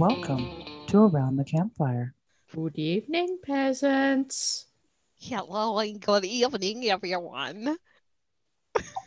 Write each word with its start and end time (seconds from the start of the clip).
welcome 0.00 0.48
to 0.86 1.04
Around 1.04 1.36
the 1.36 1.44
Campfire. 1.44 2.14
Good 2.54 2.78
evening, 2.78 3.38
peasants. 3.44 4.64
Hello 5.18 5.78
and 5.78 6.00
good 6.00 6.24
evening, 6.24 6.88
everyone. 6.88 7.76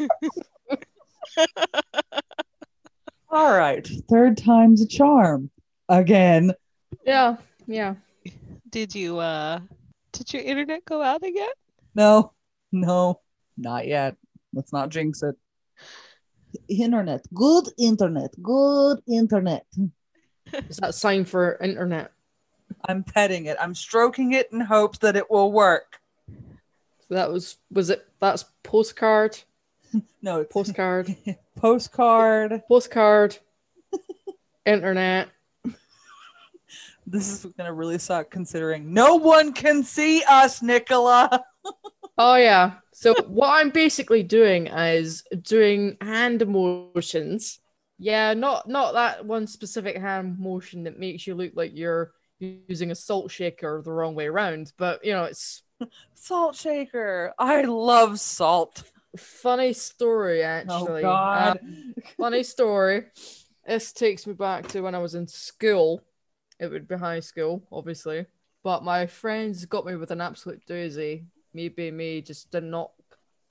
All 3.31 3.57
right, 3.57 3.89
third 4.07 4.37
time's 4.37 4.83
a 4.83 4.87
charm. 4.87 5.49
Again. 5.89 6.53
Yeah, 7.07 7.37
yeah. 7.65 7.95
Did 8.69 8.93
you 8.93 9.17
uh 9.17 9.61
did 10.11 10.31
your 10.31 10.43
internet 10.43 10.85
go 10.85 11.01
out 11.01 11.23
again? 11.23 11.49
No, 11.95 12.33
no, 12.71 13.19
not 13.57 13.87
yet. 13.87 14.15
Let's 14.53 14.71
not 14.71 14.89
jinx 14.89 15.23
it. 15.23 15.35
Internet, 16.69 17.25
good 17.33 17.65
internet, 17.79 18.29
good 18.43 18.99
internet. 19.07 19.65
Is 20.69 20.77
that 20.77 20.95
sign 20.95 21.25
for 21.25 21.57
internet? 21.57 22.11
I'm 22.85 23.03
petting 23.03 23.45
it. 23.45 23.57
I'm 23.59 23.75
stroking 23.75 24.33
it 24.33 24.49
in 24.51 24.59
hopes 24.59 24.97
that 24.99 25.15
it 25.15 25.29
will 25.29 25.51
work. 25.51 25.99
So 27.07 27.15
that 27.15 27.31
was 27.31 27.57
was 27.71 27.89
it 27.89 28.07
that's 28.19 28.45
postcard? 28.63 29.37
No, 30.23 30.43
Postcard. 30.43 31.15
postcard. 31.55 32.63
postcard. 32.67 33.37
internet. 34.65 35.29
This 37.05 37.45
is 37.45 37.51
gonna 37.57 37.73
really 37.73 37.99
suck 37.99 38.31
considering 38.31 38.93
no 38.93 39.17
one 39.17 39.51
can 39.51 39.83
see 39.83 40.23
us, 40.23 40.61
Nicola. 40.61 41.43
Oh 42.17 42.35
yeah. 42.35 42.75
So 42.93 43.13
what 43.27 43.49
I'm 43.49 43.71
basically 43.71 44.23
doing 44.23 44.67
is 44.67 45.23
doing 45.41 45.97
hand 45.99 46.47
motions. 46.47 47.59
Yeah, 48.03 48.33
not 48.33 48.67
not 48.67 48.93
that 48.95 49.25
one 49.25 49.47
specific 49.47 49.95
hand 49.95 50.37
motion 50.37 50.83
that 50.83 50.99
makes 50.99 51.25
you 51.25 51.35
look 51.35 51.53
like 51.55 51.71
you're 51.73 52.11
using 52.37 52.91
a 52.91 52.95
salt 52.95 53.31
shaker 53.31 53.81
the 53.81 53.93
wrong 53.93 54.13
way 54.13 54.25
around, 54.25 54.73
but 54.77 55.03
you 55.05 55.13
know, 55.13 55.23
it's 55.23 55.63
Salt 56.13 56.53
shaker. 56.55 57.33
I 57.39 57.61
love 57.61 58.19
salt. 58.19 58.83
funny 59.17 59.71
story 59.71 60.43
actually. 60.43 60.99
Oh 60.99 61.01
God. 61.01 61.59
Um, 61.61 61.93
funny 62.17 62.43
story. 62.43 63.05
This 63.65 63.93
takes 63.93 64.27
me 64.27 64.33
back 64.33 64.67
to 64.69 64.81
when 64.81 64.95
I 64.95 64.99
was 64.99 65.15
in 65.15 65.25
school. 65.25 66.03
It 66.59 66.67
would 66.67 66.89
be 66.89 66.95
high 66.95 67.21
school, 67.21 67.63
obviously. 67.71 68.25
But 68.63 68.83
my 68.83 69.05
friends 69.07 69.63
got 69.63 69.85
me 69.85 69.95
with 69.95 70.11
an 70.11 70.19
absolute 70.19 70.61
doozy. 70.67 71.23
Me 71.53 71.69
being 71.69 71.95
me, 71.95 72.21
just 72.21 72.51
did 72.51 72.65
not 72.65 72.91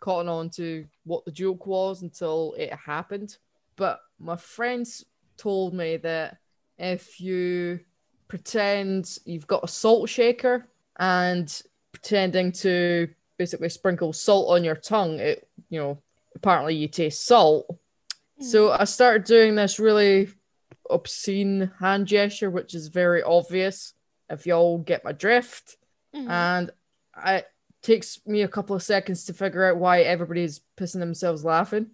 cotton 0.01 0.29
on 0.29 0.51
to 0.51 0.85
what 1.05 1.25
the 1.25 1.33
joke 1.33 1.67
was 1.67 2.03
until 2.03 2.55
it 2.59 2.75
happened. 2.75 3.39
But 3.77 4.01
my 4.19 4.37
friends 4.37 5.05
told 5.37 5.75
me 5.75 5.97
that 5.99 6.39
if 6.79 7.21
you 7.21 7.81
pretend 8.29 9.19
you've 9.25 9.47
got 9.47 9.65
a 9.65 9.69
salt 9.69 10.09
shaker 10.09 10.69
and 10.99 11.63
pretending 11.93 12.53
to 12.53 13.09
basically 13.39 13.69
sprinkle 13.69 14.13
salt 14.13 14.51
on 14.51 14.65
your 14.65 14.77
tongue, 14.77 15.19
it 15.19 15.49
you 15.69 15.79
know, 15.79 15.99
apparently 16.35 16.75
you 16.75 16.89
taste 16.89 17.25
salt. 17.27 17.67
So 18.41 18.73
I 18.73 18.85
started 18.85 19.25
doing 19.25 19.55
this 19.55 19.79
really 19.79 20.29
obscene 20.91 21.71
hand 21.79 22.07
gesture, 22.07 22.51
which 22.51 22.75
is 22.75 22.89
very 22.89 23.23
obvious 23.23 23.95
if 24.29 24.47
y'all 24.47 24.79
get 24.79 25.05
my 25.05 25.13
drift. 25.13 25.77
Mhm. 26.15 26.29
And 26.29 26.71
I, 27.15 27.37
it 27.37 27.47
takes 27.83 28.25
me 28.27 28.43
a 28.43 28.49
couple 28.49 28.75
of 28.75 28.83
seconds 28.83 29.25
to 29.27 29.33
figure 29.33 29.65
out 29.65 29.77
why 29.77 30.01
everybody's 30.01 30.61
pissing 30.77 30.99
themselves 30.99 31.45
laughing. 31.45 31.91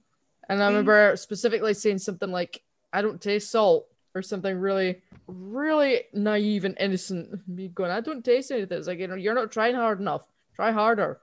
And 0.49 0.63
I 0.63 0.67
Mm. 0.67 0.69
remember 0.69 1.17
specifically 1.17 1.75
saying 1.75 1.99
something 1.99 2.31
like, 2.31 2.63
I 2.93 3.03
don't 3.03 3.21
taste 3.21 3.51
salt, 3.51 3.87
or 4.15 4.23
something 4.23 4.59
really, 4.59 5.03
really 5.27 6.05
naive 6.15 6.65
and 6.65 6.77
innocent. 6.81 7.47
Me 7.47 7.69
going, 7.69 7.91
I 7.91 8.01
don't 8.01 8.25
taste 8.25 8.51
anything. 8.51 8.79
It's 8.79 8.87
like, 8.89 8.99
you 8.99 9.07
know, 9.07 9.15
you're 9.15 9.35
not 9.35 9.53
trying 9.53 9.75
hard 9.75 10.01
enough. 10.01 10.23
Try 10.57 10.73
harder. 10.73 11.21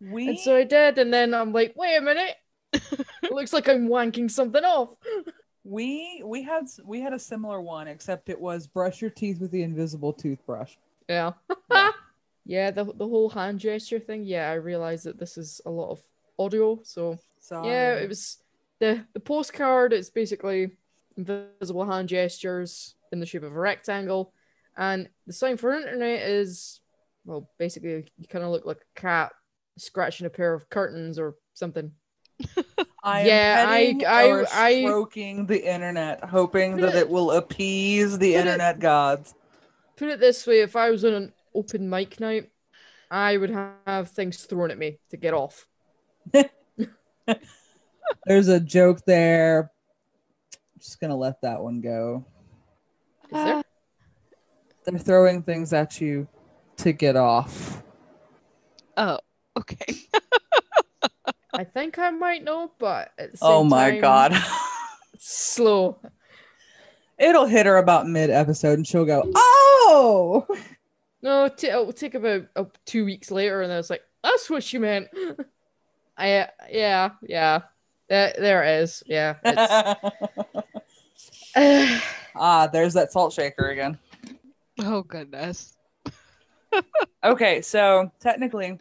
We 0.00 0.28
And 0.28 0.38
so 0.40 0.56
I 0.56 0.64
did, 0.64 0.98
and 0.98 1.12
then 1.12 1.32
I'm 1.34 1.52
like, 1.52 1.74
wait 1.76 1.96
a 1.96 2.00
minute. 2.00 2.34
it 2.72 3.32
looks 3.32 3.52
like 3.52 3.68
I'm 3.68 3.88
wanking 3.88 4.30
something 4.30 4.64
off. 4.64 4.90
we 5.64 6.22
we 6.24 6.42
had 6.42 6.64
we 6.84 7.00
had 7.00 7.12
a 7.12 7.18
similar 7.18 7.60
one, 7.60 7.88
except 7.88 8.28
it 8.28 8.40
was 8.40 8.66
brush 8.66 9.00
your 9.00 9.10
teeth 9.10 9.40
with 9.40 9.50
the 9.50 9.62
invisible 9.62 10.12
toothbrush. 10.12 10.74
Yeah. 11.08 11.32
Yeah. 11.70 11.90
yeah, 12.44 12.70
the, 12.70 12.84
the 12.84 13.06
whole 13.06 13.28
hand 13.30 13.60
gesture 13.60 14.00
thing. 14.00 14.24
Yeah, 14.24 14.50
I 14.50 14.54
realized 14.54 15.04
that 15.04 15.18
this 15.18 15.38
is 15.38 15.60
a 15.64 15.70
lot 15.70 15.90
of 15.90 16.02
audio. 16.38 16.80
So, 16.82 17.18
So 17.40 17.64
yeah, 17.64 17.94
it 17.94 18.08
was 18.08 18.38
the, 18.80 19.04
the 19.14 19.20
postcard. 19.20 19.92
It's 19.92 20.10
basically 20.10 20.72
invisible 21.16 21.84
hand 21.84 22.08
gestures 22.08 22.94
in 23.12 23.20
the 23.20 23.26
shape 23.26 23.42
of 23.42 23.54
a 23.56 23.60
rectangle. 23.60 24.32
And 24.76 25.08
the 25.26 25.32
sign 25.32 25.56
for 25.56 25.74
internet 25.74 26.22
is, 26.22 26.80
well, 27.24 27.50
basically, 27.58 28.04
you 28.18 28.28
kind 28.28 28.44
of 28.44 28.50
look 28.50 28.64
like 28.64 28.78
a 28.96 29.00
cat 29.00 29.32
scratching 29.76 30.26
a 30.26 30.30
pair 30.30 30.54
of 30.54 30.68
curtains 30.70 31.18
or 31.18 31.34
something. 31.54 31.90
I 33.02 33.26
Yeah, 33.26 33.64
I- 33.68 33.96
I- 34.06 34.44
I- 34.52 34.82
stroking 34.82 35.46
the 35.46 35.60
internet, 35.72 36.22
hoping 36.24 36.76
that 36.76 36.94
it 36.94 37.08
will 37.08 37.32
appease 37.32 38.18
the 38.18 38.32
Put 38.32 38.36
it- 38.36 38.40
internet 38.40 38.78
gods. 38.78 39.34
Put 39.96 40.08
it 40.10 40.20
this 40.20 40.46
way 40.46 40.60
if 40.60 40.76
I 40.76 40.90
was 40.90 41.04
on 41.04 41.12
an 41.14 41.32
open 41.54 41.90
mic 41.90 42.20
night, 42.20 42.50
I 43.10 43.36
would 43.36 43.50
have 43.50 44.10
things 44.10 44.44
thrown 44.44 44.70
at 44.70 44.78
me 44.78 44.98
to 45.10 45.16
get 45.16 45.34
off. 45.34 45.66
There's 48.26 48.48
a 48.48 48.60
joke 48.60 49.04
there. 49.04 49.70
I'm 50.54 50.80
just 50.80 51.00
gonna 51.00 51.16
let 51.16 51.40
that 51.42 51.60
one 51.60 51.80
go. 51.80 52.24
Is 53.24 53.30
there? 53.32 53.62
They're 54.84 54.98
throwing 54.98 55.42
things 55.42 55.72
at 55.72 56.00
you 56.00 56.28
to 56.78 56.92
get 56.92 57.16
off. 57.16 57.82
Oh, 58.96 59.18
okay. 59.56 59.96
I 61.52 61.64
think 61.64 61.98
I 61.98 62.10
might 62.10 62.44
know, 62.44 62.70
but 62.78 63.12
at 63.18 63.32
the 63.32 63.38
Oh 63.42 63.64
my 63.64 63.90
time, 63.90 64.00
god. 64.00 64.32
slow. 65.18 65.98
It'll 67.18 67.46
hit 67.46 67.66
her 67.66 67.78
about 67.78 68.06
mid 68.06 68.30
episode 68.30 68.78
and 68.78 68.86
she'll 68.86 69.04
go, 69.04 69.22
Oh 69.34 70.46
No, 71.20 71.48
t- 71.48 71.66
it'll 71.68 71.92
take 71.92 72.14
about 72.14 72.46
uh, 72.54 72.64
two 72.86 73.04
weeks 73.04 73.30
later, 73.30 73.62
and 73.62 73.72
I 73.72 73.76
was 73.76 73.90
like, 73.90 74.02
that's 74.22 74.48
what 74.48 74.62
she 74.62 74.78
meant. 74.78 75.08
I 76.16 76.48
yeah 76.70 77.10
yeah. 77.22 77.60
There, 78.08 78.32
there 78.38 78.62
it 78.64 78.82
is. 78.82 79.02
Yeah. 79.06 79.34
It's, 79.44 79.72
Ah, 82.40 82.68
there's 82.68 82.94
that 82.94 83.10
salt 83.12 83.32
shaker 83.32 83.70
again. 83.70 83.98
Oh 84.80 85.02
goodness. 85.02 85.76
Okay, 87.24 87.62
so 87.62 88.12
technically, 88.20 88.78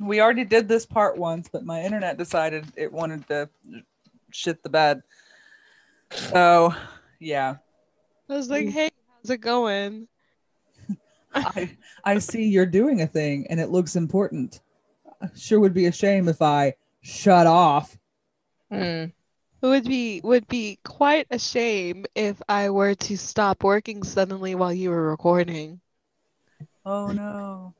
we 0.00 0.20
already 0.20 0.44
did 0.44 0.66
this 0.66 0.84
part 0.86 1.16
once, 1.18 1.48
but 1.52 1.64
my 1.64 1.82
internet 1.82 2.16
decided 2.16 2.66
it 2.76 2.90
wanted 2.90 3.28
to 3.28 3.48
shit 4.32 4.62
the 4.62 4.68
bed. 4.68 5.02
So, 6.10 6.74
yeah, 7.20 7.56
I 8.28 8.34
was 8.34 8.50
like, 8.50 8.68
hey, 8.70 8.90
how's 9.22 9.30
it 9.30 9.40
going? 9.40 10.08
I 11.34 11.76
I 12.02 12.18
see 12.18 12.44
you're 12.44 12.66
doing 12.66 13.02
a 13.02 13.06
thing, 13.06 13.46
and 13.50 13.60
it 13.60 13.68
looks 13.68 13.94
important. 13.94 14.62
Sure 15.36 15.60
would 15.60 15.74
be 15.74 15.86
a 15.86 15.92
shame 15.92 16.28
if 16.28 16.42
I 16.42 16.74
shut 17.02 17.46
off. 17.46 17.96
Hmm. 18.70 19.06
It 19.62 19.66
would 19.66 19.84
be 19.84 20.20
would 20.24 20.48
be 20.48 20.78
quite 20.84 21.26
a 21.30 21.38
shame 21.38 22.06
if 22.14 22.40
I 22.48 22.70
were 22.70 22.94
to 22.94 23.16
stop 23.18 23.62
working 23.62 24.02
suddenly 24.02 24.54
while 24.54 24.72
you 24.72 24.90
were 24.90 25.10
recording. 25.10 25.80
Oh 26.86 27.12
no. 27.12 27.74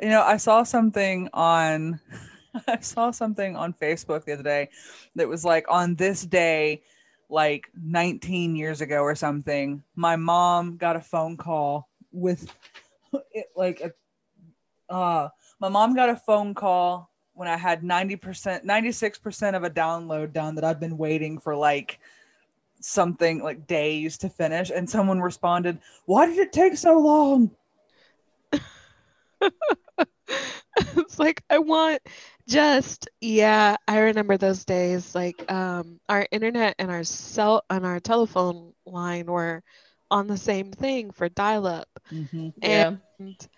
You 0.00 0.10
know, 0.10 0.22
I 0.22 0.36
saw 0.36 0.62
something 0.62 1.28
on 1.32 2.00
I 2.68 2.78
saw 2.80 3.10
something 3.10 3.56
on 3.56 3.72
Facebook 3.72 4.24
the 4.24 4.34
other 4.34 4.42
day 4.44 4.68
that 5.16 5.28
was 5.28 5.44
like 5.44 5.66
on 5.68 5.96
this 5.96 6.22
day 6.22 6.82
like 7.28 7.68
19 7.74 8.54
years 8.54 8.80
ago 8.80 9.00
or 9.00 9.14
something, 9.14 9.82
my 9.96 10.16
mom 10.16 10.76
got 10.76 10.96
a 10.96 11.00
phone 11.00 11.36
call 11.36 11.88
with 12.12 12.48
it 13.32 13.48
like 13.56 13.80
a 13.80 13.92
uh 14.92 15.28
my 15.60 15.68
mom 15.68 15.94
got 15.94 16.08
a 16.08 16.16
phone 16.16 16.54
call 16.54 17.10
when 17.38 17.48
I 17.48 17.56
had 17.56 17.82
90%, 17.82 18.64
96% 18.64 19.56
of 19.56 19.64
a 19.64 19.70
download 19.70 20.32
done 20.32 20.56
that 20.56 20.64
I've 20.64 20.80
been 20.80 20.98
waiting 20.98 21.38
for 21.38 21.54
like 21.56 21.98
something 22.80 23.42
like 23.42 23.66
days 23.66 24.18
to 24.18 24.28
finish. 24.28 24.70
And 24.70 24.88
someone 24.88 25.20
responded, 25.20 25.78
Why 26.06 26.26
did 26.26 26.38
it 26.38 26.52
take 26.52 26.76
so 26.76 26.98
long? 26.98 27.50
it's 30.96 31.18
like 31.18 31.42
I 31.50 31.58
want 31.58 32.00
just 32.48 33.08
yeah, 33.20 33.76
I 33.86 33.98
remember 34.00 34.36
those 34.36 34.64
days 34.64 35.14
like 35.14 35.50
um 35.50 36.00
our 36.08 36.26
internet 36.30 36.74
and 36.78 36.90
our 36.90 37.04
cell 37.04 37.62
and 37.70 37.84
our 37.86 38.00
telephone 38.00 38.72
line 38.86 39.26
were 39.26 39.62
on 40.10 40.26
the 40.26 40.36
same 40.36 40.72
thing 40.72 41.10
for 41.10 41.28
dial 41.28 41.66
up 41.66 41.88
Yeah. 42.62 42.92
and 43.18 43.48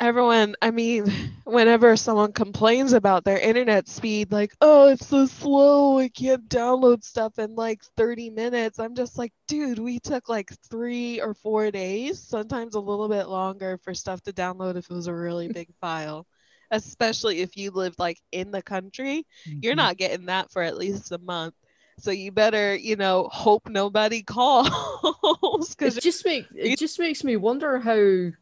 everyone, 0.00 0.54
I 0.62 0.70
mean, 0.70 1.06
whenever 1.44 1.96
someone 1.96 2.32
complains 2.32 2.92
about 2.92 3.24
their 3.24 3.38
internet 3.38 3.88
speed, 3.88 4.32
like, 4.32 4.52
oh, 4.60 4.88
it's 4.88 5.06
so 5.06 5.26
slow, 5.26 5.98
I 5.98 6.08
can't 6.08 6.48
download 6.48 7.04
stuff 7.04 7.38
in 7.38 7.54
like 7.54 7.82
30 7.96 8.30
minutes. 8.30 8.78
I'm 8.78 8.94
just 8.94 9.18
like, 9.18 9.32
dude, 9.48 9.78
we 9.78 9.98
took 10.00 10.28
like 10.28 10.50
three 10.70 11.20
or 11.20 11.34
four 11.34 11.70
days, 11.70 12.20
sometimes 12.20 12.74
a 12.74 12.80
little 12.80 13.08
bit 13.08 13.28
longer 13.28 13.78
for 13.82 13.94
stuff 13.94 14.22
to 14.22 14.32
download 14.32 14.76
if 14.76 14.90
it 14.90 14.94
was 14.94 15.06
a 15.06 15.14
really 15.14 15.48
big 15.48 15.68
file. 15.80 16.26
Especially 16.70 17.40
if 17.40 17.56
you 17.56 17.70
live 17.70 17.94
like 17.98 18.18
in 18.32 18.50
the 18.50 18.62
country, 18.62 19.26
you're 19.60 19.76
Mhm. 19.76 19.76
not 19.76 19.96
getting 19.98 20.26
that 20.26 20.50
for 20.50 20.62
at 20.62 20.76
least 20.78 21.12
a 21.12 21.18
month. 21.18 21.54
So 21.98 22.10
you 22.10 22.32
better, 22.32 22.74
you 22.74 22.96
know, 22.96 23.28
hope 23.30 23.68
nobody 23.68 24.22
calls 24.24 25.70
because 25.70 25.96
It 25.96 26.00
just 26.00 26.24
make 26.24 26.48
it 26.54 26.74
just 26.76 26.98
makes 26.98 27.22
me 27.22 27.36
wonder 27.36 27.78
how 27.78 28.32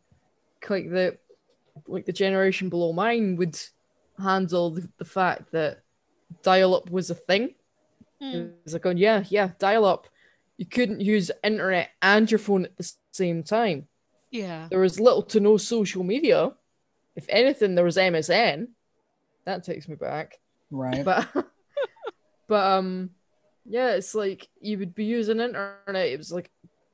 like 0.71 0.91
the 0.91 1.19
like 1.87 2.07
the 2.07 2.13
generation 2.13 2.69
below 2.69 2.93
mine 2.93 3.37
would 3.37 3.59
handle 4.19 4.71
the, 4.71 4.89
the 4.99 5.05
fact 5.05 5.53
that 5.53 5.83
dial 6.43 6.75
up 6.75 6.91
was 6.91 7.11
a 7.11 7.15
thing. 7.15 7.55
It 8.21 8.53
was 8.63 8.73
like, 8.73 8.83
going, 8.83 8.99
yeah, 8.99 9.25
yeah, 9.31 9.51
dial 9.59 9.85
up. 9.85 10.07
You 10.57 10.65
couldn't 10.65 11.01
use 11.01 11.33
internet 11.43 11.91
and 12.01 12.31
your 12.31 12.39
phone 12.39 12.67
at 12.67 12.77
the 12.77 12.93
same 13.11 13.43
time. 13.43 13.89
yeah. 14.31 14.69
There 14.71 14.79
was 14.79 15.01
little 15.01 15.23
to 15.25 15.41
no 15.41 15.57
social 15.57 16.05
media. 16.05 16.53
If 17.17 17.27
anything, 17.29 17.75
there 17.75 17.85
was 17.85 17.97
MSN. 17.97 18.69
That 19.45 19.65
takes 19.65 19.89
me 19.89 19.97
back. 19.97 20.39
Right. 20.71 21.05
But 21.05 21.29
but 22.49 22.65
um 22.73 23.11
yeah, 23.65 23.91
it's 23.91 24.15
like 24.15 24.49
you 24.61 24.79
would 24.79 24.95
be 24.95 25.05
using 25.05 25.41
internet. 25.41 26.07
It 26.07 26.19
was 26.19 26.31
like 26.31 26.51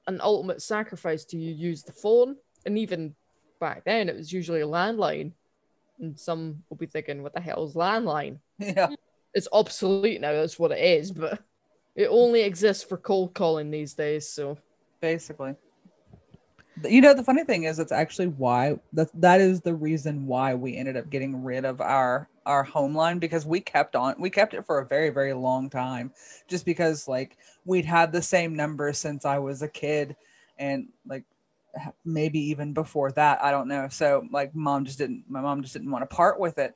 an 0.06 0.20
ultimate 0.22 0.62
sacrifice 0.62 1.26
to 1.26 1.36
you 1.36 1.52
use 1.52 1.82
the 1.82 1.92
phone. 1.92 2.36
And 2.64 2.78
even 2.78 3.14
back 3.58 3.84
then 3.84 4.08
it 4.08 4.16
was 4.16 4.32
usually 4.32 4.60
a 4.60 4.66
landline. 4.66 5.32
And 6.00 6.18
some 6.18 6.62
will 6.68 6.76
be 6.76 6.86
thinking, 6.86 7.22
what 7.22 7.34
the 7.34 7.40
hell 7.40 7.64
is 7.64 7.74
landline? 7.74 8.38
yeah. 8.58 8.90
It's 9.34 9.48
obsolete 9.52 10.20
now, 10.20 10.32
that's 10.32 10.58
what 10.58 10.72
it 10.72 10.78
is, 10.78 11.10
but 11.12 11.42
it 11.94 12.06
only 12.08 12.42
exists 12.42 12.84
for 12.84 12.96
cold 12.96 13.34
calling 13.34 13.70
these 13.70 13.94
days, 13.94 14.28
so 14.28 14.58
Basically. 15.00 15.54
You 16.88 17.00
know, 17.00 17.12
the 17.12 17.24
funny 17.24 17.44
thing 17.44 17.64
is, 17.64 17.78
it's 17.80 17.92
actually 17.92 18.28
why 18.28 18.78
that 18.92 19.08
that 19.20 19.40
is 19.40 19.60
the 19.60 19.74
reason 19.74 20.26
why 20.26 20.54
we 20.54 20.76
ended 20.76 20.96
up 20.96 21.10
getting 21.10 21.42
rid 21.42 21.64
of 21.64 21.80
our 21.80 22.28
our 22.46 22.62
home 22.62 22.94
line 22.94 23.18
because 23.18 23.44
we 23.44 23.60
kept 23.60 23.96
on 23.96 24.14
we 24.18 24.30
kept 24.30 24.54
it 24.54 24.64
for 24.64 24.78
a 24.78 24.86
very 24.86 25.10
very 25.10 25.32
long 25.32 25.68
time, 25.68 26.12
just 26.46 26.64
because 26.64 27.08
like 27.08 27.36
we'd 27.64 27.84
had 27.84 28.12
the 28.12 28.22
same 28.22 28.54
number 28.54 28.92
since 28.92 29.24
I 29.24 29.38
was 29.38 29.62
a 29.62 29.68
kid, 29.68 30.14
and 30.56 30.88
like 31.04 31.24
maybe 32.04 32.40
even 32.40 32.72
before 32.72 33.12
that 33.12 33.42
I 33.42 33.50
don't 33.50 33.68
know. 33.68 33.88
So 33.90 34.26
like 34.30 34.54
mom 34.54 34.84
just 34.84 34.98
didn't 34.98 35.24
my 35.28 35.40
mom 35.40 35.62
just 35.62 35.74
didn't 35.74 35.90
want 35.90 36.08
to 36.08 36.14
part 36.14 36.40
with 36.40 36.58
it, 36.58 36.74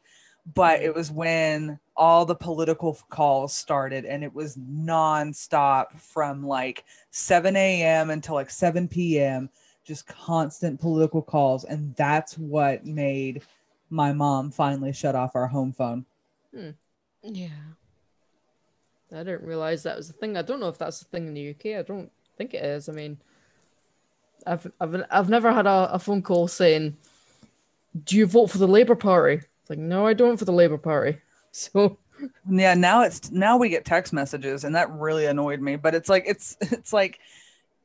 but 0.54 0.78
mm-hmm. 0.78 0.86
it 0.86 0.94
was 0.94 1.10
when 1.10 1.78
all 1.96 2.24
the 2.24 2.34
political 2.34 2.98
calls 3.10 3.52
started 3.52 4.04
and 4.04 4.24
it 4.24 4.32
was 4.32 4.56
nonstop 4.56 5.98
from 6.00 6.46
like 6.46 6.84
7 7.10 7.54
a.m. 7.56 8.10
until 8.10 8.34
like 8.34 8.50
7 8.50 8.88
p.m. 8.88 9.50
Just 9.84 10.06
constant 10.06 10.80
political 10.80 11.22
calls. 11.22 11.64
And 11.64 11.94
that's 11.96 12.38
what 12.38 12.86
made 12.86 13.42
my 13.90 14.12
mom 14.12 14.50
finally 14.50 14.92
shut 14.92 15.14
off 15.14 15.36
our 15.36 15.46
home 15.46 15.72
phone. 15.72 16.04
Hmm. 16.54 16.70
Yeah. 17.22 17.48
I 19.12 19.18
didn't 19.18 19.42
realize 19.42 19.82
that 19.82 19.96
was 19.96 20.08
a 20.08 20.14
thing. 20.14 20.36
I 20.36 20.42
don't 20.42 20.60
know 20.60 20.68
if 20.68 20.78
that's 20.78 21.02
a 21.02 21.04
thing 21.06 21.28
in 21.28 21.34
the 21.34 21.50
UK. 21.50 21.78
I 21.78 21.82
don't 21.82 22.10
think 22.38 22.54
it 22.54 22.64
is. 22.64 22.88
I 22.88 22.92
mean, 22.92 23.18
I've 24.46 24.70
I've 24.80 25.04
I've 25.10 25.28
never 25.28 25.52
had 25.52 25.66
a, 25.66 25.94
a 25.94 25.98
phone 25.98 26.22
call 26.22 26.48
saying, 26.48 26.96
"Do 28.04 28.16
you 28.16 28.26
vote 28.26 28.50
for 28.50 28.58
the 28.58 28.68
Labour 28.68 28.94
Party?" 28.96 29.36
It's 29.60 29.70
like, 29.70 29.78
no, 29.78 30.06
I 30.06 30.14
don't 30.14 30.36
for 30.36 30.44
the 30.44 30.52
Labour 30.52 30.78
Party. 30.78 31.18
So 31.54 31.98
Yeah, 32.48 32.74
now 32.74 33.02
it's 33.02 33.30
now 33.30 33.58
we 33.58 33.68
get 33.68 33.84
text 33.84 34.12
messages 34.12 34.64
and 34.64 34.74
that 34.74 34.90
really 34.90 35.26
annoyed 35.26 35.60
me. 35.60 35.76
But 35.76 35.94
it's 35.94 36.08
like 36.08 36.24
it's 36.26 36.56
it's 36.62 36.92
like 36.92 37.20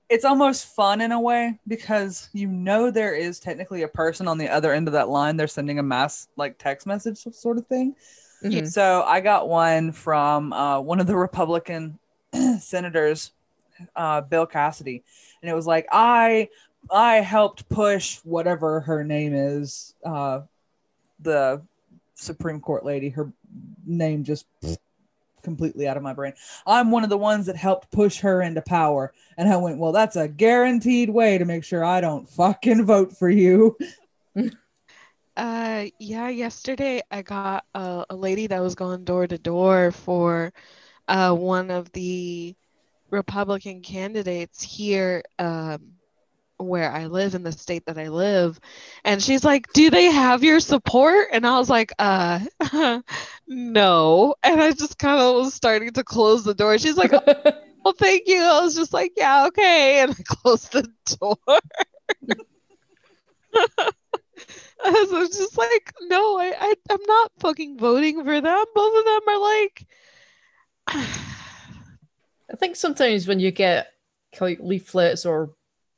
it's 0.09 0.25
almost 0.25 0.73
fun 0.75 1.01
in 1.01 1.11
a 1.11 1.19
way 1.19 1.59
because 1.67 2.29
you 2.33 2.47
know 2.47 2.91
there 2.91 3.13
is 3.15 3.39
technically 3.39 3.83
a 3.83 3.87
person 3.89 4.27
on 4.27 4.37
the 4.37 4.49
other 4.49 4.73
end 4.73 4.87
of 4.87 4.93
that 4.93 5.09
line. 5.09 5.37
They're 5.37 5.47
sending 5.47 5.79
a 5.79 5.83
mass 5.83 6.27
like 6.37 6.57
text 6.57 6.87
message 6.87 7.17
sort 7.33 7.57
of 7.57 7.67
thing. 7.67 7.95
mhm. 8.43 8.67
So 8.67 9.03
I 9.03 9.21
got 9.21 9.49
one 9.49 9.91
from 9.91 10.53
uh, 10.53 10.79
one 10.81 10.99
of 10.99 11.07
the 11.07 11.17
Republican 11.17 11.99
senators, 12.59 13.31
uh, 13.95 14.21
Bill 14.21 14.45
Cassidy, 14.45 15.03
and 15.41 15.49
it 15.49 15.53
was 15.53 15.67
like 15.67 15.87
I 15.91 16.49
I 16.91 17.15
helped 17.15 17.67
push 17.69 18.19
whatever 18.23 18.79
her 18.81 19.03
name 19.03 19.33
is, 19.33 19.93
uh, 20.05 20.41
the 21.19 21.61
Supreme 22.15 22.59
Court 22.59 22.85
lady. 22.85 23.09
Her 23.09 23.31
name 23.85 24.23
just 24.23 24.45
completely 25.43 25.87
out 25.87 25.95
of 25.95 26.03
my 26.03 26.13
brain. 26.13 26.33
I'm 26.65 26.91
one 26.91 27.03
of 27.03 27.09
the 27.09 27.17
ones 27.17 27.45
that 27.45 27.55
helped 27.55 27.91
push 27.91 28.19
her 28.19 28.41
into 28.41 28.61
power, 28.61 29.13
and 29.37 29.47
I 29.47 29.57
went, 29.57 29.77
well, 29.79 29.91
that's 29.91 30.15
a 30.15 30.27
guaranteed 30.27 31.09
way 31.09 31.37
to 31.37 31.45
make 31.45 31.63
sure 31.63 31.85
I 31.85 32.01
don't 32.01 32.29
fucking 32.29 32.85
vote 32.85 33.17
for 33.17 33.29
you. 33.29 33.77
Uh, 35.37 35.85
yeah, 35.99 36.29
yesterday 36.29 36.99
I 37.11 37.21
got 37.21 37.63
a, 37.75 38.05
a 38.09 38.15
lady 38.15 38.47
that 38.47 38.59
was 38.59 38.73
going 38.73 39.03
door 39.03 39.27
to 39.27 39.37
door 39.37 39.91
for 39.91 40.51
uh, 41.07 41.31
one 41.35 41.69
of 41.69 41.91
the 41.91 42.55
Republican 43.09 43.81
candidates 43.81 44.61
here 44.61 45.23
um, 45.39 45.93
where 46.57 46.91
I 46.91 47.05
live 47.07 47.35
in 47.35 47.43
the 47.43 47.51
state 47.51 47.85
that 47.85 47.97
I 47.97 48.09
live. 48.09 48.59
And 49.03 49.21
she's 49.21 49.43
like, 49.43 49.71
Do 49.73 49.89
they 49.89 50.05
have 50.05 50.43
your 50.43 50.59
support? 50.59 51.27
And 51.31 51.45
I 51.45 51.57
was 51.59 51.69
like, 51.69 51.91
Uh, 51.99 52.39
no. 53.47 54.35
And 54.43 54.61
I 54.61 54.71
just 54.71 54.97
kind 54.97 55.19
of 55.19 55.35
was 55.35 55.53
starting 55.53 55.93
to 55.93 56.03
close 56.03 56.43
the 56.43 56.55
door. 56.55 56.77
She's 56.77 56.97
like, 56.97 57.11
Well, 57.85 57.93
thank 57.97 58.23
you. 58.27 58.41
I 58.41 58.61
was 58.61 58.75
just 58.75 58.93
like, 58.93 59.13
Yeah, 59.17 59.47
okay. 59.47 59.99
And 60.03 60.11
I 60.11 60.23
closed 60.23 60.71
the 60.73 60.87
door. 61.19 61.37
I 64.83 65.07
was 65.11 65.29
just 65.35 65.57
like, 65.57 65.93
no, 66.01 66.37
I, 66.37 66.53
I, 66.59 66.73
I'm 66.89 67.03
not 67.07 67.31
fucking 67.39 67.77
voting 67.77 68.23
for 68.23 68.41
them. 68.41 68.65
Both 68.75 68.97
of 68.97 69.05
them 69.05 69.21
are 69.27 69.39
like, 69.39 69.87
I 72.51 72.55
think 72.55 72.75
sometimes 72.75 73.27
when 73.27 73.39
you 73.39 73.51
get 73.51 73.91
like 74.39 74.59
leaflets 74.61 75.25
or 75.25 75.53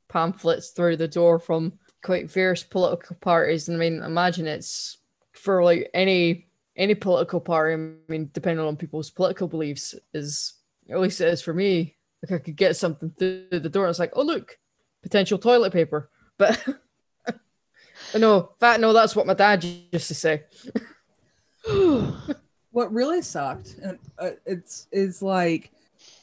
pamphlets 0.08 0.70
through 0.70 0.98
the 0.98 1.08
door 1.08 1.40
from 1.40 1.74
quite 2.04 2.32
various 2.32 2.64
political 2.64 3.16
parties, 3.18 3.68
and 3.68 3.78
I 3.78 3.80
mean, 3.80 4.02
imagine 4.02 4.48
it's 4.48 4.98
for 5.34 5.64
like 5.64 5.90
any 5.94 6.48
any 6.76 6.96
political 6.96 7.40
party. 7.40 7.74
I 7.74 8.12
mean, 8.12 8.30
depending 8.34 8.66
on 8.66 8.78
people's 8.78 9.10
political 9.10 9.48
beliefs, 9.48 9.96
is 10.14 10.54
at 10.90 11.00
least 11.00 11.22
it 11.22 11.28
is 11.28 11.42
for 11.42 11.54
me. 11.54 11.96
Like 12.24 12.42
I 12.42 12.44
could 12.44 12.56
get 12.56 12.76
something 12.76 13.12
through 13.18 13.48
the 13.52 13.70
door, 13.70 13.86
and 13.86 13.92
it's 13.92 14.00
like, 14.00 14.14
oh 14.16 14.24
look, 14.24 14.58
potential 15.02 15.38
toilet 15.38 15.72
paper. 15.72 16.10
But 16.38 16.64
no, 18.16 18.52
that 18.60 18.80
no, 18.80 18.94
that's 18.94 19.16
what 19.16 19.28
my 19.28 19.34
dad 19.34 19.64
used 19.64 20.08
to 20.08 20.16
say. 20.16 20.44
what 22.72 22.94
really 22.94 23.22
sucked 23.22 23.76
and 23.84 24.00
uh, 24.18 24.32
it's 24.46 24.88
is 24.92 25.22
like 25.22 25.72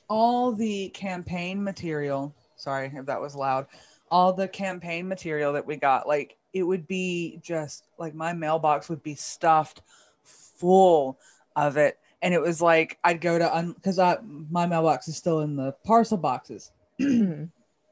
all 0.08 0.52
the 0.52 0.88
campaign 0.90 1.62
material 1.62 2.34
sorry 2.56 2.90
if 2.94 3.06
that 3.06 3.20
was 3.20 3.34
loud 3.34 3.66
all 4.10 4.32
the 4.32 4.48
campaign 4.48 5.06
material 5.06 5.52
that 5.52 5.66
we 5.66 5.76
got 5.76 6.06
like 6.06 6.36
it 6.52 6.62
would 6.62 6.86
be 6.86 7.38
just 7.42 7.88
like 7.98 8.14
my 8.14 8.32
mailbox 8.32 8.88
would 8.88 9.02
be 9.02 9.14
stuffed 9.14 9.82
full 10.22 11.18
of 11.56 11.76
it 11.76 11.98
and 12.22 12.32
it 12.32 12.40
was 12.40 12.62
like 12.62 12.98
i'd 13.04 13.20
go 13.20 13.38
to 13.38 13.74
because 13.74 13.98
i 13.98 14.16
my 14.50 14.66
mailbox 14.66 15.08
is 15.08 15.16
still 15.16 15.40
in 15.40 15.56
the 15.56 15.72
parcel 15.84 16.16
boxes 16.16 16.70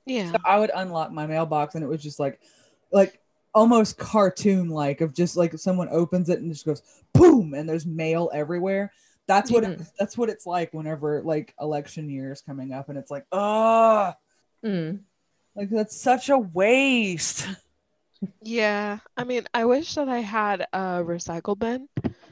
yeah. 0.06 0.33
so 0.33 0.38
I 0.44 0.59
would 0.59 0.71
unlock 0.75 1.12
my 1.12 1.26
mailbox 1.26 1.75
and 1.75 1.85
it 1.85 1.88
was 1.88 2.02
just 2.02 2.18
like 2.18 2.40
like 2.92 3.21
almost 3.54 3.99
cartoon 3.99 4.68
like 4.68 5.00
of 5.00 5.14
just 5.14 5.37
like 5.37 5.56
someone 5.59 5.88
opens 5.90 6.28
it 6.28 6.40
and 6.40 6.52
just 6.52 6.66
goes 6.66 6.83
boom 7.12 7.54
and 7.54 7.68
there's 7.68 7.87
mail 7.87 8.30
everywhere. 8.33 8.92
That's 9.26 9.50
what 9.50 9.64
it, 9.64 9.81
that's 9.99 10.19
what 10.19 10.28
it's 10.28 10.47
like 10.47 10.73
whenever 10.75 11.23
like 11.23 11.54
election 11.61 12.11
year 12.11 12.33
is 12.33 12.43
coming 12.43 12.73
up 12.73 12.88
and 12.88 12.99
it's 12.99 13.11
like 13.11 13.26
oh 13.33 14.12
Mm. 14.64 15.00
like 15.54 15.69
that's 15.69 16.00
such 16.00 16.31
a 16.31 16.38
waste. 16.38 17.47
Yeah. 18.43 18.99
I 19.16 19.25
mean, 19.25 19.45
I 19.54 19.64
wish 19.64 19.95
that 19.95 20.09
I 20.09 20.19
had 20.21 20.62
a 20.73 21.02
recycle 21.02 21.59
bin 21.59 21.88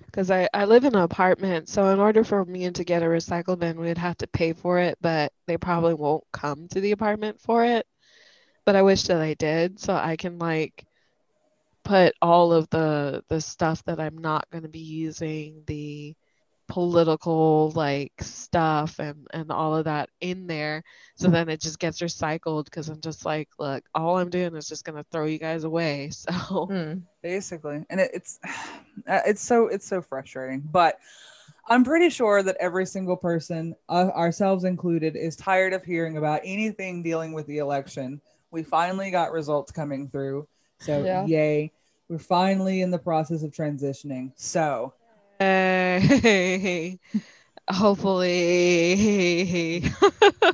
because 0.07 0.31
I, 0.31 0.49
I 0.55 0.65
live 0.67 0.85
in 0.85 0.95
an 0.95 1.03
apartment. 1.03 1.69
So, 1.69 1.89
in 1.91 1.99
order 2.01 2.25
for 2.25 2.45
me 2.45 2.71
to 2.71 2.85
get 2.85 3.03
a 3.03 3.07
recycle 3.07 3.59
bin, 3.59 3.81
we'd 3.81 3.99
have 3.99 4.17
to 4.19 4.27
pay 4.27 4.53
for 4.53 4.79
it, 4.79 4.99
but 5.01 5.33
they 5.47 5.57
probably 5.57 5.95
won't 5.95 6.25
come 6.33 6.69
to 6.69 6.81
the 6.81 6.93
apartment 6.93 7.41
for 7.41 7.65
it. 7.65 7.87
But 8.65 8.77
I 8.77 8.83
wish 8.83 9.05
that 9.05 9.21
I 9.21 9.35
did 9.35 9.81
so 9.81 9.95
I 9.95 10.17
can 10.17 10.39
like 10.39 10.87
put 11.85 12.15
all 12.23 12.53
of 12.53 12.69
the 12.71 13.23
the 13.29 13.41
stuff 13.41 13.83
that 13.85 14.01
I'm 14.01 14.19
not 14.19 14.49
going 14.51 14.63
to 14.63 14.69
be 14.69 14.81
using, 14.81 15.63
the 15.67 16.15
political 16.73 17.71
like 17.75 18.13
stuff 18.23 18.99
and 18.99 19.27
and 19.35 19.53
all 19.53 19.77
of 19.77 19.85
that 19.85 20.09
in 20.23 20.47
there. 20.47 20.83
So 21.17 21.29
then 21.29 21.51
it 21.51 21.61
just 21.61 21.79
gets 21.79 22.01
recycled 22.01 22.65
because 22.65 22.89
i'm 22.89 23.01
just 23.03 23.27
like 23.27 23.51
look 23.59 23.85
all 23.95 24.17
i'm 24.17 24.31
doing 24.31 24.57
is 24.57 24.69
just 24.69 24.83
gonna 24.85 25.05
throw 25.13 25.27
you 25.27 25.39
guys 25.39 25.65
away. 25.65 26.11
So 26.23 26.73
Hmm. 26.73 26.95
basically. 27.23 27.85
And 27.91 28.01
it, 28.01 28.11
it's 28.15 28.41
uh, 29.07 29.21
it's 29.27 29.43
so 29.43 29.67
it's 29.69 29.87
so 29.87 30.01
frustrating. 30.01 30.63
But 30.65 30.99
i'm 31.69 31.85
pretty 31.85 32.09
sure 32.09 32.43
that 32.43 32.57
every 32.59 32.87
single 32.87 33.17
person 33.17 33.75
uh, 33.91 34.09
ourselves 34.15 34.65
included 34.65 35.15
is 35.15 35.37
tired 35.37 35.75
of 35.75 35.85
hearing 35.85 36.17
about 36.17 36.41
anything 36.43 37.03
dealing 37.03 37.35
with 37.35 37.47
the 37.47 37.59
election. 37.59 38.19
We 38.51 38.63
finally 38.63 39.11
got 39.11 39.33
results 39.33 39.73
coming 39.73 40.09
through. 40.09 40.49
So 40.79 41.05
Yeah. 41.05 41.27
yay. 41.27 41.73
We're 42.09 42.19
finally 42.19 42.81
in 42.81 42.91
the 42.91 42.99
process 42.99 43.43
of 43.43 43.53
transitioning. 43.53 44.33
So 44.37 44.95
Hey, 45.43 46.99
uh, 47.69 47.73
hopefully. 47.73 48.95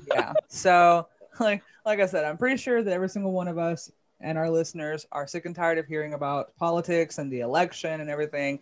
Yeah. 0.08 0.32
So 0.48 1.08
like 1.40 1.62
like 1.86 2.00
i 2.00 2.06
said 2.06 2.24
i'm 2.24 2.36
pretty 2.36 2.56
sure 2.56 2.82
that 2.82 2.92
every 2.92 3.08
single 3.08 3.30
one 3.30 3.46
of 3.46 3.58
us 3.58 3.92
and 4.20 4.36
our 4.36 4.50
listeners 4.50 5.06
are 5.12 5.24
sick 5.26 5.46
and 5.46 5.54
tired 5.54 5.78
of 5.78 5.86
hearing 5.86 6.14
about 6.14 6.56
politics 6.56 7.18
and 7.18 7.30
the 7.32 7.38
election 7.40 8.00
and 8.00 8.10
everything. 8.10 8.58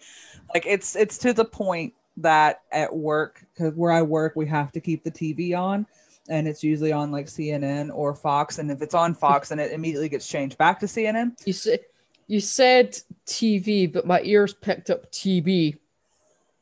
Like 0.52 0.66
it's 0.66 0.94
it's 0.96 1.16
to 1.18 1.32
the 1.32 1.44
point 1.44 1.94
that 2.18 2.60
at 2.72 2.94
work 2.94 3.44
because 3.54 3.74
where 3.74 3.92
i 3.92 4.00
work 4.00 4.34
we 4.36 4.46
have 4.46 4.72
to 4.72 4.80
keep 4.80 5.04
the 5.04 5.10
tv 5.10 5.54
on 5.54 5.86
and 6.30 6.48
it's 6.48 6.64
usually 6.64 6.90
on 6.90 7.12
like 7.12 7.26
cnn 7.26 7.94
or 7.94 8.14
fox 8.14 8.58
and 8.58 8.70
if 8.70 8.80
it's 8.80 8.94
on 8.94 9.12
fox 9.12 9.50
and 9.50 9.60
it 9.60 9.70
immediately 9.72 10.08
gets 10.08 10.26
changed 10.26 10.56
back 10.56 10.80
to 10.80 10.86
cnn 10.86 11.32
You 11.44 11.52
said 11.52 11.80
you 12.26 12.40
said 12.40 12.98
TV, 13.26 13.90
but 13.92 14.06
my 14.06 14.20
ears 14.22 14.52
picked 14.52 14.90
up 14.90 15.10
TB. 15.12 15.78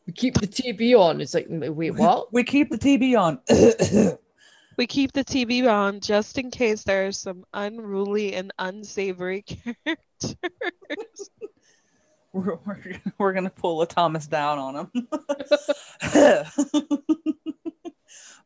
We 0.06 0.12
keep 0.12 0.34
the 0.34 0.46
TB 0.46 0.98
on. 0.98 1.20
It's 1.20 1.34
like, 1.34 1.46
wait, 1.48 1.90
what? 1.92 2.32
we 2.32 2.44
keep 2.44 2.70
the 2.70 2.78
tv 2.78 3.18
on 3.18 3.38
we 4.76 4.86
keep 4.86 5.12
the 5.12 5.24
tv 5.24 5.70
on 5.70 6.00
just 6.00 6.38
in 6.38 6.50
case 6.50 6.82
there 6.82 7.06
are 7.06 7.12
some 7.12 7.44
unruly 7.54 8.34
and 8.34 8.52
unsavory 8.58 9.42
characters 9.42 10.36
we're, 12.34 12.58
we're, 12.66 12.80
we're 13.18 13.32
gonna 13.32 13.48
pull 13.48 13.80
a 13.82 13.86
Thomas 13.86 14.26
Downes 14.26 14.60
on 14.60 14.90
him. 14.92 15.08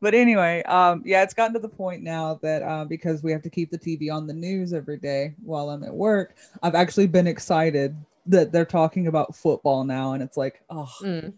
but 0.01 0.13
anyway, 0.13 0.61
um, 0.63 1.01
yeah, 1.05 1.23
it's 1.23 1.33
gotten 1.33 1.53
to 1.53 1.59
the 1.59 1.67
point 1.67 2.03
now 2.03 2.39
that 2.43 2.61
uh, 2.61 2.85
because 2.85 3.23
we 3.23 3.31
have 3.31 3.41
to 3.41 3.49
keep 3.49 3.71
the 3.71 3.79
TV 3.79 4.13
on 4.13 4.27
the 4.27 4.33
news 4.33 4.73
every 4.73 4.97
day 4.97 5.33
while 5.43 5.71
I'm 5.71 5.83
at 5.83 5.93
work, 5.93 6.35
I've 6.61 6.75
actually 6.75 7.07
been 7.07 7.25
excited 7.25 7.97
that 8.27 8.51
they're 8.51 8.63
talking 8.63 9.07
about 9.07 9.35
football 9.35 9.83
now, 9.83 10.13
and 10.13 10.21
it's 10.21 10.37
like, 10.37 10.61
oh, 10.69 10.93
Mm. 11.01 11.33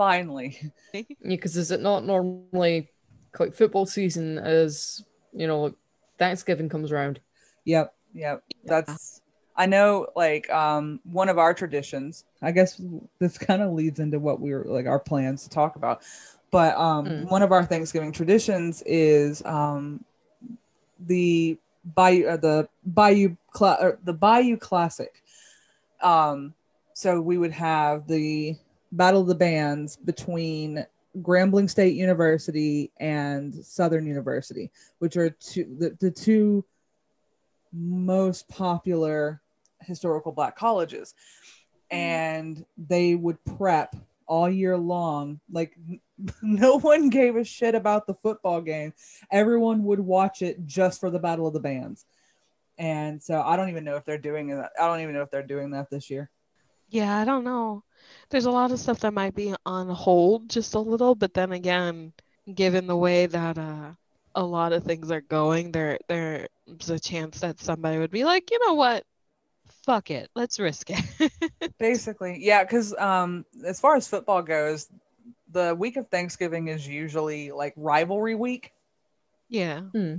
Finally. 0.00 0.58
Yeah, 0.94 1.02
because 1.22 1.56
is 1.56 1.70
it 1.70 1.80
not 1.82 2.06
normally 2.06 2.90
like 3.38 3.54
football 3.54 3.84
season 3.84 4.38
as 4.38 5.04
you 5.34 5.46
know, 5.46 5.60
like 5.64 5.74
Thanksgiving 6.18 6.70
comes 6.70 6.90
around? 6.90 7.20
Yep, 7.64 7.94
yep. 8.14 8.42
That's 8.64 9.20
I 9.54 9.66
know 9.66 10.08
like 10.16 10.48
um 10.50 11.00
one 11.04 11.28
of 11.28 11.38
our 11.38 11.52
traditions. 11.52 12.24
I 12.40 12.50
guess 12.52 12.80
this 13.18 13.36
kind 13.36 13.60
of 13.62 13.72
leads 13.72 14.00
into 14.00 14.18
what 14.18 14.40
we 14.40 14.52
were 14.54 14.64
like 14.66 14.86
our 14.86 14.98
plans 14.98 15.42
to 15.44 15.50
talk 15.50 15.76
about. 15.76 16.02
But 16.50 16.76
um 16.76 17.06
Mm. 17.06 17.30
one 17.30 17.42
of 17.42 17.52
our 17.52 17.64
Thanksgiving 17.66 18.10
traditions 18.12 18.82
is 18.86 19.44
um 19.44 20.02
the 21.06 21.58
Bayou 21.94 22.26
uh, 22.26 22.36
the 22.38 22.68
Bayou 22.86 23.36
Cla- 23.52 23.78
or 23.80 23.98
the 24.04 24.14
Bayou 24.14 24.56
Classic. 24.56 25.22
Um 26.02 26.54
so 26.94 27.20
we 27.20 27.36
would 27.36 27.52
have 27.52 28.06
the 28.08 28.56
Battle 28.92 29.22
of 29.22 29.26
the 29.26 29.34
Bands 29.34 29.96
between 29.96 30.84
Grambling 31.18 31.68
State 31.68 31.94
University 31.94 32.92
and 32.98 33.54
Southern 33.54 34.06
University, 34.06 34.70
which 34.98 35.16
are 35.16 35.30
two 35.30 35.76
the, 35.78 35.96
the 36.00 36.10
two 36.10 36.64
most 37.72 38.48
popular 38.48 39.40
historical 39.80 40.32
black 40.32 40.56
colleges. 40.56 41.14
Hmm. 41.90 41.96
And 41.96 42.66
they 42.76 43.14
would 43.14 43.44
prep 43.44 43.96
all 44.26 44.48
year 44.48 44.76
long. 44.76 45.40
Like 45.50 45.76
no 46.42 46.78
one 46.78 47.10
gave 47.10 47.36
a 47.36 47.44
shit 47.44 47.74
about 47.74 48.06
the 48.06 48.14
football 48.14 48.60
game. 48.60 48.94
Everyone 49.30 49.84
would 49.84 50.00
watch 50.00 50.42
it 50.42 50.66
just 50.66 51.00
for 51.00 51.10
the 51.10 51.18
battle 51.18 51.46
of 51.46 51.52
the 51.52 51.60
bands. 51.60 52.06
And 52.78 53.22
so 53.22 53.42
i 53.42 53.56
don't 53.56 53.68
even 53.68 53.84
know 53.84 53.96
if 53.96 54.06
they're 54.06 54.16
doing 54.16 54.48
that. 54.56 54.70
I 54.80 54.86
don't 54.86 55.00
even 55.00 55.14
know 55.14 55.22
if 55.22 55.30
they're 55.30 55.42
doing 55.42 55.72
that 55.72 55.90
this 55.90 56.08
year. 56.08 56.30
Yeah, 56.88 57.14
I 57.18 57.24
don't 57.24 57.44
know. 57.44 57.84
There's 58.30 58.46
a 58.46 58.50
lot 58.50 58.72
of 58.72 58.78
stuff 58.78 59.00
that 59.00 59.14
might 59.14 59.34
be 59.34 59.54
on 59.66 59.88
hold 59.88 60.48
just 60.48 60.74
a 60.74 60.78
little, 60.78 61.14
but 61.14 61.34
then 61.34 61.52
again, 61.52 62.12
given 62.54 62.86
the 62.86 62.96
way 62.96 63.26
that 63.26 63.58
uh, 63.58 63.92
a 64.34 64.42
lot 64.42 64.72
of 64.72 64.84
things 64.84 65.10
are 65.10 65.20
going, 65.20 65.72
there 65.72 65.98
there's 66.08 66.48
a 66.90 66.98
chance 66.98 67.40
that 67.40 67.60
somebody 67.60 67.98
would 67.98 68.10
be 68.10 68.24
like, 68.24 68.50
you 68.50 68.58
know 68.66 68.74
what? 68.74 69.04
Fuck 69.84 70.10
it. 70.10 70.30
Let's 70.34 70.58
risk 70.60 70.90
it. 70.90 71.32
basically 71.78 72.36
yeah 72.40 72.62
because 72.62 72.94
um 72.98 73.44
as 73.64 73.80
far 73.80 73.96
as 73.96 74.06
football 74.06 74.42
goes 74.42 74.88
the 75.52 75.74
week 75.74 75.96
of 75.96 76.08
thanksgiving 76.08 76.68
is 76.68 76.86
usually 76.86 77.50
like 77.50 77.72
rivalry 77.76 78.34
week 78.34 78.72
yeah. 79.50 79.80
Hmm. 79.80 80.16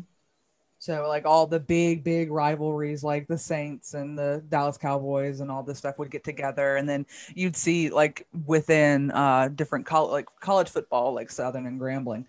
So 0.81 1.07
like 1.07 1.27
all 1.27 1.45
the 1.45 1.59
big, 1.59 2.03
big 2.03 2.31
rivalries 2.31 3.03
like 3.03 3.27
the 3.27 3.37
Saints 3.37 3.93
and 3.93 4.17
the 4.17 4.43
Dallas 4.49 4.79
Cowboys 4.79 5.39
and 5.39 5.51
all 5.51 5.61
this 5.61 5.77
stuff 5.77 5.99
would 5.99 6.09
get 6.09 6.23
together. 6.23 6.77
And 6.77 6.89
then 6.89 7.05
you'd 7.35 7.55
see 7.55 7.91
like 7.91 8.25
within 8.47 9.11
uh 9.11 9.49
different 9.49 9.85
college 9.85 10.11
like 10.11 10.25
college 10.39 10.69
football, 10.69 11.13
like 11.13 11.29
Southern 11.29 11.67
and 11.67 11.79
Grambling. 11.79 12.25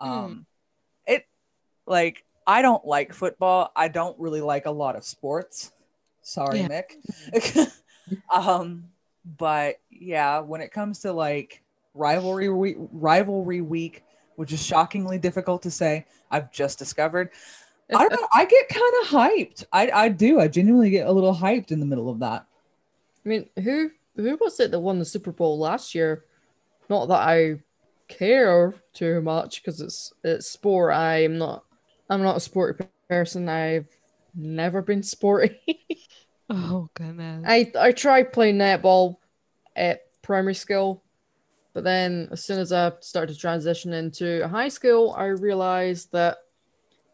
Um 0.00 0.46
it 1.06 1.26
like 1.86 2.24
I 2.46 2.62
don't 2.62 2.82
like 2.86 3.12
football. 3.12 3.70
I 3.76 3.88
don't 3.88 4.18
really 4.18 4.40
like 4.40 4.64
a 4.64 4.70
lot 4.70 4.96
of 4.96 5.04
sports. 5.04 5.70
Sorry, 6.22 6.60
Yeah. 6.60 6.68
Mick. 6.68 7.72
um, 8.34 8.84
but 9.38 9.80
yeah, 9.90 10.40
when 10.40 10.62
it 10.62 10.72
comes 10.72 11.00
to 11.00 11.12
like 11.12 11.62
rivalry 11.92 12.48
week, 12.48 12.76
rivalry 12.90 13.60
week, 13.60 14.02
which 14.36 14.50
is 14.50 14.64
shockingly 14.64 15.18
difficult 15.18 15.62
to 15.64 15.70
say, 15.70 16.06
I've 16.30 16.50
just 16.50 16.78
discovered. 16.78 17.30
I 17.94 18.08
don't 18.08 18.12
know. 18.20 18.28
I 18.32 18.44
get 18.44 18.68
kind 18.68 18.92
of 19.02 19.08
hyped. 19.08 19.64
I 19.72 19.90
I 19.90 20.08
do. 20.08 20.40
I 20.40 20.48
genuinely 20.48 20.90
get 20.90 21.06
a 21.06 21.12
little 21.12 21.34
hyped 21.34 21.72
in 21.72 21.80
the 21.80 21.86
middle 21.86 22.08
of 22.08 22.20
that. 22.20 22.46
I 23.24 23.28
mean, 23.28 23.48
who 23.62 23.90
who 24.16 24.36
was 24.40 24.58
it 24.60 24.70
that 24.70 24.80
won 24.80 24.98
the 24.98 25.04
Super 25.04 25.32
Bowl 25.32 25.58
last 25.58 25.94
year? 25.94 26.24
Not 26.88 27.06
that 27.06 27.20
I 27.20 27.60
care 28.08 28.74
too 28.92 29.20
much 29.20 29.62
because 29.62 29.80
it's 29.80 30.12
it's 30.24 30.46
sport. 30.48 30.94
I'm 30.94 31.38
not 31.38 31.64
I'm 32.08 32.22
not 32.22 32.36
a 32.36 32.40
sporty 32.40 32.84
person. 33.08 33.48
I've 33.48 33.88
never 34.34 34.82
been 34.82 35.02
sporty. 35.02 35.60
Oh 36.50 36.90
goodness. 36.92 37.44
I 37.46 37.72
I 37.80 37.92
tried 37.92 38.32
playing 38.32 38.58
netball 38.58 39.16
at 39.74 40.02
primary 40.20 40.54
school, 40.54 41.02
but 41.72 41.82
then 41.82 42.28
as 42.30 42.44
soon 42.44 42.58
as 42.58 42.72
I 42.72 42.92
started 43.00 43.32
to 43.32 43.38
transition 43.40 43.94
into 43.94 44.46
high 44.48 44.68
school, 44.68 45.14
I 45.16 45.26
realized 45.26 46.12
that 46.12 46.38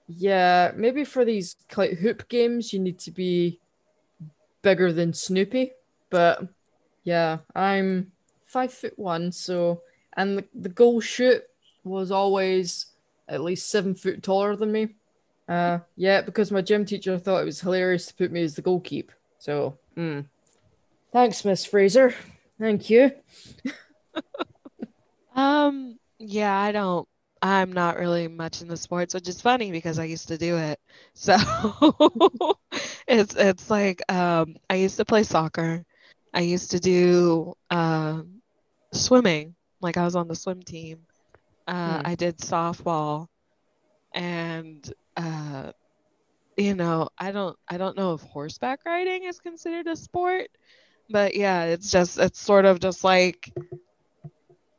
yeah, 0.09 0.73
maybe 0.75 1.05
for 1.05 1.25
these 1.25 1.57
like 1.77 1.99
hoop 1.99 2.29
games 2.29 2.73
you 2.73 2.81
need 2.81 2.99
to 3.01 3.11
be 3.11 3.61
bigger 4.63 4.93
than 4.93 5.13
Snoopy. 5.13 5.73
But 6.11 6.43
yeah, 7.05 7.39
I'm 7.55 8.13
five 8.47 8.73
foot 8.73 8.99
one, 8.99 9.31
so 9.33 9.83
and 10.17 10.39
the, 10.39 10.45
the 10.55 10.69
goal 10.69 11.01
shoot 11.01 11.43
was 11.85 12.11
always 12.11 12.87
at 13.29 13.43
least 13.43 13.71
seven 13.71 13.95
foot 13.95 14.23
taller 14.23 14.57
than 14.57 14.73
me. 14.73 14.89
Uh 15.49 15.79
yeah, 15.97 16.23
because 16.23 16.51
my 16.51 16.63
gym 16.63 16.85
teacher 16.85 17.19
thought 17.19 17.43
it 17.43 17.47
was 17.47 17.61
hilarious 17.61 18.07
to 18.07 18.15
put 18.15 18.33
me 18.33 18.43
as 18.43 18.55
the 18.55 18.63
goalkeep. 18.63 19.11
So, 19.39 19.79
mm. 19.97 20.25
thanks, 21.13 21.45
Miss 21.45 21.65
Fraser. 21.65 22.13
Thank 22.59 22.91
you. 22.91 23.13
Um, 25.39 26.01
yeah, 26.19 26.59
I 26.59 26.73
don't. 26.73 27.09
I'm 27.43 27.73
not 27.73 27.99
really 27.99 28.29
much 28.29 28.63
into 28.63 28.77
sports, 28.77 29.15
which 29.15 29.29
is 29.29 29.41
funny 29.41 29.71
because 29.71 29.99
I 29.99 30.05
used 30.05 30.29
to 30.29 30.39
do 30.39 30.57
it. 30.57 30.81
So 31.15 31.37
it's 33.09 33.35
it's 33.37 33.71
like 33.71 34.01
um, 34.13 34.57
I 34.71 34.77
used 34.77 34.97
to 34.99 35.05
play 35.05 35.23
soccer. 35.23 35.85
I 36.35 36.41
used 36.41 36.73
to 36.73 36.81
do 36.81 37.55
um, 37.71 38.43
swimming. 38.93 39.55
Like 39.81 39.97
I 39.97 40.05
was 40.05 40.17
on 40.17 40.29
the 40.29 40.35
swim 40.37 40.63
team. 40.63 41.07
Uh, 41.67 42.01
Hmm. 42.01 42.03
I 42.05 42.15
did 42.17 42.39
softball, 42.39 43.29
and 44.15 44.91
uh, 45.17 45.73
you 46.57 46.75
know, 46.75 47.09
I 47.19 47.33
don't 47.33 47.57
I 47.69 47.79
don't 47.79 47.97
know 47.97 48.15
if 48.15 48.21
horseback 48.23 48.81
riding 48.87 49.25
is 49.25 49.39
considered 49.41 49.87
a 49.87 49.97
sport, 49.97 50.49
but 51.11 51.35
yeah, 51.37 51.65
it's 51.65 51.91
just 51.91 52.19
it's 52.19 52.41
sort 52.41 52.65
of 52.67 52.81
just 52.81 53.05
like 53.05 53.53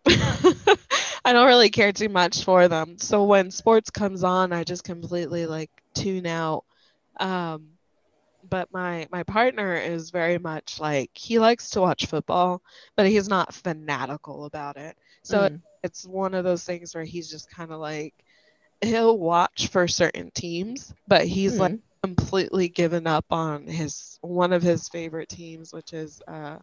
I 1.25 1.33
don't 1.33 1.47
really 1.47 1.69
care 1.69 1.91
too 1.91 2.09
much 2.09 2.43
for 2.43 2.67
them. 2.67 2.97
So 2.97 3.25
when 3.25 3.51
sports 3.51 3.89
comes 3.89 4.23
on, 4.23 4.53
I 4.53 4.63
just 4.63 4.83
completely 4.83 5.45
like 5.45 5.69
tune 5.93 6.25
out. 6.25 6.65
Um, 7.19 7.69
but 8.49 8.69
my 8.73 9.07
my 9.11 9.23
partner 9.23 9.75
is 9.75 10.11
very 10.11 10.37
much 10.39 10.79
like 10.79 11.11
he 11.15 11.39
likes 11.39 11.71
to 11.71 11.81
watch 11.81 12.05
football, 12.07 12.61
but 12.95 13.07
he's 13.07 13.29
not 13.29 13.53
fanatical 13.53 14.45
about 14.45 14.77
it. 14.77 14.97
So 15.23 15.49
Mm. 15.49 15.61
it's 15.83 16.05
one 16.05 16.33
of 16.33 16.43
those 16.43 16.63
things 16.63 16.95
where 16.95 17.03
he's 17.05 17.29
just 17.29 17.49
kind 17.49 17.71
of 17.71 17.79
like 17.79 18.13
he'll 18.81 19.17
watch 19.17 19.67
for 19.69 19.87
certain 19.87 20.31
teams, 20.31 20.93
but 21.07 21.25
he's 21.27 21.59
like 21.59 21.71
Mm. 21.71 21.81
completely 22.03 22.69
given 22.69 23.07
up 23.07 23.25
on 23.31 23.67
his 23.67 24.17
one 24.21 24.53
of 24.53 24.61
his 24.63 24.87
favorite 24.89 25.29
teams, 25.29 25.73
which 25.73 25.93
is 25.93 26.21
uh, 26.27 26.57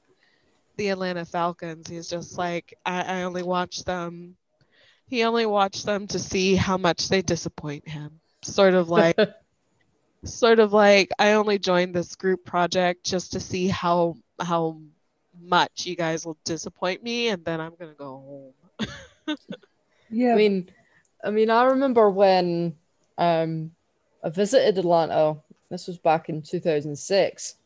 the 0.76 0.88
Atlanta 0.88 1.24
Falcons. 1.24 1.88
He's 1.88 2.08
just 2.08 2.38
like 2.38 2.74
I, 2.84 3.02
I 3.02 3.22
only 3.22 3.42
watch 3.42 3.84
them. 3.84 4.36
He 5.08 5.24
only 5.24 5.46
watched 5.46 5.86
them 5.86 6.06
to 6.08 6.18
see 6.18 6.56
how 6.56 6.76
much 6.76 7.08
they 7.08 7.22
disappoint 7.22 7.88
him. 7.88 8.20
Sort 8.42 8.74
of 8.74 8.88
like, 8.88 9.16
sort 10.24 10.58
of 10.58 10.72
like 10.72 11.10
I 11.18 11.32
only 11.32 11.58
joined 11.58 11.94
this 11.94 12.16
group 12.16 12.44
project 12.44 13.04
just 13.04 13.32
to 13.32 13.40
see 13.40 13.68
how 13.68 14.16
how 14.40 14.80
much 15.40 15.86
you 15.86 15.96
guys 15.96 16.26
will 16.26 16.38
disappoint 16.44 17.02
me, 17.02 17.28
and 17.28 17.44
then 17.44 17.60
I'm 17.60 17.74
gonna 17.78 17.94
go 17.94 18.52
home. 18.78 19.36
Yeah. 20.10 20.32
I 20.32 20.36
mean, 20.36 20.70
I 21.24 21.30
mean, 21.30 21.50
I 21.50 21.64
remember 21.64 22.10
when 22.10 22.76
um, 23.18 23.72
I 24.22 24.30
visited 24.30 24.78
Atlanta. 24.78 25.38
This 25.70 25.86
was 25.86 25.98
back 25.98 26.28
in 26.28 26.42
2006. 26.42 27.56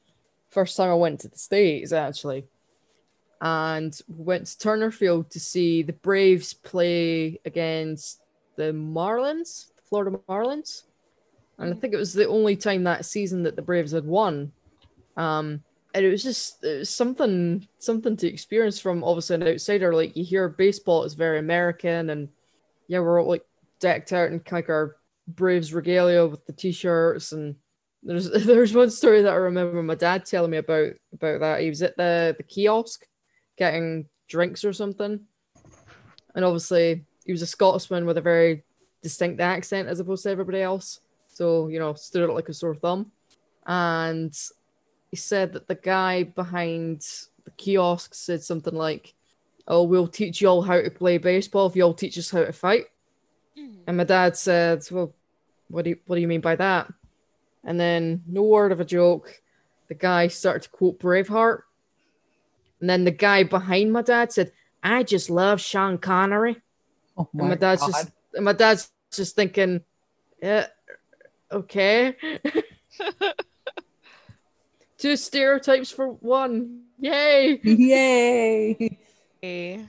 First 0.48 0.76
time 0.76 0.90
I 0.90 0.94
went 0.94 1.20
to 1.20 1.28
the 1.28 1.38
States, 1.38 1.92
actually. 1.92 2.46
And 3.40 3.98
we 4.08 4.24
went 4.24 4.46
to 4.46 4.58
Turner 4.58 4.90
Field 4.90 5.30
to 5.30 5.40
see 5.40 5.82
the 5.82 5.94
Braves 5.94 6.52
play 6.52 7.40
against 7.44 8.20
the 8.56 8.72
Marlins, 8.72 9.74
the 9.76 9.82
Florida 9.88 10.18
Marlins. 10.28 10.82
And 11.58 11.72
I 11.72 11.76
think 11.76 11.94
it 11.94 11.98
was 11.98 12.12
the 12.12 12.28
only 12.28 12.56
time 12.56 12.84
that 12.84 13.04
season 13.04 13.42
that 13.44 13.56
the 13.56 13.62
Braves 13.62 13.92
had 13.92 14.04
won. 14.04 14.52
Um, 15.16 15.62
and 15.94 16.04
it 16.04 16.10
was 16.10 16.22
just 16.22 16.62
it 16.64 16.78
was 16.80 16.90
something 16.90 17.66
something 17.78 18.16
to 18.16 18.28
experience 18.28 18.78
from 18.78 19.02
obviously 19.02 19.36
an 19.36 19.42
outsider. 19.42 19.94
Like 19.94 20.16
you 20.16 20.24
hear 20.24 20.48
baseball 20.48 21.04
is 21.04 21.14
very 21.14 21.38
American, 21.38 22.10
and 22.10 22.28
yeah, 22.86 23.00
we're 23.00 23.20
all 23.20 23.28
like 23.28 23.44
decked 23.80 24.12
out 24.12 24.30
in 24.30 24.40
like 24.50 24.68
our 24.68 24.96
Braves 25.26 25.74
regalia 25.74 26.26
with 26.26 26.44
the 26.46 26.52
t-shirts. 26.52 27.32
And 27.32 27.56
there's 28.02 28.30
there's 28.46 28.74
one 28.74 28.90
story 28.90 29.22
that 29.22 29.32
I 29.32 29.36
remember 29.36 29.82
my 29.82 29.96
dad 29.96 30.24
telling 30.26 30.52
me 30.52 30.58
about 30.58 30.92
about 31.12 31.40
that. 31.40 31.60
He 31.60 31.68
was 31.68 31.82
at 31.82 31.96
the 31.96 32.34
the 32.36 32.44
kiosk 32.44 33.04
getting 33.60 34.06
drinks 34.26 34.64
or 34.64 34.72
something, 34.72 35.20
and 36.34 36.44
obviously 36.44 37.04
he 37.26 37.30
was 37.30 37.42
a 37.42 37.46
Scotsman 37.46 38.06
with 38.06 38.16
a 38.16 38.22
very 38.22 38.64
distinct 39.02 39.40
accent 39.40 39.86
as 39.86 40.00
opposed 40.00 40.22
to 40.22 40.30
everybody 40.30 40.62
else. 40.62 41.00
So 41.28 41.68
you 41.68 41.78
know, 41.78 41.92
stood 41.94 42.28
out 42.28 42.34
like 42.34 42.48
a 42.48 42.54
sore 42.54 42.74
thumb, 42.74 43.12
and 43.66 44.34
he 45.10 45.16
said 45.16 45.52
that 45.52 45.68
the 45.68 45.74
guy 45.74 46.24
behind 46.24 47.06
the 47.44 47.50
kiosk 47.58 48.14
said 48.14 48.42
something 48.42 48.74
like, 48.74 49.14
"Oh, 49.68 49.82
we'll 49.82 50.08
teach 50.08 50.40
you 50.40 50.48
all 50.48 50.62
how 50.62 50.80
to 50.80 50.90
play 50.90 51.18
baseball 51.18 51.66
if 51.66 51.76
you 51.76 51.82
all 51.82 51.94
teach 51.94 52.18
us 52.18 52.30
how 52.30 52.44
to 52.44 52.52
fight." 52.52 52.86
Mm. 53.58 53.76
And 53.86 53.96
my 53.98 54.04
dad 54.04 54.38
said, 54.38 54.88
"Well, 54.90 55.12
what 55.68 55.84
do 55.84 55.90
you, 55.90 55.98
what 56.06 56.16
do 56.16 56.22
you 56.22 56.28
mean 56.28 56.40
by 56.40 56.56
that?" 56.56 56.90
And 57.62 57.78
then, 57.78 58.22
no 58.26 58.42
word 58.42 58.72
of 58.72 58.80
a 58.80 58.86
joke, 58.86 59.42
the 59.88 59.94
guy 59.94 60.28
started 60.28 60.62
to 60.62 60.70
quote 60.70 60.98
Braveheart, 60.98 61.64
and 62.80 62.88
then 62.88 63.04
the 63.04 63.10
guy 63.10 63.42
behind 63.44 63.92
my 63.92 64.02
dad 64.02 64.32
said, 64.32 64.52
"I 64.82 65.02
just 65.02 65.30
love 65.30 65.60
Sean 65.60 65.98
Connery." 65.98 66.60
oh 67.16 67.28
And 67.38 67.48
my 67.48 67.54
dad's 67.54 67.82
God. 67.82 67.92
just 67.92 68.10
and 68.34 68.44
my 68.44 68.52
dad's 68.52 68.90
just 69.12 69.36
thinking, 69.36 69.82
yeah, 70.42 70.66
okay. 71.50 72.16
Two 74.98 75.16
stereotypes 75.16 75.90
for 75.90 76.08
one. 76.08 76.82
Yay. 76.98 77.58
Yay. 77.62 78.92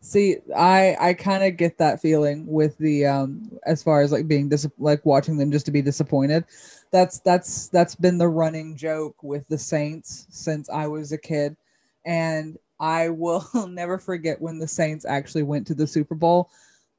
See, 0.00 0.36
I 0.56 0.96
I 1.00 1.14
kind 1.14 1.42
of 1.42 1.56
get 1.56 1.76
that 1.78 2.00
feeling 2.00 2.46
with 2.46 2.78
the 2.78 3.04
um 3.06 3.50
as 3.66 3.82
far 3.82 4.00
as 4.00 4.12
like 4.12 4.28
being 4.28 4.48
dis- 4.48 4.68
like 4.78 5.04
watching 5.04 5.36
them 5.36 5.50
just 5.50 5.66
to 5.66 5.72
be 5.72 5.82
disappointed. 5.82 6.44
That's 6.92 7.18
that's 7.20 7.68
that's 7.68 7.96
been 7.96 8.16
the 8.16 8.28
running 8.28 8.76
joke 8.76 9.16
with 9.22 9.46
the 9.48 9.58
Saints 9.58 10.26
since 10.30 10.70
I 10.70 10.86
was 10.86 11.10
a 11.10 11.18
kid, 11.18 11.56
and 12.08 12.56
I 12.80 13.10
will 13.10 13.46
never 13.68 13.98
forget 13.98 14.40
when 14.40 14.58
the 14.58 14.66
Saints 14.66 15.04
actually 15.04 15.44
went 15.44 15.68
to 15.68 15.74
the 15.74 15.86
Super 15.86 16.16
Bowl. 16.16 16.50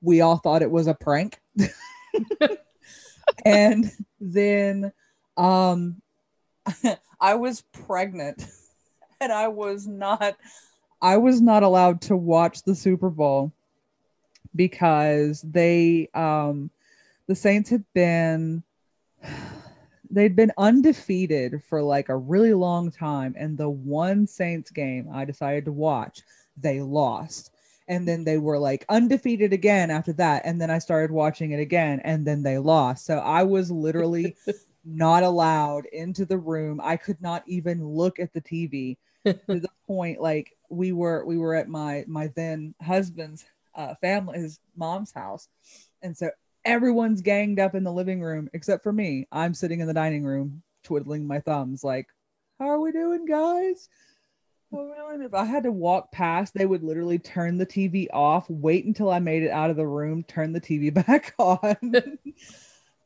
We 0.02 0.22
all 0.22 0.38
thought 0.38 0.62
it 0.62 0.72
was 0.72 0.88
a 0.88 0.94
prank, 0.94 1.42
and 3.46 3.92
then 4.22 4.94
um 5.36 6.02
I 7.20 7.34
was 7.34 7.64
pregnant, 7.74 8.46
and 9.20 9.34
I 9.34 9.50
was 9.50 9.88
not 9.88 10.38
I 11.02 11.18
was 11.18 11.42
not 11.42 11.64
allowed 11.64 12.02
to 12.04 12.16
watch 12.16 12.64
the 12.64 12.76
Super 12.76 13.10
Bowl 13.10 13.52
because 14.56 15.42
they 15.42 16.10
um 16.14 16.70
the 17.28 17.36
Saints 17.36 17.70
had 17.70 17.84
been 17.94 18.64
they'd 20.10 20.36
been 20.36 20.52
undefeated 20.58 21.62
for 21.64 21.82
like 21.82 22.10
a 22.10 22.18
really 22.18 22.54
long 22.54 22.92
time 22.92 23.36
and 23.38 23.58
the 23.58 23.70
one 23.70 24.26
Saints 24.28 24.72
game 24.72 25.10
I 25.14 25.26
decided 25.26 25.66
to 25.66 25.72
watch 25.72 26.22
they 26.58 26.82
lost. 26.82 27.52
And 27.88 28.08
then 28.08 28.24
they 28.24 28.38
were 28.38 28.60
like 28.60 28.86
undefeated 28.90 29.52
again 29.52 29.90
after 29.90 30.14
that 30.14 30.44
and 30.46 30.62
then 30.62 30.70
I 30.70 30.80
started 30.80 31.12
watching 31.12 31.52
it 31.52 31.60
again 31.60 32.02
and 32.04 32.26
then 32.26 32.44
they 32.44 32.58
lost. 32.58 33.06
So 33.06 33.18
I 33.18 33.44
was 33.44 33.72
literally 33.72 34.36
not 34.86 35.24
allowed 35.24 35.86
into 35.88 36.26
the 36.26 36.38
room. 36.38 36.80
I 36.84 36.98
could 36.98 37.22
not 37.22 37.44
even 37.48 37.86
look 37.86 38.20
at 38.20 38.34
the 38.34 38.42
TV 38.42 38.98
to 39.26 39.40
the 39.48 39.70
point 39.88 40.22
like 40.22 40.56
we 40.70 40.92
were 40.92 41.26
we 41.26 41.38
were 41.38 41.56
at 41.56 41.68
my 41.68 42.06
my 42.08 42.28
then 42.36 42.76
husband's 42.82 43.44
uh 43.76 43.96
family 43.96 44.40
his 44.40 44.60
mom's 44.76 45.12
house. 45.12 45.48
And 46.02 46.16
so 46.16 46.30
everyone's 46.66 47.22
ganged 47.22 47.60
up 47.60 47.76
in 47.76 47.84
the 47.84 47.92
living 47.92 48.22
room 48.22 48.50
except 48.54 48.84
for 48.84 48.92
me. 48.92 49.28
I'm 49.32 49.54
sitting 49.54 49.80
in 49.80 49.88
the 49.88 49.94
dining 49.94 50.24
room 50.24 50.64
twiddling 50.84 51.28
my 51.28 51.40
thumbs 51.40 51.84
like 51.84 52.08
how 52.58 52.70
are 52.70 52.80
we 52.80 52.92
doing 52.92 53.26
guys? 53.26 53.90
If 54.72 55.34
i 55.34 55.46
had 55.46 55.64
to 55.64 55.72
walk 55.72 56.12
past 56.12 56.54
they 56.54 56.66
would 56.66 56.84
literally 56.84 57.18
turn 57.18 57.58
the 57.58 57.66
tv 57.66 58.08
off 58.14 58.48
wait 58.50 58.86
until 58.86 59.10
i 59.10 59.18
made 59.18 59.42
it 59.42 59.50
out 59.50 59.72
of 59.72 59.76
the 59.76 59.88
room 59.88 60.24
turn 60.24 60.54
the 60.54 60.62
tv 60.62 60.94
back 61.08 61.34
on. 61.38 62.20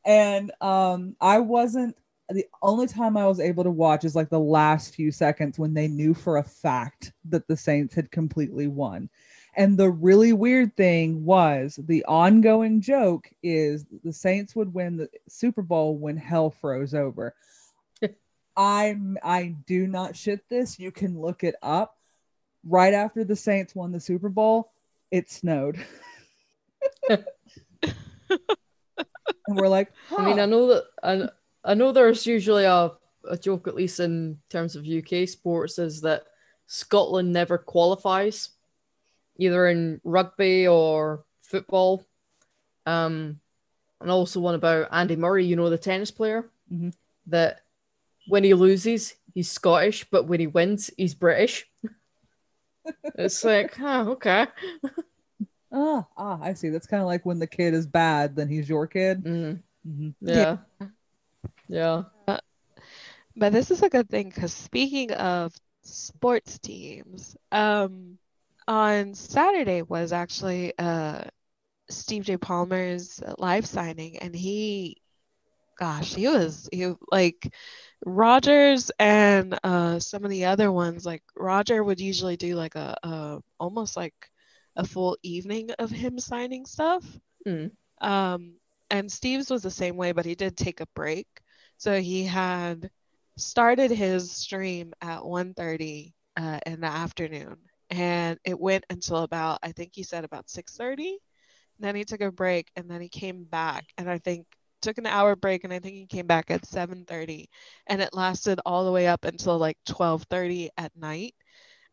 And 0.05 0.51
um 0.61 1.15
i 1.21 1.39
wasn't 1.39 1.95
the 2.29 2.45
only 2.61 2.87
time 2.87 3.17
I 3.17 3.27
was 3.27 3.39
able 3.39 3.63
to 3.63 3.71
watch 3.71 4.05
is 4.05 4.15
like 4.15 4.29
the 4.29 4.39
last 4.39 4.95
few 4.95 5.11
seconds 5.11 5.59
when 5.59 5.73
they 5.73 5.87
knew 5.87 6.13
for 6.13 6.37
a 6.37 6.43
fact 6.43 7.11
that 7.25 7.47
the 7.47 7.57
Saints 7.57 7.93
had 7.93 8.11
completely 8.11 8.67
won. 8.67 9.09
And 9.55 9.77
the 9.77 9.89
really 9.89 10.33
weird 10.33 10.75
thing 10.75 11.23
was 11.23 11.79
the 11.83 12.03
ongoing 12.05 12.81
joke 12.81 13.29
is 13.43 13.85
the 14.03 14.13
Saints 14.13 14.55
would 14.55 14.73
win 14.73 14.97
the 14.97 15.09
Super 15.27 15.61
Bowl 15.61 15.95
when 15.97 16.17
hell 16.17 16.49
froze 16.49 16.95
over. 16.95 17.35
I 18.57 18.97
I 19.23 19.55
do 19.67 19.85
not 19.87 20.15
shit 20.15 20.47
this. 20.49 20.79
You 20.79 20.91
can 20.91 21.19
look 21.19 21.43
it 21.43 21.55
up. 21.61 21.97
Right 22.65 22.93
after 22.93 23.23
the 23.23 23.35
Saints 23.35 23.75
won 23.75 23.91
the 23.91 23.99
Super 23.99 24.29
Bowl, 24.29 24.71
it 25.11 25.29
snowed. 25.29 25.77
and 27.09 27.25
we're 29.47 29.67
like, 29.67 29.91
I 30.17 30.25
mean, 30.25 30.39
I 30.39 30.45
know 30.45 30.67
that 30.67 30.83
I, 31.03 31.29
I 31.71 31.73
know 31.73 31.91
there's 31.91 32.25
usually 32.25 32.63
a, 32.63 32.91
a 33.29 33.37
joke, 33.37 33.67
at 33.67 33.75
least 33.75 33.99
in 33.99 34.39
terms 34.49 34.75
of 34.75 34.87
UK 34.87 35.27
sports, 35.27 35.77
is 35.77 36.01
that 36.01 36.23
Scotland 36.67 37.31
never 37.31 37.57
qualifies, 37.57 38.49
either 39.37 39.67
in 39.67 40.01
rugby 40.03 40.67
or 40.67 41.23
football. 41.41 42.05
Um, 42.85 43.39
and 44.01 44.11
also 44.11 44.39
one 44.39 44.55
about 44.55 44.89
Andy 44.91 45.15
Murray, 45.15 45.45
you 45.45 45.55
know, 45.55 45.69
the 45.69 45.77
tennis 45.77 46.11
player, 46.11 46.49
Mhm. 46.71 46.93
that 47.27 47.61
when 48.27 48.43
he 48.43 48.53
loses, 48.53 49.15
he's 49.33 49.49
Scottish, 49.49 50.05
but 50.09 50.25
when 50.27 50.39
he 50.39 50.47
wins, 50.47 50.89
he's 50.97 51.15
British. 51.15 51.69
it's 53.15 53.43
like, 53.43 53.79
oh, 53.79 54.11
okay. 54.11 54.47
ah, 55.71 56.07
ah, 56.17 56.39
I 56.41 56.53
see. 56.53 56.69
That's 56.69 56.87
kind 56.87 57.01
of 57.01 57.07
like 57.07 57.25
when 57.25 57.39
the 57.39 57.47
kid 57.47 57.73
is 57.73 57.87
bad, 57.87 58.35
then 58.35 58.49
he's 58.49 58.67
your 58.67 58.87
kid. 58.87 59.23
Mhm. 59.23 59.61
hmm 59.85 60.09
Yeah. 60.21 60.57
Yeah. 61.67 62.03
But 63.35 63.51
this 63.51 63.71
is 63.71 63.81
a 63.81 63.89
good 63.89 64.09
thing 64.09 64.29
because 64.29 64.53
speaking 64.53 65.11
of 65.11 65.53
sports 65.81 66.59
teams, 66.59 67.35
um, 67.51 68.17
on 68.67 69.13
Saturday 69.13 69.81
was 69.81 70.13
actually 70.13 70.73
uh, 70.77 71.23
Steve 71.89 72.23
J. 72.23 72.37
Palmer's 72.37 73.21
live 73.37 73.65
signing, 73.65 74.17
and 74.19 74.35
he, 74.35 74.97
gosh, 75.79 76.13
he 76.13 76.27
was 76.27 76.69
he 76.71 76.93
like 77.11 77.53
Rogers 78.05 78.91
and 78.99 79.59
uh, 79.63 79.99
some 79.99 80.23
of 80.23 80.31
the 80.31 80.45
other 80.45 80.71
ones. 80.71 81.05
Like 81.05 81.23
Roger 81.35 81.83
would 81.83 81.99
usually 81.99 82.37
do 82.37 82.55
like 82.55 82.75
a, 82.75 82.95
a 83.03 83.39
almost 83.59 83.97
like 83.97 84.15
a 84.75 84.85
full 84.85 85.17
evening 85.23 85.71
of 85.79 85.89
him 85.91 86.19
signing 86.19 86.65
stuff. 86.65 87.05
Mm. 87.47 87.71
Um, 88.01 88.55
and 88.89 89.11
Steve's 89.11 89.49
was 89.49 89.63
the 89.63 89.71
same 89.71 89.97
way, 89.97 90.11
but 90.11 90.25
he 90.25 90.35
did 90.35 90.57
take 90.57 90.81
a 90.81 90.87
break. 90.95 91.27
So 91.77 91.99
he 91.99 92.23
had 92.23 92.89
started 93.37 93.91
his 93.91 94.31
stream 94.31 94.93
at 95.01 95.19
1.30 95.19 96.13
uh, 96.37 96.59
in 96.65 96.81
the 96.81 96.87
afternoon 96.87 97.57
and 97.93 98.39
it 98.43 98.59
went 98.59 98.83
until 98.89 99.17
about 99.17 99.59
i 99.61 99.71
think 99.71 99.91
he 99.93 100.03
said 100.03 100.23
about 100.23 100.49
6.30 100.49 101.19
then 101.79 101.95
he 101.95 102.03
took 102.03 102.21
a 102.21 102.31
break 102.31 102.69
and 102.75 102.89
then 102.89 103.01
he 103.01 103.09
came 103.09 103.43
back 103.43 103.85
and 103.97 104.09
i 104.09 104.17
think 104.17 104.45
took 104.81 104.97
an 104.97 105.05
hour 105.05 105.35
break 105.35 105.63
and 105.63 105.71
i 105.71 105.79
think 105.79 105.95
he 105.95 106.05
came 106.07 106.27
back 106.27 106.49
at 106.49 106.65
7.30 106.65 107.47
and 107.87 108.01
it 108.01 108.13
lasted 108.13 108.59
all 108.65 108.83
the 108.85 108.91
way 108.91 109.07
up 109.07 109.25
until 109.25 109.57
like 109.57 109.77
12.30 109.87 110.69
at 110.77 110.91
night. 110.95 111.35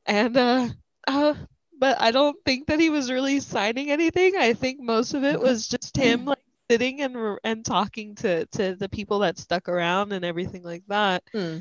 And 0.06 0.36
uh, 0.36 0.68
uh 1.06 1.34
but 1.78 2.00
i 2.00 2.10
don't 2.10 2.36
think 2.44 2.66
that 2.66 2.80
he 2.80 2.90
was 2.90 3.10
really 3.10 3.40
signing 3.40 3.90
anything. 3.90 4.36
I 4.36 4.54
think 4.54 4.80
most 4.80 5.14
of 5.14 5.24
it 5.24 5.40
was 5.40 5.68
just 5.68 5.96
him 5.96 6.24
like 6.24 6.38
sitting 6.70 7.00
and 7.02 7.38
and 7.44 7.64
talking 7.64 8.14
to 8.16 8.46
to 8.46 8.74
the 8.76 8.88
people 8.88 9.20
that 9.20 9.38
stuck 9.38 9.68
around 9.68 10.12
and 10.12 10.24
everything 10.24 10.62
like 10.62 10.84
that. 10.88 11.22
Hmm. 11.32 11.58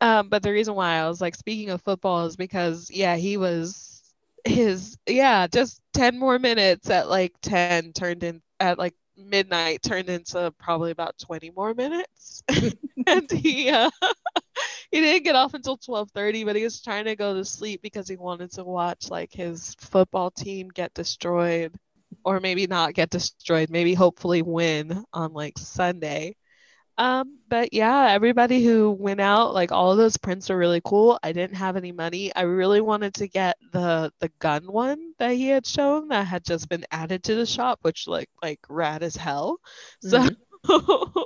Um, 0.00 0.28
but 0.28 0.42
the 0.42 0.52
reason 0.52 0.74
why 0.74 0.94
I 0.96 1.08
was 1.08 1.20
like 1.20 1.34
speaking 1.34 1.70
of 1.70 1.82
football 1.82 2.26
is 2.26 2.36
because 2.36 2.90
yeah, 2.90 3.16
he 3.16 3.36
was 3.36 4.02
his 4.44 4.96
yeah, 5.06 5.46
just 5.46 5.82
10 5.92 6.18
more 6.18 6.38
minutes 6.38 6.88
at 6.90 7.08
like 7.08 7.34
10 7.42 7.92
turned 7.92 8.22
in 8.24 8.42
at 8.60 8.78
like 8.78 8.94
midnight 9.16 9.82
turned 9.82 10.08
into 10.08 10.52
probably 10.58 10.90
about 10.90 11.18
20 11.18 11.50
more 11.50 11.74
minutes. 11.74 12.42
and 13.06 13.30
he 13.30 13.68
uh 13.70 13.90
he 14.90 15.00
didn't 15.00 15.24
get 15.24 15.36
off 15.36 15.54
until 15.54 15.76
12:30, 15.76 16.44
but 16.44 16.56
he 16.56 16.64
was 16.64 16.80
trying 16.82 17.04
to 17.06 17.16
go 17.16 17.34
to 17.34 17.44
sleep 17.44 17.82
because 17.82 18.08
he 18.08 18.16
wanted 18.16 18.52
to 18.52 18.64
watch 18.64 19.10
like 19.10 19.32
his 19.32 19.74
football 19.80 20.30
team 20.30 20.68
get 20.68 20.94
destroyed 20.94 21.74
or 22.24 22.40
maybe 22.40 22.66
not 22.66 22.94
get 22.94 23.10
destroyed, 23.10 23.70
maybe 23.70 23.94
hopefully 23.94 24.42
win 24.42 25.04
on 25.12 25.32
like 25.32 25.58
Sunday. 25.58 26.36
Um, 27.00 27.38
but 27.48 27.72
yeah, 27.72 28.08
everybody 28.10 28.62
who 28.62 28.90
went 28.90 29.20
out, 29.20 29.54
like 29.54 29.72
all 29.72 29.90
of 29.90 29.96
those 29.96 30.18
prints 30.18 30.50
are 30.50 30.58
really 30.58 30.82
cool. 30.84 31.18
I 31.22 31.32
didn't 31.32 31.56
have 31.56 31.76
any 31.76 31.92
money. 31.92 32.30
I 32.36 32.42
really 32.42 32.82
wanted 32.82 33.14
to 33.14 33.26
get 33.26 33.56
the 33.72 34.12
the 34.20 34.30
gun 34.38 34.64
one 34.70 35.14
that 35.18 35.32
he 35.32 35.48
had 35.48 35.66
shown 35.66 36.08
that 36.08 36.26
had 36.26 36.44
just 36.44 36.68
been 36.68 36.84
added 36.90 37.22
to 37.24 37.34
the 37.34 37.46
shop, 37.46 37.78
which 37.82 38.06
like 38.06 38.28
like 38.42 38.60
rad 38.68 39.02
as 39.02 39.16
hell. 39.16 39.58
So 40.02 40.18
Mhm. 40.20 40.36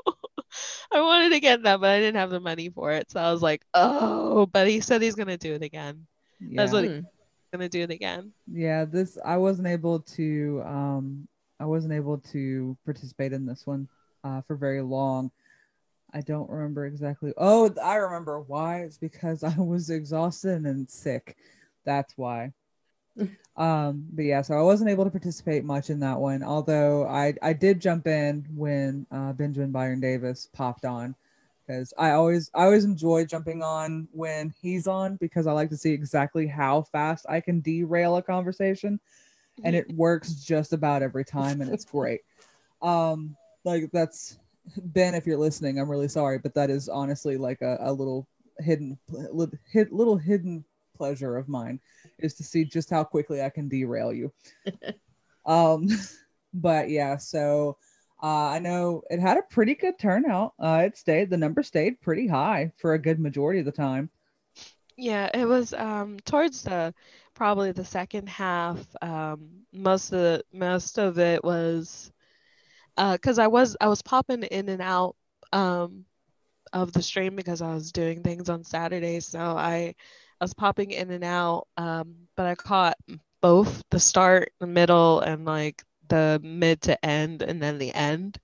I 0.92 1.00
wanted 1.00 1.30
to 1.30 1.40
get 1.40 1.64
that, 1.64 1.80
but 1.80 1.90
I 1.90 1.98
didn't 1.98 2.16
have 2.20 2.30
the 2.30 2.38
money 2.40 2.68
for 2.70 2.92
it. 2.92 3.10
So 3.10 3.20
I 3.20 3.32
was 3.32 3.42
like, 3.42 3.62
oh, 3.74 4.46
but 4.46 4.68
he 4.68 4.80
said 4.80 5.02
he's 5.02 5.16
gonna 5.16 5.36
do 5.36 5.54
it 5.54 5.62
again. 5.62 6.06
Yeah. 6.40 6.62
That's 6.62 6.72
what- 6.72 6.84
Hmm. 6.86 7.00
Gonna 7.52 7.68
do 7.68 7.82
it 7.82 7.90
again. 7.92 8.32
yeah 8.52 8.84
this 8.84 9.16
i 9.24 9.36
wasn't 9.36 9.68
able 9.68 10.00
to 10.00 10.60
um 10.66 11.28
i 11.60 11.64
wasn't 11.64 11.92
able 11.92 12.18
to 12.18 12.76
participate 12.84 13.32
in 13.32 13.46
this 13.46 13.64
one 13.64 13.86
uh 14.24 14.40
for 14.42 14.56
very 14.56 14.82
long 14.82 15.30
i 16.14 16.20
don't 16.20 16.48
remember 16.48 16.86
exactly 16.86 17.32
oh 17.36 17.72
i 17.82 17.96
remember 17.96 18.40
why 18.40 18.80
it's 18.80 18.98
because 18.98 19.44
i 19.44 19.54
was 19.58 19.90
exhausted 19.90 20.64
and 20.64 20.88
sick 20.88 21.36
that's 21.84 22.16
why 22.16 22.52
um 23.56 24.04
but 24.12 24.24
yeah 24.24 24.42
so 24.42 24.54
i 24.54 24.62
wasn't 24.62 24.88
able 24.88 25.04
to 25.04 25.10
participate 25.10 25.64
much 25.64 25.90
in 25.90 26.00
that 26.00 26.18
one 26.18 26.42
although 26.42 27.06
i 27.06 27.34
i 27.42 27.52
did 27.52 27.80
jump 27.80 28.06
in 28.06 28.44
when 28.54 29.06
uh 29.12 29.32
benjamin 29.32 29.70
byron 29.70 30.00
davis 30.00 30.48
popped 30.52 30.84
on 30.84 31.14
because 31.66 31.92
I 31.98 32.10
always 32.10 32.50
I 32.54 32.64
always 32.64 32.84
enjoy 32.84 33.24
jumping 33.24 33.62
on 33.62 34.08
when 34.12 34.52
he's 34.60 34.86
on 34.86 35.16
because 35.16 35.46
I 35.46 35.52
like 35.52 35.70
to 35.70 35.76
see 35.76 35.92
exactly 35.92 36.46
how 36.46 36.82
fast 36.82 37.26
I 37.28 37.40
can 37.40 37.60
derail 37.60 38.16
a 38.16 38.22
conversation 38.22 39.00
and 39.62 39.74
it 39.74 39.90
works 39.92 40.34
just 40.34 40.72
about 40.72 41.02
every 41.02 41.24
time 41.24 41.60
and 41.60 41.72
it's 41.72 41.84
great. 41.84 42.20
Um 42.82 43.34
like 43.64 43.90
that's 43.92 44.38
Ben 44.76 45.14
if 45.14 45.26
you're 45.26 45.38
listening, 45.38 45.78
I'm 45.78 45.90
really 45.90 46.08
sorry, 46.08 46.38
but 46.38 46.54
that 46.54 46.70
is 46.70 46.88
honestly 46.88 47.36
like 47.36 47.60
a, 47.62 47.78
a 47.80 47.92
little 47.92 48.26
hidden 48.58 48.98
little, 49.08 49.58
little 49.90 50.16
hidden 50.16 50.64
pleasure 50.96 51.36
of 51.36 51.48
mine 51.48 51.80
is 52.18 52.34
to 52.34 52.44
see 52.44 52.64
just 52.64 52.90
how 52.90 53.04
quickly 53.04 53.42
I 53.42 53.50
can 53.50 53.68
derail 53.68 54.12
you. 54.12 54.32
um 55.46 55.88
but 56.54 56.88
yeah, 56.88 57.16
so 57.16 57.76
uh, 58.22 58.48
I 58.48 58.58
know 58.58 59.02
it 59.10 59.20
had 59.20 59.36
a 59.36 59.42
pretty 59.42 59.74
good 59.74 59.98
turnout. 59.98 60.54
Uh, 60.58 60.84
it 60.86 60.96
stayed, 60.96 61.28
the 61.28 61.36
number 61.36 61.62
stayed 61.62 62.00
pretty 62.00 62.26
high 62.26 62.72
for 62.78 62.94
a 62.94 62.98
good 62.98 63.20
majority 63.20 63.58
of 63.58 63.66
the 63.66 63.72
time. 63.72 64.08
Yeah, 64.96 65.28
it 65.34 65.44
was 65.46 65.72
um 65.74 66.18
towards 66.24 66.62
the 66.62 66.94
probably 67.34 67.72
the 67.72 67.84
second 67.84 68.28
half. 68.28 68.78
Um, 69.02 69.66
most 69.72 70.12
of 70.12 70.20
the 70.20 70.44
most 70.52 70.98
of 70.98 71.18
it 71.18 71.42
was 71.44 72.12
uh 72.96 73.14
because 73.14 73.38
I 73.38 73.46
was 73.48 73.76
I 73.80 73.88
was 73.88 74.02
popping 74.02 74.42
in 74.44 74.68
and 74.68 74.82
out 74.82 75.16
um 75.52 76.04
of 76.72 76.92
the 76.92 77.02
stream 77.02 77.36
because 77.36 77.62
I 77.62 77.74
was 77.74 77.92
doing 77.92 78.22
things 78.22 78.48
on 78.48 78.64
Saturday, 78.64 79.20
So 79.20 79.40
I 79.40 79.94
I 80.40 80.44
was 80.44 80.54
popping 80.54 80.90
in 80.92 81.10
and 81.10 81.24
out. 81.24 81.68
Um, 81.76 82.28
but 82.36 82.46
I 82.46 82.54
caught 82.56 82.96
both 83.42 83.82
the 83.90 84.00
start, 84.00 84.52
the 84.60 84.66
middle, 84.66 85.20
and 85.20 85.44
like 85.44 85.82
the 86.08 86.40
mid 86.42 86.82
to 86.82 87.04
end, 87.04 87.42
and 87.42 87.62
then 87.62 87.78
the 87.78 87.92
end. 87.94 88.38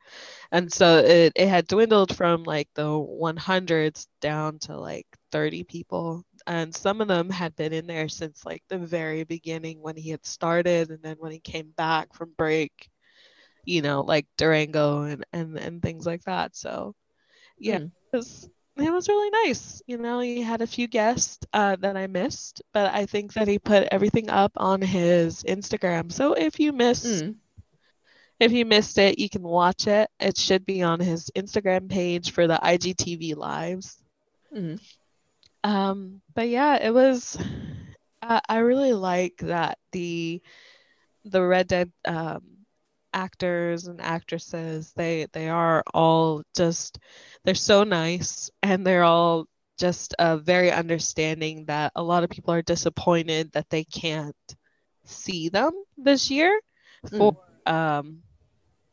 And 0.53 0.73
so 0.73 0.99
it 0.99 1.33
it 1.37 1.49
had 1.49 1.67
dwindled 1.67 2.15
from 2.17 2.45
like 2.45 2.69
the 2.75 2.99
100s 2.99 4.07
down 4.21 4.59
to 4.61 4.79
like 4.79 5.07
30 5.33 5.65
people 5.65 6.25
and 6.47 6.75
some 6.75 7.01
of 7.01 7.09
them 7.09 7.31
had 7.31 7.55
been 7.57 7.73
in 7.73 7.87
there 7.87 8.09
since 8.09 8.45
like 8.47 8.63
the 8.69 8.79
very 8.79 9.25
beginning 9.25 9.81
when 9.83 9.97
he 9.97 10.11
had 10.11 10.25
started 10.25 10.91
and 10.91 11.03
then 11.03 11.17
when 11.19 11.33
he 11.33 11.41
came 11.41 11.71
back 11.77 12.15
from 12.15 12.33
break 12.37 12.89
you 13.65 13.83
know 13.83 14.03
like 14.03 14.27
durango 14.37 15.03
and 15.03 15.25
and, 15.33 15.57
and 15.59 15.83
things 15.83 16.07
like 16.07 16.23
that 16.25 16.57
so 16.57 16.95
yeah 17.59 17.77
Hmm. 17.77 17.87
it 18.13 18.17
was 18.17 18.49
it 18.77 18.91
was 18.93 19.09
really 19.09 19.31
nice 19.47 19.83
you 19.87 19.99
know 19.99 20.21
he 20.21 20.41
had 20.43 20.61
a 20.63 20.67
few 20.67 20.87
guests 20.87 21.39
uh, 21.53 21.77
that 21.77 21.97
i 21.97 22.07
missed 22.07 22.63
but 22.73 22.93
i 22.95 23.05
think 23.07 23.33
that 23.35 23.49
he 23.49 23.59
put 23.59 23.89
everything 23.91 24.31
up 24.31 24.53
on 24.57 24.81
his 24.81 25.43
instagram 25.45 26.11
so 26.13 26.33
if 26.35 26.59
you 26.61 26.73
missed 26.73 27.25
Hmm. 27.25 27.33
if 28.41 28.53
you 28.53 28.65
missed 28.65 28.99
it 28.99 29.19
you 29.19 29.29
can 29.29 29.43
watch 29.43 29.87
it 29.87 30.11
it 30.19 30.37
should 30.37 30.65
be 30.67 30.83
on 30.83 31.01
his 31.01 31.31
instagram 31.37 31.89
page 31.89 32.33
for 32.33 32.47
the 32.47 32.59
igtv 32.63 33.37
lives 33.37 34.03
Hmm. 34.53 34.75
um, 35.65 36.21
but 36.35 36.49
yeah, 36.49 36.77
it 36.77 36.93
was. 36.93 37.39
I, 38.23 38.41
I 38.49 38.59
really 38.59 38.93
like 38.93 39.37
that 39.39 39.79
the 39.93 40.43
the 41.25 41.43
Red 41.43 41.69
Dead 41.69 41.93
um, 42.05 42.43
actors 43.13 43.87
and 43.87 44.01
actresses 44.01 44.93
they 44.97 45.27
they 45.33 45.49
are 45.49 45.83
all 45.95 46.43
just 46.57 46.99
they're 47.45 47.55
so 47.55 47.85
nice 47.85 48.51
and 48.63 48.87
they're 48.87 49.05
all 49.05 49.47
just 49.79 50.15
uh, 50.19 50.37
very 50.37 50.71
understanding 50.71 51.65
that 51.67 51.93
a 51.97 52.03
lot 52.03 52.23
of 52.25 52.31
people 52.31 52.53
are 52.53 52.63
disappointed 52.63 53.51
that 53.53 53.69
they 53.71 53.85
can't 53.85 54.37
see 55.05 55.49
them 55.49 55.73
this 55.97 56.31
year 56.31 56.61
for 57.17 57.33
um 57.67 58.23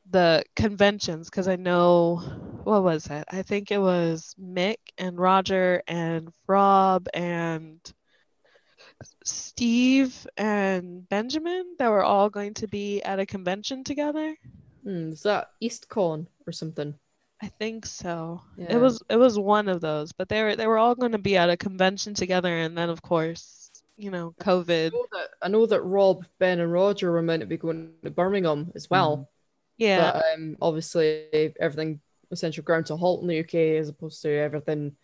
the 0.09 0.43
conventions 0.55 1.29
because 1.29 1.47
I 1.47 1.55
know 1.55 2.17
what 2.63 2.83
was 2.83 3.07
it? 3.07 3.25
I 3.31 3.41
think 3.43 3.71
it 3.71 3.79
was 3.79 4.35
Mick 4.41 4.77
and 4.97 5.17
Roger 5.17 5.81
and 5.87 6.29
Rob 6.47 7.07
and 7.13 7.79
Steve 9.23 10.27
and 10.37 11.07
Benjamin 11.09 11.75
that 11.79 11.89
were 11.89 12.03
all 12.03 12.29
going 12.29 12.53
to 12.55 12.67
be 12.67 13.01
at 13.03 13.19
a 13.19 13.25
convention 13.25 13.83
together. 13.83 14.35
Hmm. 14.83 15.11
Is 15.11 15.23
that 15.23 15.51
EastCon 15.61 16.27
or 16.45 16.51
something? 16.51 16.95
I 17.41 17.47
think 17.47 17.85
so. 17.85 18.41
Yeah. 18.57 18.75
It 18.75 18.77
was 18.77 19.03
it 19.09 19.17
was 19.17 19.37
one 19.37 19.67
of 19.67 19.81
those, 19.81 20.11
but 20.11 20.27
they 20.27 20.41
were 20.41 20.55
they 20.55 20.65
were 20.65 20.79
all 20.79 20.95
going 20.95 21.11
to 21.11 21.19
be 21.19 21.37
at 21.37 21.49
a 21.49 21.57
convention 21.57 22.13
together, 22.15 22.57
and 22.57 22.75
then 22.75 22.89
of 22.89 23.01
course, 23.01 23.69
you 23.95 24.09
know, 24.09 24.33
COVID. 24.41 24.87
I 24.87 24.89
know 24.89 25.05
that, 25.11 25.29
I 25.43 25.47
know 25.49 25.65
that 25.67 25.81
Rob, 25.81 26.25
Ben, 26.39 26.59
and 26.59 26.71
Roger 26.71 27.11
were 27.11 27.21
meant 27.21 27.41
to 27.41 27.47
be 27.47 27.57
going 27.57 27.91
to 28.03 28.09
Birmingham 28.09 28.71
as 28.75 28.89
well. 28.89 29.29
Yeah, 29.77 30.13
But 30.13 30.23
um, 30.33 30.57
obviously, 30.61 31.53
everything 31.59 31.99
essentially 32.31 32.63
ground 32.63 32.87
to 32.87 32.95
a 32.95 32.97
halt 32.97 33.21
in 33.21 33.27
the 33.27 33.39
UK 33.39 33.79
as 33.79 33.89
opposed 33.89 34.21
to 34.23 34.29
everything 34.29 34.95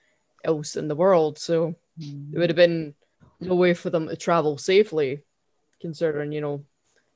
else 0.44 0.76
in 0.76 0.88
the 0.88 0.96
world. 0.96 1.38
So 1.38 1.76
it 2.00 2.38
would 2.38 2.50
have 2.50 2.58
been 2.58 2.96
no 3.46 3.56
way 3.56 3.74
for 3.74 3.90
them 3.90 4.08
to 4.08 4.16
travel 4.16 4.58
safely, 4.58 5.24
considering, 5.82 6.32
you 6.32 6.42
know, 6.42 6.66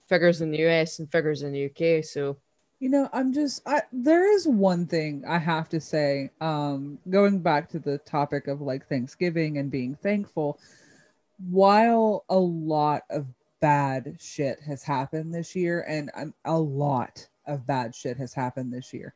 figures 0.08 0.42
in 0.42 0.52
the 0.52 0.66
US 0.68 1.00
and 1.00 1.12
figures 1.12 1.44
in 1.44 1.52
the 1.52 1.66
UK. 1.66 2.04
So, 2.04 2.38
You 2.80 2.90
know, 2.90 3.10
I'm 3.12 3.34
just 3.34 3.62
I 3.66 3.82
there 3.92 4.32
is 4.36 4.48
one 4.48 4.86
thing 4.86 5.24
I 5.28 5.38
have 5.40 5.68
to 5.70 5.80
say. 5.82 6.30
Um, 6.42 7.00
going 7.10 7.40
back 7.40 7.70
to 7.70 7.80
the 7.80 7.98
topic 8.00 8.48
of 8.48 8.62
like 8.62 8.88
Thanksgiving 8.88 9.58
and 9.58 9.72
being 9.72 9.96
thankful, 9.96 10.60
while 11.50 12.24
a 12.30 12.38
lot 12.38 13.04
of 13.10 13.26
bad 13.60 14.18
shit 14.20 14.60
has 14.62 14.84
happened 14.84 15.34
this 15.34 15.56
year, 15.56 15.84
and 15.88 16.12
um, 16.16 16.34
a 16.46 16.58
lot 16.60 17.28
of 17.48 17.66
bad 17.66 17.96
shit 17.96 18.18
has 18.18 18.34
happened 18.34 18.72
this 18.72 18.94
year, 18.94 19.16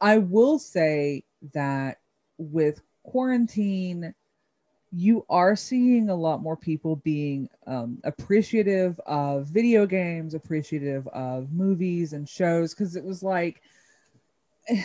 I 0.00 0.18
will 0.18 0.58
say 0.58 1.24
that 1.54 1.98
with 2.36 2.82
quarantine, 3.04 4.14
you 4.92 5.24
are 5.28 5.54
seeing 5.54 6.08
a 6.08 6.14
lot 6.14 6.42
more 6.42 6.56
people 6.56 6.96
being 6.96 7.48
um, 7.66 7.98
appreciative 8.04 8.98
of 9.06 9.46
video 9.46 9.86
games, 9.86 10.34
appreciative 10.34 11.06
of 11.08 11.52
movies 11.52 12.12
and 12.12 12.28
shows, 12.28 12.74
because 12.74 12.96
it 12.96 13.04
was 13.04 13.22
like, 13.22 13.60
it, 14.68 14.84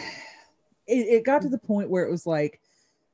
it 0.87 1.25
got 1.25 1.41
to 1.43 1.49
the 1.49 1.57
point 1.57 1.89
where 1.89 2.03
it 2.03 2.11
was 2.11 2.25
like, 2.25 2.59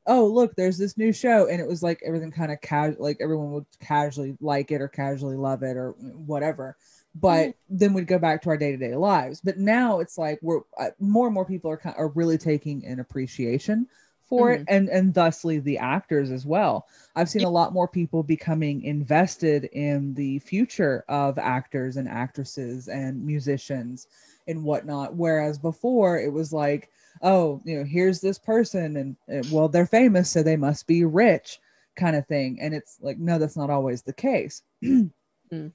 oh 0.07 0.25
look 0.25 0.55
there's 0.55 0.77
this 0.77 0.97
new 0.97 1.13
show. 1.13 1.47
And 1.47 1.61
it 1.61 1.67
was 1.67 1.81
like 1.81 2.01
everything 2.05 2.31
kind 2.31 2.51
of 2.51 2.59
casual 2.59 3.03
like 3.03 3.17
everyone 3.21 3.51
would 3.51 3.65
casually 3.79 4.35
like 4.41 4.71
it 4.71 4.81
or 4.81 4.87
casually 4.87 5.37
love 5.37 5.63
it 5.63 5.77
or 5.77 5.91
whatever. 5.91 6.75
But 7.15 7.55
then 7.69 7.93
we'd 7.93 8.07
go 8.07 8.19
back 8.19 8.41
to 8.43 8.49
our 8.49 8.57
day-to-day 8.57 8.95
lives. 8.95 9.41
But 9.41 9.57
now 9.57 9.99
it's 9.99 10.17
like 10.17 10.39
we're 10.41 10.61
uh, 10.77 10.89
more 10.99 11.27
and 11.27 11.33
more 11.33 11.45
people 11.45 11.71
are 11.71 11.77
kind 11.77 11.95
are 11.97 12.09
really 12.09 12.37
taking 12.37 12.85
an 12.85 12.99
appreciation 12.99 13.87
for 14.29 14.51
it 14.51 14.63
and 14.67 14.89
and 14.89 15.13
thusly 15.13 15.59
the 15.59 15.79
actors 15.79 16.29
as 16.29 16.45
well. 16.45 16.87
I've 17.15 17.29
seen 17.29 17.43
a 17.43 17.49
lot 17.49 17.73
more 17.73 17.87
people 17.87 18.21
becoming 18.21 18.83
invested 18.83 19.65
in 19.65 20.13
the 20.13 20.39
future 20.39 21.03
of 21.09 21.39
actors 21.39 21.97
and 21.97 22.07
actresses 22.07 22.87
and 22.87 23.25
musicians 23.25 24.07
and 24.47 24.63
whatnot. 24.63 25.15
Whereas 25.15 25.57
before 25.57 26.19
it 26.19 26.31
was 26.31 26.53
like 26.53 26.89
oh 27.23 27.59
you 27.65 27.77
know 27.77 27.83
here's 27.83 28.21
this 28.21 28.37
person 28.37 28.95
and, 28.95 29.15
and 29.27 29.51
well 29.51 29.67
they're 29.67 29.85
famous 29.85 30.29
so 30.29 30.43
they 30.43 30.55
must 30.55 30.85
be 30.85 31.03
rich 31.03 31.59
kind 31.95 32.15
of 32.15 32.27
thing. 32.27 32.59
And 32.61 32.73
it's 32.73 32.99
like 33.01 33.17
no 33.17 33.39
that's 33.39 33.57
not 33.57 33.71
always 33.71 34.03
the 34.03 34.13
case. 34.13 34.61
Mm. 34.83 35.11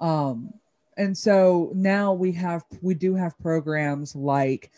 um 0.00 0.54
and 0.96 1.16
so 1.16 1.70
now 1.74 2.12
we 2.12 2.32
have 2.32 2.64
we 2.80 2.94
do 2.94 3.14
have 3.14 3.38
programs 3.38 4.16
like 4.16 4.70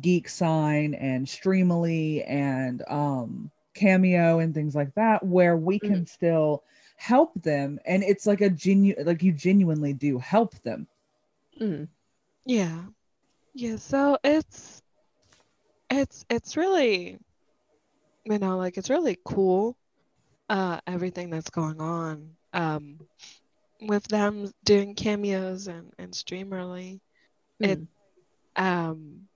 geek 0.00 0.28
sign 0.28 0.94
and 0.94 1.26
streamily 1.26 2.24
and 2.28 2.82
um 2.88 3.50
cameo 3.74 4.38
and 4.38 4.54
things 4.54 4.74
like 4.74 4.94
that 4.94 5.22
where 5.24 5.56
we 5.56 5.78
can 5.78 6.06
still 6.06 6.62
help 6.96 7.32
them 7.42 7.78
and 7.86 8.02
it's 8.04 8.26
like 8.26 8.40
a 8.40 8.48
genuine, 8.50 9.04
like 9.06 9.22
you 9.22 9.32
genuinely 9.32 9.92
do 9.92 10.18
help 10.18 10.54
them 10.62 10.86
Mhm. 11.60 11.88
Yeah. 12.46 12.86
Yeah, 13.54 13.76
so 13.76 14.18
it's 14.24 14.82
it's 15.90 16.24
it's 16.28 16.56
really 16.56 17.18
you 18.24 18.38
know, 18.38 18.56
like 18.58 18.76
it's 18.76 18.90
really 18.90 19.18
cool 19.24 19.76
uh 20.50 20.80
everything 20.86 21.30
that's 21.30 21.50
going 21.50 21.80
on 21.80 22.30
um 22.52 22.98
with 23.82 24.04
them 24.08 24.50
doing 24.64 24.94
cameos 24.94 25.68
and 25.68 25.92
and 25.98 26.12
Streamily. 26.12 27.00
It 27.62 27.80
Mhm. 27.80 27.86
um 28.56 29.28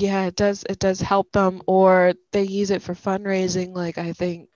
yeah, 0.00 0.26
it 0.26 0.36
does 0.36 0.64
it 0.68 0.78
does 0.78 1.00
help 1.00 1.30
them 1.32 1.62
or 1.66 2.14
they 2.32 2.42
use 2.44 2.70
it 2.70 2.82
for 2.82 2.94
fundraising 2.94 3.74
like 3.74 3.98
I 3.98 4.12
think 4.12 4.48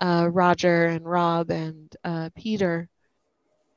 uh 0.00 0.28
Roger 0.32 0.86
and 0.86 1.06
Rob 1.06 1.50
and 1.50 1.94
uh 2.04 2.30
Peter 2.36 2.88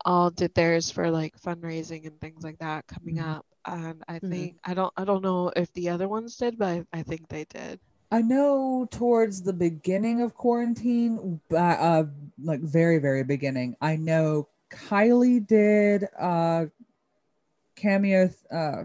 all 0.05 0.29
did 0.32 0.53
theirs 0.53 0.91
for 0.91 1.12
like 1.12 1.39
fundraising 1.39 2.05
and 2.08 2.19
things 2.21 2.43
like 2.43 2.60
that 2.60 2.88
coming 2.88 3.19
Mhm. 3.19 3.19
up. 3.19 3.45
And 3.65 4.03
I 4.08 4.19
Mhm. 4.23 4.29
think 4.29 4.58
I 4.63 4.73
don't 4.73 4.93
I 4.97 5.05
don't 5.05 5.23
know 5.23 5.51
if 5.55 5.71
the 5.73 5.89
other 5.89 6.08
ones 6.08 6.38
did, 6.38 6.58
but 6.58 6.67
I, 6.67 6.86
I 6.99 7.03
think 7.03 7.27
they 7.29 7.45
did. 7.45 7.79
I 8.12 8.21
know 8.21 8.88
towards 8.91 9.43
the 9.43 9.53
beginning 9.53 10.21
of 10.21 10.36
quarantine, 10.36 11.39
uh, 11.51 11.55
uh, 11.58 12.05
like 12.41 12.62
very, 12.62 12.97
very 12.99 13.23
beginning, 13.23 13.75
I 13.82 13.95
know 13.97 14.47
Kylie 14.69 15.45
did 15.45 16.05
uh, 16.19 16.65
cameo, 17.75 18.29
uh, 18.51 18.84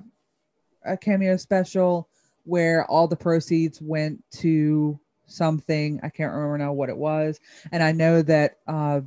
a 0.84 0.96
cameo 0.96 1.36
special 1.36 2.08
where 2.44 2.84
all 2.90 3.08
the 3.08 3.16
proceeds 3.16 3.80
went 3.80 4.22
to 4.32 4.98
something. 5.26 5.98
I 6.02 6.08
can't 6.10 6.32
remember 6.32 6.58
now 6.58 6.72
what 6.72 6.88
it 6.90 6.96
was, 6.96 7.40
and 7.72 7.82
I 7.82 7.92
know 7.92 8.22
that 8.22 8.58
uh, 8.66 9.00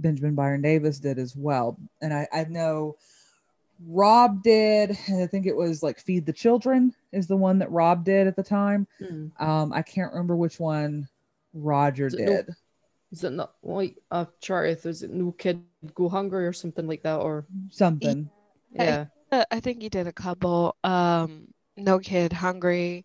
Benjamin 0.00 0.34
Byron 0.34 0.62
Davis 0.62 0.98
did 0.98 1.18
as 1.18 1.34
well, 1.36 1.78
and 2.02 2.12
I, 2.12 2.28
I 2.32 2.44
know. 2.44 2.96
Rob 3.86 4.42
did, 4.42 4.96
and 5.08 5.20
I 5.22 5.26
think 5.26 5.46
it 5.46 5.56
was 5.56 5.82
like 5.82 5.98
Feed 5.98 6.26
the 6.26 6.32
Children 6.32 6.94
is 7.12 7.26
the 7.26 7.36
one 7.36 7.58
that 7.58 7.70
Rob 7.72 8.04
did 8.04 8.26
at 8.28 8.36
the 8.36 8.42
time. 8.42 8.86
Mhm. 9.00 9.32
Um, 9.42 9.72
I 9.72 9.82
can't 9.82 10.12
remember 10.12 10.36
which 10.36 10.60
one 10.60 11.08
Roger 11.52 12.06
Is 12.06 12.14
it 12.14 12.20
no- 12.20 12.36
did. 12.36 12.54
Is 13.10 13.24
it 13.24 13.30
not 13.30 13.54
like 13.62 13.98
a 14.12 14.28
chart? 14.40 14.68
Is 14.86 15.02
it 15.02 15.10
no 15.10 15.32
kid 15.32 15.60
go 15.94 16.08
hungry 16.08 16.46
or 16.46 16.52
something 16.52 16.86
like 16.86 17.02
that? 17.02 17.18
Or 17.20 17.46
Something. 17.70 18.30
yeah, 18.72 19.06
I 19.42 19.60
think 19.60 19.82
he 19.82 19.88
did 19.88 20.06
a 20.06 20.12
couple. 20.12 20.76
Um, 20.82 21.48
No 21.76 21.98
Kid 21.98 22.32
Hungry. 22.32 23.04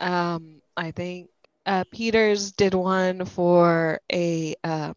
Um, 0.00 0.62
I 0.76 0.92
think 0.92 1.30
uh, 1.66 1.84
Peters 1.92 2.52
did 2.52 2.74
one 2.74 3.24
for 3.26 4.00
a. 4.12 4.54
Um, 4.64 4.94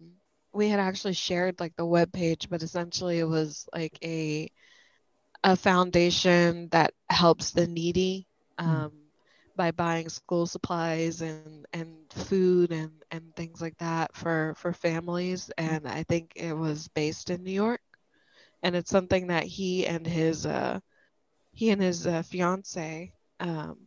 we 0.54 0.69
had 0.69 0.80
actually 0.80 1.13
shared 1.13 1.60
like 1.60 1.76
the 1.76 1.86
web 1.86 2.12
page, 2.13 2.49
but 2.49 2.63
essentially 2.63 3.19
it 3.19 3.26
was 3.26 3.67
like 3.73 3.97
a 4.04 4.49
a 5.43 5.56
foundation 5.56 6.69
that 6.71 6.93
helps 7.10 7.52
the 7.52 7.67
needy 7.67 8.28
um, 8.60 8.91
by 9.56 9.71
buying 9.71 10.10
school 10.10 10.47
supplies 10.47 11.21
and 11.21 11.54
and 11.73 11.93
food 12.13 12.71
and 12.71 13.04
and 13.12 13.36
things 13.36 13.62
like 13.62 13.78
that 13.78 14.15
for 14.15 14.54
for 14.58 14.73
families. 14.73 15.52
And 15.58 15.88
I 15.88 16.04
think 16.04 16.34
it 16.36 16.54
was 16.54 16.89
based 16.89 17.30
in 17.30 17.43
New 17.43 17.52
York, 17.54 17.83
and 18.63 18.76
it's 18.76 18.89
something 18.89 19.28
that 19.28 19.43
he 19.43 19.86
and 19.86 20.08
his 20.08 20.45
uh, 20.45 20.80
he 21.54 21.69
and 21.69 21.82
his 21.82 22.08
uh, 22.08 22.23
fiance 22.23 23.13
um, 23.39 23.78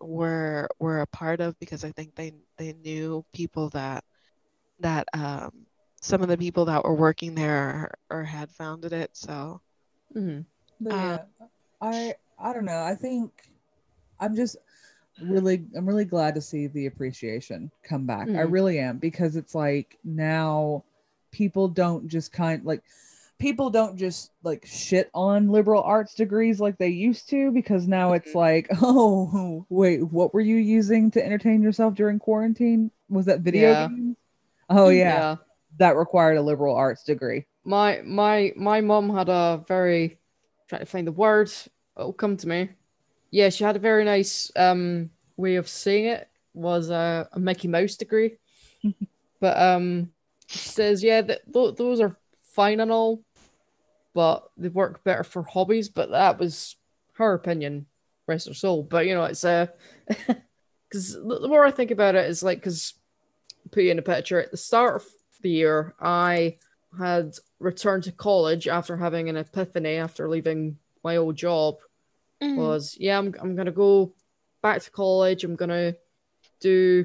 were 0.00 0.68
were 0.78 1.00
a 1.00 1.06
part 1.06 1.40
of 1.40 1.58
because 1.58 1.84
I 1.84 1.90
think 1.92 2.14
they 2.14 2.32
they 2.58 2.74
knew 2.74 3.24
people 3.32 3.70
that 3.70 4.04
that 4.80 5.08
um, 5.14 5.50
some 6.00 6.22
of 6.22 6.28
the 6.28 6.38
people 6.38 6.66
that 6.66 6.84
were 6.84 6.94
working 6.94 7.34
there 7.34 7.94
or, 8.10 8.22
had 8.22 8.50
founded 8.50 8.92
it. 8.92 9.10
So 9.14 9.60
Mhm. 10.14 10.44
Uh, 10.86 10.90
yeah, 10.90 11.18
I 11.80 12.14
I 12.38 12.52
don't 12.52 12.64
know. 12.64 12.82
I 12.82 12.94
think 12.94 13.32
I'm 14.20 14.36
just 14.36 14.56
really 15.22 15.64
I'm 15.74 15.86
really 15.86 16.04
glad 16.04 16.34
to 16.34 16.40
see 16.40 16.66
the 16.66 16.86
appreciation 16.86 17.70
come 17.82 18.06
back. 18.06 18.28
I 18.28 18.42
Mhm. 18.42 18.52
really 18.52 18.78
am 18.78 18.98
because 18.98 19.36
it's 19.36 19.54
like 19.54 19.98
now 20.04 20.84
people 21.30 21.68
don't 21.68 22.06
just 22.08 22.32
kind 22.32 22.64
like 22.64 22.82
people 23.40 23.70
don't 23.70 23.96
just 23.96 24.30
like 24.44 24.64
shit 24.66 25.10
on 25.14 25.48
liberal 25.48 25.82
arts 25.82 26.14
degrees 26.14 26.60
like 26.60 26.78
they 26.78 26.88
used 26.88 27.28
to 27.30 27.50
because 27.50 27.88
now 27.88 28.12
it's 28.12 28.34
like 28.34 28.68
oh 28.82 29.66
wait 29.68 30.02
what 30.12 30.32
were 30.32 30.40
you 30.40 30.56
using 30.56 31.10
to 31.10 31.24
entertain 31.24 31.62
yourself 31.62 31.94
during 31.94 32.18
quarantine 32.20 32.90
was 33.08 33.26
that 33.26 33.40
video 33.40 33.72
Yeah. 33.72 33.88
games 33.88 34.16
oh 34.68 34.90
yeah, 34.90 35.18
yeah. 35.18 35.36
that 35.78 35.96
required 35.96 36.36
a 36.36 36.42
liberal 36.42 36.76
arts 36.76 37.02
degree 37.02 37.46
My 37.64 38.02
my 38.04 38.52
my 38.56 38.80
mom 38.80 39.10
had 39.10 39.28
a 39.28 39.64
very 39.66 40.18
trying 40.68 40.82
to 40.82 40.86
find 40.86 41.06
the 41.06 41.12
word. 41.12 41.50
It'll 41.98 42.12
come 42.12 42.36
to 42.36 42.48
me. 42.48 42.70
Yeah, 43.32 43.48
she 43.50 43.64
had 43.64 43.76
a 43.76 43.80
very 43.80 44.04
nice 44.04 44.50
um 44.56 45.10
way 45.36 45.56
of 45.56 45.68
seeing 45.68 46.06
it. 46.06 46.28
Was 46.54 46.90
a, 46.90 47.28
a 47.32 47.38
Mickey 47.40 47.68
Mouse 47.68 47.96
degree, 47.96 48.36
but 49.40 49.56
um, 49.60 50.10
she 50.46 50.58
says 50.58 51.02
yeah 51.02 51.22
that 51.22 51.40
th- 51.52 51.76
those 51.76 52.00
are 52.00 52.16
fine 52.42 52.80
and 52.80 52.90
all, 52.90 53.22
but 54.14 54.50
they 54.56 54.68
work 54.68 55.04
better 55.04 55.24
for 55.24 55.42
hobbies. 55.42 55.88
But 55.88 56.10
that 56.10 56.38
was 56.38 56.76
her 57.14 57.34
opinion, 57.34 57.86
rest 58.26 58.48
her 58.48 58.54
soul. 58.54 58.82
But 58.82 59.06
you 59.06 59.14
know, 59.14 59.24
it's 59.24 59.44
uh, 59.44 59.66
because 60.08 61.14
the 61.14 61.48
more 61.48 61.64
I 61.64 61.70
think 61.70 61.90
about 61.90 62.14
it, 62.14 62.28
is 62.28 62.42
like 62.42 62.58
because 62.58 62.94
put 63.70 63.84
you 63.84 63.90
in 63.90 63.98
a 63.98 64.02
picture 64.02 64.40
at 64.40 64.50
the 64.50 64.56
start 64.56 64.96
of 64.96 65.06
the 65.42 65.50
year, 65.50 65.94
I 66.00 66.58
had 66.98 67.34
returned 67.60 68.04
to 68.04 68.12
college 68.12 68.66
after 68.66 68.96
having 68.96 69.28
an 69.28 69.36
epiphany 69.36 69.96
after 69.96 70.28
leaving 70.28 70.78
my 71.04 71.16
old 71.16 71.36
job 71.36 71.76
Mm. 72.42 72.56
was 72.56 72.96
yeah 72.98 73.18
I'm, 73.18 73.34
I'm 73.38 73.54
gonna 73.54 73.70
go 73.70 74.14
back 74.62 74.80
to 74.80 74.90
college 74.90 75.44
i'm 75.44 75.56
gonna 75.56 75.94
do 76.58 77.04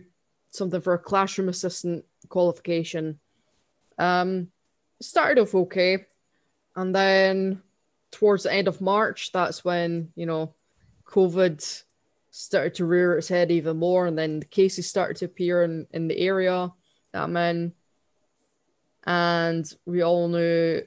something 0.51 0.79
for 0.79 0.93
a 0.93 0.97
classroom 0.97 1.49
assistant 1.49 2.05
qualification 2.29 3.19
um 3.99 4.47
started 5.01 5.41
off 5.41 5.53
okay 5.53 6.05
and 6.75 6.93
then 6.93 7.61
towards 8.11 8.43
the 8.43 8.53
end 8.53 8.67
of 8.67 8.81
march 8.81 9.31
that's 9.31 9.63
when 9.63 10.09
you 10.15 10.25
know 10.25 10.53
covid 11.05 11.83
started 12.31 12.75
to 12.75 12.85
rear 12.85 13.17
its 13.17 13.27
head 13.27 13.51
even 13.51 13.77
more 13.77 14.07
and 14.07 14.17
then 14.17 14.39
the 14.39 14.45
cases 14.45 14.89
started 14.89 15.17
to 15.17 15.25
appear 15.25 15.63
in, 15.63 15.87
in 15.91 16.07
the 16.07 16.17
area 16.17 16.71
that 17.13 17.23
i'm 17.23 17.37
in 17.37 17.73
and 19.05 19.71
we 19.85 20.01
all 20.01 20.27
knew 20.27 20.81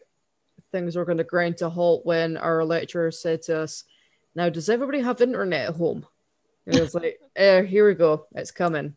things 0.72 0.96
were 0.96 1.04
going 1.04 1.18
to 1.18 1.24
grind 1.24 1.56
to 1.56 1.68
halt 1.68 2.04
when 2.04 2.36
our 2.36 2.64
lecturer 2.64 3.10
said 3.10 3.40
to 3.40 3.60
us 3.60 3.84
now, 4.38 4.48
does 4.48 4.68
everybody 4.68 5.00
have 5.00 5.20
internet 5.20 5.70
at 5.70 5.74
home? 5.74 6.06
And 6.64 6.76
it 6.76 6.80
was 6.80 6.94
like, 6.94 7.18
eh, 7.36 7.62
here 7.62 7.88
we 7.88 7.94
go, 7.94 8.26
it's 8.36 8.52
coming. 8.52 8.94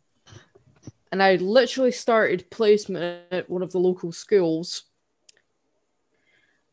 And 1.12 1.22
I 1.22 1.38
literally 1.38 1.92
started 1.92 2.52
placement 2.52 3.24
at 3.32 3.50
one 3.50 3.64
of 3.64 3.72
the 3.72 3.80
local 3.80 4.12
schools. 4.12 4.84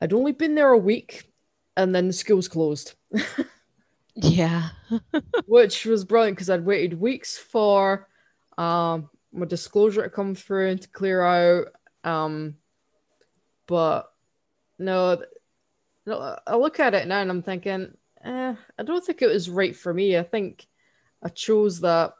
I'd 0.01 0.13
only 0.13 0.33
been 0.33 0.55
there 0.55 0.73
a 0.73 0.79
week, 0.79 1.31
and 1.77 1.95
then 1.95 2.07
the 2.07 2.13
school's 2.13 2.49
closed, 2.49 2.95
yeah. 4.15 4.71
which 5.47 5.85
was 5.85 6.05
brilliant 6.05 6.37
because 6.37 6.51
I'd 6.51 6.65
waited 6.65 7.01
weeks 7.01 7.37
for 7.37 8.09
um, 8.57 9.11
my 9.33 9.47
disclosure 9.47 10.03
to 10.03 10.11
come 10.11 10.35
through 10.35 10.69
and 10.69 10.83
to 10.83 10.89
clear 10.89 11.23
out. 11.23 11.67
Um, 12.05 12.57
but 13.67 14.13
no, 14.79 15.23
no, 16.07 16.39
I 16.47 16.57
look 16.57 16.81
at 16.81 16.95
it 16.95 17.07
now 17.07 17.21
and 17.21 17.31
I'm 17.31 17.43
thinking, 17.43 17.93
eh, 18.25 18.55
I 18.79 18.83
don't 18.83 19.05
think 19.05 19.23
it 19.23 19.29
was 19.29 19.51
right 19.51 19.77
for 19.77 19.93
me. 19.93 20.17
I 20.17 20.23
think 20.23 20.67
I 21.23 21.29
chose 21.29 21.81
that 21.81 22.15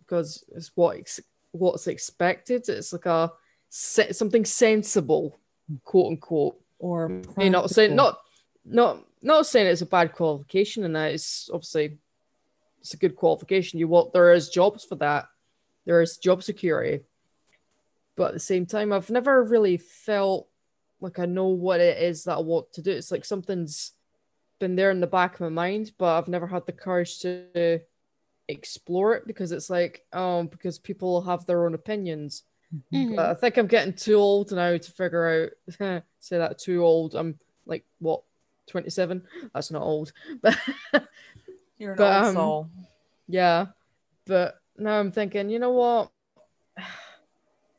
because 0.00 0.44
it's 0.54 0.72
what 0.74 0.98
ex- 0.98 1.20
what's 1.52 1.86
expected. 1.86 2.68
It's 2.68 2.92
like 2.92 3.06
a 3.06 3.32
se- 3.68 4.12
something 4.12 4.44
sensible, 4.44 5.38
quote 5.84 6.12
unquote. 6.12 6.60
Or 6.78 7.22
You 7.38 7.50
know, 7.50 7.60
not 7.60 7.70
saying 7.70 7.96
not 7.96 8.20
not 8.64 9.04
not 9.22 9.46
saying 9.46 9.66
it's 9.66 9.82
a 9.82 9.86
bad 9.86 10.12
qualification, 10.12 10.84
and 10.84 10.94
that 10.94 11.12
it's 11.12 11.50
obviously 11.52 11.98
it's 12.80 12.94
a 12.94 12.98
good 12.98 13.16
qualification. 13.16 13.78
You 13.78 13.88
want 13.88 14.12
there 14.12 14.32
is 14.32 14.48
jobs 14.48 14.84
for 14.84 14.94
that. 14.96 15.28
There 15.84 16.00
is 16.00 16.18
job 16.18 16.42
security, 16.42 17.04
but 18.16 18.28
at 18.28 18.34
the 18.34 18.40
same 18.40 18.66
time, 18.66 18.92
I've 18.92 19.10
never 19.10 19.42
really 19.42 19.76
felt 19.78 20.48
like 21.00 21.18
I 21.18 21.26
know 21.26 21.46
what 21.48 21.80
it 21.80 22.02
is 22.02 22.24
that 22.24 22.36
I 22.36 22.40
want 22.40 22.72
to 22.74 22.82
do. 22.82 22.90
It's 22.90 23.10
like 23.10 23.24
something's 23.24 23.92
been 24.58 24.76
there 24.76 24.90
in 24.90 25.00
the 25.00 25.06
back 25.06 25.34
of 25.34 25.40
my 25.40 25.48
mind, 25.48 25.92
but 25.98 26.18
I've 26.18 26.28
never 26.28 26.46
had 26.46 26.66
the 26.66 26.72
courage 26.72 27.20
to 27.20 27.80
explore 28.48 29.14
it 29.14 29.26
because 29.26 29.52
it's 29.52 29.70
like, 29.70 30.04
um, 30.12 30.48
because 30.48 30.78
people 30.78 31.22
have 31.22 31.46
their 31.46 31.64
own 31.64 31.74
opinions. 31.74 32.42
Mhm. 32.92 33.16
But 33.16 33.30
I 33.30 33.34
think 33.34 33.56
I'm 33.56 33.66
getting 33.66 33.94
too 33.94 34.14
old 34.14 34.50
now 34.52 34.76
to 34.76 34.92
figure 34.92 35.52
out. 35.78 36.02
say 36.20 36.38
that 36.38 36.58
too 36.58 36.84
old. 36.84 37.14
I'm 37.14 37.38
like 37.66 37.84
what, 37.98 38.22
27? 38.68 39.22
That's 39.54 39.70
not 39.70 39.82
old, 39.82 40.12
but 40.42 40.56
You're 41.78 41.92
an 41.92 41.98
but, 41.98 42.16
old 42.16 42.26
um, 42.26 42.34
soul. 42.34 42.70
yeah. 43.26 43.66
But 44.26 44.60
now 44.76 44.98
I'm 44.98 45.12
thinking, 45.12 45.50
you 45.50 45.58
know 45.58 45.72
what? 45.72 46.10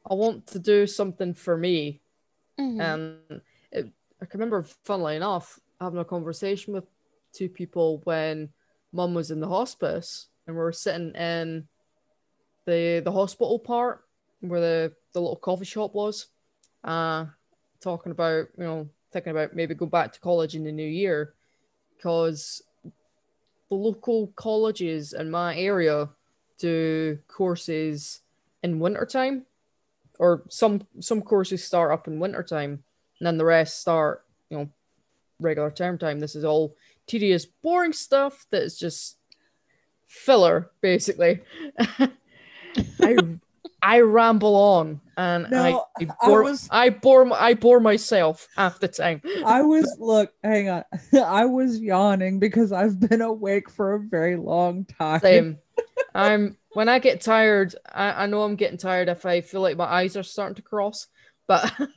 I 0.10 0.14
want 0.14 0.48
to 0.48 0.60
do 0.60 0.88
something 0.88 1.34
for 1.34 1.56
me. 1.58 2.02
Mhm. 2.60 2.82
And 2.82 3.42
it, 3.72 3.92
I 4.22 4.26
can 4.26 4.40
remember, 4.40 4.66
funnily 4.84 5.16
enough, 5.16 5.60
having 5.80 6.00
a 6.00 6.06
conversation 6.06 6.74
with 6.74 6.86
two 7.34 7.48
people 7.50 8.02
when 8.06 8.50
mum 8.92 9.14
was 9.14 9.30
in 9.32 9.40
the 9.40 9.48
hospice 9.48 10.28
and 10.48 10.56
we 10.56 10.62
were 10.62 10.72
sitting 10.72 11.14
in 11.14 11.68
the 12.66 13.02
the 13.06 13.12
hospital 13.12 13.60
part 13.60 14.04
where 14.42 14.60
the, 14.60 14.94
the 15.14 15.22
little 15.22 15.36
coffee 15.36 15.66
shop 15.66 15.94
was, 15.94 16.28
uh, 16.84 17.26
talking 17.82 18.12
about, 18.12 18.48
you 18.58 18.64
know, 18.64 18.90
thinking 19.12 19.32
about 19.32 19.56
maybe 19.56 19.74
go 19.74 19.86
back 19.86 20.14
to 20.14 20.20
college 20.20 20.56
in 20.56 20.64
the 20.64 20.72
new 20.72 20.88
year 20.88 21.34
because 21.96 22.62
the 22.84 23.76
local 23.76 24.28
colleges 24.36 25.14
in 25.14 25.30
my 25.30 25.56
area 25.58 26.10
do 26.58 27.18
courses 27.28 28.22
in 28.64 28.80
wintertime 28.80 29.46
or 30.20 30.44
some 30.50 30.82
some 31.00 31.22
courses 31.22 31.64
start 31.64 31.92
up 31.92 32.08
in 32.08 32.20
wintertime 32.20 32.84
and 33.20 33.28
then 33.28 33.38
the 33.38 33.46
rest 33.46 33.80
start 33.80 34.26
you 34.50 34.58
know 34.58 34.70
regular 35.40 35.72
term 35.72 35.98
time. 35.98 36.20
This 36.20 36.36
is 36.36 36.44
all 36.44 36.76
tedious 37.08 37.46
boring 37.46 37.94
stuff 37.94 38.46
that's 38.52 38.78
just 38.78 39.18
filler 40.08 40.72
basically. 40.82 41.42
I 43.02 43.39
i 43.82 44.00
ramble 44.00 44.56
on 44.56 45.02
and 45.18 45.50
No, 45.50 45.86
I, 46.00 46.04
I 46.04 46.28
bore, 46.28 46.44
was- 46.44 46.68
I 46.72 46.90
bore 46.90 47.34
I 47.34 47.54
bore 47.54 47.80
myself 47.80 48.48
half 48.56 48.80
the 48.80 48.88
time 48.88 49.22
I 49.46 49.62
was 49.62 49.98
look, 50.00 50.32
hang 50.44 50.70
on. 50.70 50.84
I 51.14 51.46
was 51.46 51.80
yawning 51.80 52.40
because 52.40 52.72
I've 52.72 53.00
been 53.00 53.22
awake 53.22 53.70
for 53.70 53.96
a 53.96 54.00
very 54.00 54.38
long 54.38 54.86
time. 54.86 55.20
Same. 55.20 55.58
I'm 56.16 56.58
when 56.74 56.90
I 56.90 57.00
get 57.00 57.22
tired, 57.22 57.76
I, 57.92 58.24
I 58.24 58.26
know 58.28 58.44
I'm 58.44 58.56
getting 58.56 58.78
tired 58.78 59.10
if 59.10 59.26
I 59.26 59.42
feel 59.42 59.62
like 59.62 59.78
my 59.78 59.86
eyes 59.86 60.16
are 60.16 60.24
starting 60.24 60.56
to 60.56 60.62
cross. 60.62 61.08
But 61.48 61.72
I 61.80 61.88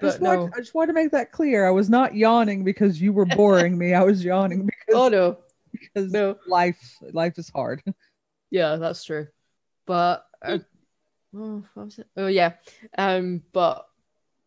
just, 0.00 0.20
but 0.20 0.22
no. 0.22 0.38
want, 0.40 0.54
I 0.54 0.58
just 0.58 0.74
wanted 0.74 0.88
to 0.88 0.92
make 0.94 1.12
that 1.12 1.32
clear. 1.32 1.66
I 1.66 1.70
was 1.70 1.88
not 1.88 2.14
yawning 2.14 2.64
because 2.64 3.00
you 3.00 3.12
were 3.12 3.26
boring 3.26 3.78
me. 3.78 3.94
I 3.94 4.02
was 4.02 4.24
yawning 4.24 4.66
because, 4.66 4.94
oh 4.94 5.08
no, 5.08 5.38
because 5.72 6.12
no. 6.12 6.36
life 6.46 6.80
life 7.12 7.38
is 7.38 7.50
hard. 7.50 7.82
Yeah, 8.50 8.76
that's 8.76 9.04
true. 9.04 9.28
But 9.86 10.24
uh, 10.42 10.58
oh, 11.34 11.64
what 11.74 11.84
was 11.84 11.98
it? 11.98 12.08
Oh 12.16 12.26
yeah. 12.26 12.54
Um, 12.96 13.42
but 13.52 13.86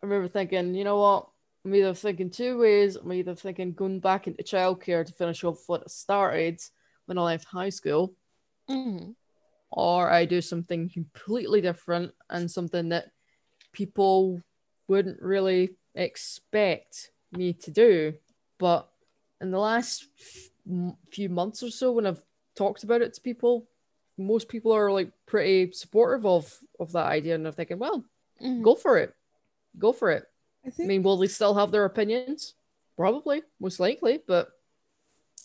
I 0.02 0.06
remember 0.06 0.28
thinking, 0.28 0.76
you 0.76 0.84
know 0.84 1.00
what? 1.00 1.30
I'm 1.65 1.76
either 1.76 1.93
thinking 1.93 2.30
two 2.30 2.58
ways. 2.58 2.98
I'm 2.98 3.13
either 3.13 3.36
thinking 3.36 3.74
going 3.74 4.00
back 4.00 4.28
into 4.28 4.43
childcare 4.43 5.06
to 5.06 5.13
finish 5.13 5.43
off 5.43 5.63
what 5.67 5.82
I 5.82 5.88
started 5.88 6.62
when 7.06 7.17
I 7.17 7.22
left 7.24 7.46
high 7.46 7.69
school, 7.69 8.15
Mhm. 8.69 9.15
or 9.72 10.10
I 10.10 10.26
do 10.26 10.41
something 10.41 10.89
completely 10.89 11.62
different 11.62 12.13
and 12.30 12.52
something 12.52 12.89
that 12.89 13.12
people 13.72 14.41
wouldn't 14.88 15.22
really 15.22 15.76
expect 15.96 17.12
me 17.32 17.54
to 17.54 17.72
do. 17.72 18.13
But 18.58 18.89
in 19.41 19.52
the 19.52 19.60
last 19.60 20.08
few 21.12 21.30
months 21.30 21.63
or 21.63 21.69
so, 21.69 21.91
when 21.93 22.06
I've 22.06 22.22
talked 22.56 22.84
about 22.84 23.02
it 23.02 23.13
to 23.13 23.22
people, 23.22 23.67
most 24.17 24.47
people 24.49 24.71
are 24.73 24.91
like 24.91 25.12
pretty 25.26 25.71
supportive 25.73 26.26
of 26.26 26.60
of 26.80 26.91
that 26.93 27.08
idea, 27.08 27.36
and 27.36 27.45
they're 27.45 27.52
thinking, 27.52 27.80
"Well, 27.80 28.06
Mhm. 28.41 28.63
go 28.63 28.76
for 28.76 28.97
it, 28.97 29.13
go 29.80 29.93
for 29.93 30.12
it." 30.12 30.30
I 30.65 30.84
I 30.84 30.88
mean, 30.88 31.04
will 31.04 31.17
they 31.17 31.28
still 31.28 31.54
have 31.56 31.71
their 31.71 31.86
opinions? 31.86 32.56
Probably, 32.97 33.43
most 33.60 33.80
likely, 33.80 34.19
but 34.28 34.52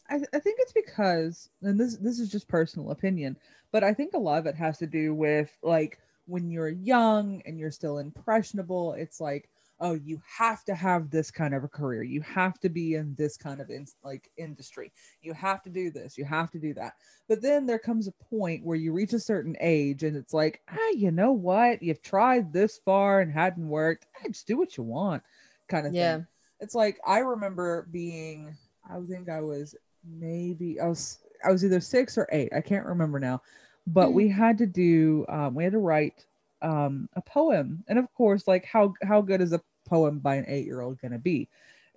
I, 0.09 0.17
I 0.33 0.39
think 0.39 0.59
it's 0.61 0.73
because, 0.73 1.51
and 1.63 1.79
this 1.79 1.97
this 1.97 2.19
is 2.19 2.31
just 2.31 2.49
personal 2.49 2.91
opinion, 2.91 3.37
but 3.73 3.85
I 3.85 3.95
think 3.95 4.15
a 4.15 4.19
lot 4.19 4.39
of 4.39 4.47
it 4.47 4.55
has 4.55 4.79
to 4.79 4.87
do 4.87 5.15
with 5.15 5.51
like 5.63 5.99
when 6.27 6.51
you're 6.51 6.69
young 6.69 7.43
and 7.47 7.59
you're 7.59 7.71
still 7.71 7.99
impressionable. 7.99 8.95
It's 8.95 9.21
like, 9.21 9.51
oh, 9.81 9.95
you 9.95 10.21
have 10.39 10.65
to 10.65 10.75
have 10.75 11.11
this 11.11 11.31
kind 11.31 11.55
of 11.55 11.65
a 11.65 11.69
career. 11.69 12.03
You 12.03 12.21
have 12.23 12.59
to 12.61 12.69
be 12.69 12.95
in 12.95 13.15
this 13.17 13.37
kind 13.37 13.61
of 13.61 13.71
in, 13.71 13.87
like 14.03 14.31
industry. 14.37 14.93
You 15.23 15.33
have 15.35 15.63
to 15.63 15.71
do 15.71 15.91
this. 15.91 16.19
You 16.19 16.25
have 16.25 16.51
to 16.51 16.59
do 16.59 16.75
that. 16.75 16.95
But 17.29 17.43
then 17.43 17.67
there 17.67 17.79
comes 17.79 18.09
a 18.09 18.25
point 18.31 18.65
where 18.65 18.77
you 18.77 18.93
reach 18.93 19.13
a 19.13 19.21
certain 19.21 19.57
age, 19.61 20.03
and 20.03 20.17
it's 20.17 20.35
like, 20.35 20.63
ah, 20.71 20.91
you 20.95 21.11
know 21.11 21.33
what? 21.33 21.83
You've 21.83 22.03
tried 22.03 22.53
this 22.53 22.81
far 22.85 23.21
and 23.21 23.33
hadn't 23.33 23.69
worked. 23.69 24.07
Ah, 24.17 24.29
just 24.29 24.47
do 24.47 24.57
what 24.57 24.77
you 24.77 24.83
want, 24.83 25.23
kind 25.69 25.87
of 25.87 25.95
yeah, 25.95 26.17
thing 26.17 26.27
it's 26.61 26.75
like 26.75 26.99
I 27.07 27.19
remember 27.19 27.89
being 27.91 28.57
I 28.89 28.99
think 29.09 29.29
I 29.29 29.41
was 29.41 29.75
maybe 30.05 30.81
I 30.81 30.87
was 30.87 31.19
I 31.45 31.53
was 31.53 31.65
either 31.65 31.81
six 31.81 32.19
or 32.19 32.29
eight. 32.33 32.53
I 32.55 32.61
can't 32.61 32.87
remember 32.87 33.19
now. 33.19 33.43
But 33.87 34.13
we 34.13 34.29
had 34.29 34.59
to 34.59 34.67
do 34.67 35.25
um, 35.29 35.55
we 35.55 35.65
had 35.65 35.73
to 35.73 35.79
write 35.79 36.27
um, 36.63 37.09
a 37.15 37.23
poem. 37.23 37.85
And 37.89 37.99
of 37.99 38.13
course, 38.15 38.47
like 38.49 38.65
how 38.65 38.95
how 39.03 39.21
good 39.21 39.41
is 39.41 39.53
a 39.53 39.61
poem 39.89 40.19
by 40.19 40.37
an 40.37 40.45
eight 40.49 40.67
year 40.67 40.81
old 40.81 41.01
gonna 41.01 41.19
be 41.19 41.49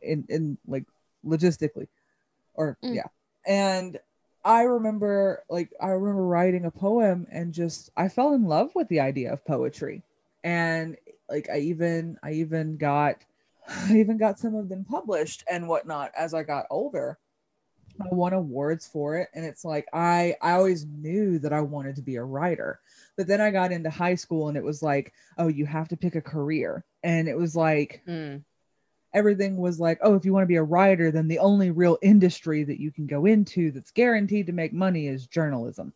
in 0.02 0.26
in 0.30 0.58
like 0.67 0.86
logistically? 1.26 1.88
Or 2.54 2.78
Mm. 2.84 2.95
yeah. 2.95 3.08
And 3.45 4.00
I 4.43 4.63
remember 4.63 5.43
like 5.50 5.71
I 5.82 5.89
remember 5.89 6.26
writing 6.26 6.65
a 6.65 6.71
poem 6.71 7.28
and 7.32 7.54
just 7.54 7.89
I 7.95 8.10
fell 8.10 8.34
in 8.34 8.45
love 8.45 8.71
with 8.76 8.88
the 8.89 9.00
idea 9.00 9.34
of 9.34 9.45
poetry. 9.45 10.04
And 10.43 10.97
like 11.30 11.50
I 11.50 11.60
even 11.60 12.17
I 12.24 12.34
even 12.34 12.78
got 12.78 13.17
I 13.67 13.97
even 13.97 14.17
got 14.17 14.39
some 14.39 14.56
of 14.56 14.69
them 14.69 14.86
published 14.86 15.43
and 15.50 15.67
whatnot 15.67 16.12
as 16.17 16.34
I 16.34 16.43
got 16.43 16.65
older. 16.69 17.17
I 18.01 18.15
won 18.15 18.33
awards 18.33 18.87
for 18.87 19.17
it, 19.17 19.29
and 19.33 19.45
it's 19.45 19.63
like 19.65 19.87
I 19.93 20.35
I 20.41 20.53
always 20.53 20.85
knew 20.85 21.39
that 21.39 21.53
I 21.53 21.61
wanted 21.61 21.95
to 21.97 22.01
be 22.01 22.15
a 22.15 22.23
writer, 22.23 22.79
but 23.17 23.27
then 23.27 23.41
I 23.41 23.51
got 23.51 23.71
into 23.71 23.89
high 23.89 24.15
school 24.15 24.47
and 24.47 24.57
it 24.57 24.63
was 24.63 24.81
like, 24.81 25.13
oh, 25.37 25.47
you 25.47 25.65
have 25.65 25.87
to 25.89 25.97
pick 25.97 26.15
a 26.15 26.21
career, 26.21 26.83
and 27.03 27.27
it 27.27 27.37
was 27.37 27.55
like 27.55 28.01
Mm. 28.07 28.43
everything 29.13 29.57
was 29.57 29.79
like, 29.79 29.99
oh, 30.01 30.15
if 30.15 30.25
you 30.25 30.33
want 30.33 30.43
to 30.43 30.47
be 30.47 30.55
a 30.55 30.63
writer, 30.63 31.11
then 31.11 31.27
the 31.27 31.39
only 31.39 31.69
real 31.71 31.97
industry 32.01 32.63
that 32.63 32.79
you 32.79 32.91
can 32.91 33.07
go 33.07 33.25
into 33.25 33.71
that's 33.71 33.91
guaranteed 33.91 34.47
to 34.47 34.53
make 34.53 34.73
money 34.73 35.07
is 35.07 35.27
journalism. 35.27 35.93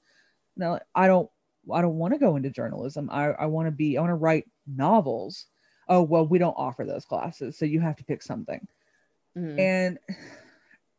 Now, 0.57 0.79
I 0.93 1.07
don't 1.07 1.29
I 1.73 1.81
don't 1.81 1.97
want 1.97 2.13
to 2.13 2.19
go 2.19 2.35
into 2.35 2.49
journalism. 2.49 3.09
I, 3.11 3.31
I 3.31 3.45
want 3.47 3.67
to 3.67 3.71
be 3.71 3.97
I 3.97 4.01
want 4.01 4.11
to 4.11 4.15
write 4.15 4.47
novels. 4.67 5.47
Oh, 5.87 6.01
well, 6.01 6.27
we 6.27 6.39
don't 6.39 6.55
offer 6.57 6.83
those 6.83 7.05
classes, 7.05 7.57
so 7.57 7.65
you 7.65 7.79
have 7.79 7.95
to 7.97 8.03
pick 8.03 8.23
something. 8.23 8.67
Mm. 9.37 9.59
And 9.59 9.99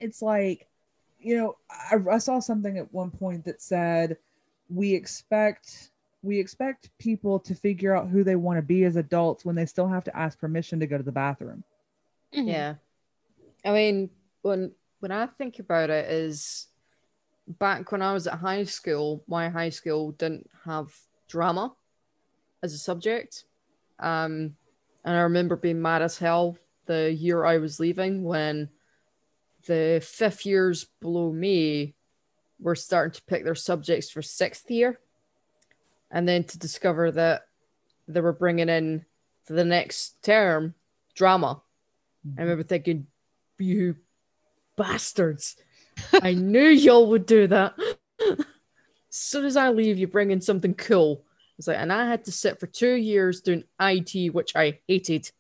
it's 0.01 0.23
like, 0.23 0.69
you 1.27 1.37
know, 1.37 1.57
I, 1.69 1.97
I 2.15 2.19
saw 2.19 2.39
something 2.39 2.79
at 2.79 2.95
one 2.95 3.11
point 3.11 3.45
that 3.47 3.61
said 3.61 4.17
we 4.71 4.95
expect 4.95 5.91
we 6.23 6.39
expect 6.39 6.89
people 6.99 7.41
to 7.41 7.55
figure 7.55 7.97
out 7.97 8.09
who 8.09 8.23
they 8.23 8.37
want 8.37 8.59
to 8.59 8.63
be 8.63 8.85
as 8.85 8.95
adults 8.95 9.45
when 9.45 9.57
they 9.57 9.67
still 9.67 9.89
have 9.89 10.05
to 10.05 10.17
ask 10.17 10.39
permission 10.39 10.79
to 10.79 10.87
go 10.87 10.97
to 10.97 11.03
the 11.03 11.11
bathroom. 11.11 11.65
Mhm. 12.33 12.49
Yeah. 12.49 12.75
I 13.65 13.73
mean, 13.73 14.11
when 14.43 14.73
when 15.01 15.11
I 15.11 15.27
think 15.27 15.59
about 15.59 15.91
it 15.91 16.09
is 16.09 16.69
back 17.49 17.91
when 17.91 18.03
I 18.03 18.13
was 18.13 18.29
at 18.29 18.39
high 18.39 18.63
school, 18.63 19.25
my 19.27 19.49
high 19.49 19.71
school 19.71 20.13
didn't 20.13 20.49
have 20.65 20.95
drama 21.27 21.75
as 22.63 22.73
a 22.73 22.79
subject. 22.79 23.47
Um 23.99 24.55
and 25.05 25.17
I 25.17 25.23
remember 25.23 25.57
being 25.57 25.83
mad 25.83 26.03
as 26.03 26.19
hell 26.19 26.57
the 26.87 27.13
year 27.13 27.45
I 27.45 27.59
was 27.59 27.81
leaving 27.81 28.23
when 28.23 28.69
the 29.67 30.03
fifth 30.05 30.47
years 30.47 30.87
below 31.01 31.33
me 31.33 31.95
were 32.59 32.75
starting 32.75 33.13
to 33.13 33.23
pick 33.23 33.45
their 33.45 33.55
subjects 33.55 34.11
for 34.11 34.23
sixth 34.23 34.71
year. 34.71 34.99
And 36.11 36.29
then 36.29 36.45
to 36.45 36.59
discover 36.59 37.11
that 37.13 37.43
they 38.09 38.21
were 38.21 38.33
bringing 38.33 38.69
in 38.69 39.05
for 39.45 39.55
the 39.55 39.65
next 39.65 40.23
term 40.23 40.75
drama. 41.15 41.63
I 42.25 42.29
mm-hmm. 42.29 42.41
remember 42.41 42.63
thinking, 42.63 43.07
you 43.59 43.97
bastards. 44.77 45.57
I 46.13 46.33
knew 46.35 46.69
y'all 46.69 47.09
would 47.09 47.27
do 47.27 47.47
that. 47.49 47.75
As 48.21 48.37
soon 49.11 49.45
as 49.45 49.57
I 49.57 49.71
leave, 49.71 49.99
you 49.99 50.07
bring 50.07 50.31
in 50.31 50.41
something 50.41 50.75
cool. 50.75 51.25
It's 51.59 51.67
like, 51.67 51.79
and 51.79 51.93
I 51.93 52.07
had 52.07 52.25
to 52.27 52.33
sit 52.33 52.61
for 52.61 52.67
two 52.67 52.95
years 52.95 53.41
doing 53.41 53.65
IT, 53.81 54.35
which 54.35 54.55
I 54.55 54.81
hated. 54.87 55.31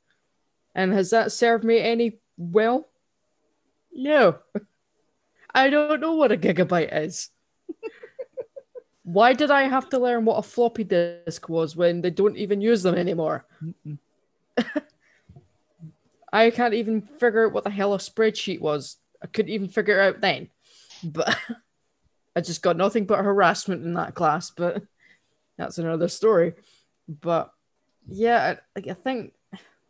And 0.74 0.92
has 0.92 1.10
that 1.10 1.32
served 1.32 1.64
me 1.64 1.78
any 1.78 2.18
well? 2.36 2.88
No. 3.96 4.38
I 5.54 5.70
don't 5.70 6.00
know 6.00 6.14
what 6.14 6.30
a 6.30 6.36
gigabyte 6.36 7.04
is. 7.04 7.30
Why 9.02 9.32
did 9.32 9.50
I 9.50 9.62
have 9.62 9.88
to 9.90 9.98
learn 9.98 10.24
what 10.24 10.36
a 10.36 10.42
floppy 10.42 10.84
disk 10.84 11.48
was 11.48 11.74
when 11.74 12.02
they 12.02 12.10
don't 12.10 12.36
even 12.36 12.60
use 12.60 12.82
them 12.82 12.94
anymore? 12.94 13.46
I 16.32 16.50
can't 16.50 16.74
even 16.74 17.00
figure 17.02 17.46
out 17.46 17.52
what 17.52 17.64
the 17.64 17.70
hell 17.70 17.94
a 17.94 17.98
spreadsheet 17.98 18.60
was. 18.60 18.96
I 19.22 19.28
couldn't 19.28 19.52
even 19.52 19.68
figure 19.68 19.98
it 19.98 20.08
out 20.08 20.20
then. 20.20 20.50
But 21.02 21.38
I 22.36 22.42
just 22.42 22.62
got 22.62 22.76
nothing 22.76 23.06
but 23.06 23.24
harassment 23.24 23.84
in 23.84 23.94
that 23.94 24.14
class, 24.14 24.50
but 24.50 24.82
that's 25.56 25.78
another 25.78 26.08
story. 26.08 26.54
But 27.08 27.50
yeah, 28.08 28.56
I, 28.76 28.90
I 28.90 28.94
think 28.94 29.32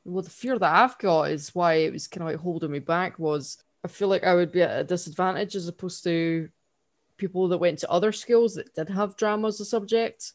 well 0.04 0.22
the 0.22 0.30
fear 0.30 0.58
that 0.58 0.74
I've 0.74 0.98
got 0.98 1.30
is 1.30 1.54
why 1.54 1.74
it 1.74 1.92
was 1.92 2.06
kind 2.06 2.22
of 2.22 2.28
like 2.32 2.40
holding 2.40 2.70
me 2.70 2.78
back 2.78 3.18
was 3.18 3.58
I 3.86 3.88
feel 3.88 4.08
like 4.08 4.24
I 4.24 4.34
would 4.34 4.50
be 4.50 4.62
at 4.62 4.80
a 4.80 4.82
disadvantage 4.82 5.54
as 5.54 5.68
opposed 5.68 6.02
to 6.02 6.48
people 7.18 7.46
that 7.48 7.58
went 7.58 7.78
to 7.78 7.90
other 7.90 8.10
schools 8.10 8.56
that 8.56 8.74
did 8.74 8.88
have 8.88 9.16
drama 9.16 9.46
as 9.46 9.60
a 9.60 9.64
subject 9.64 10.32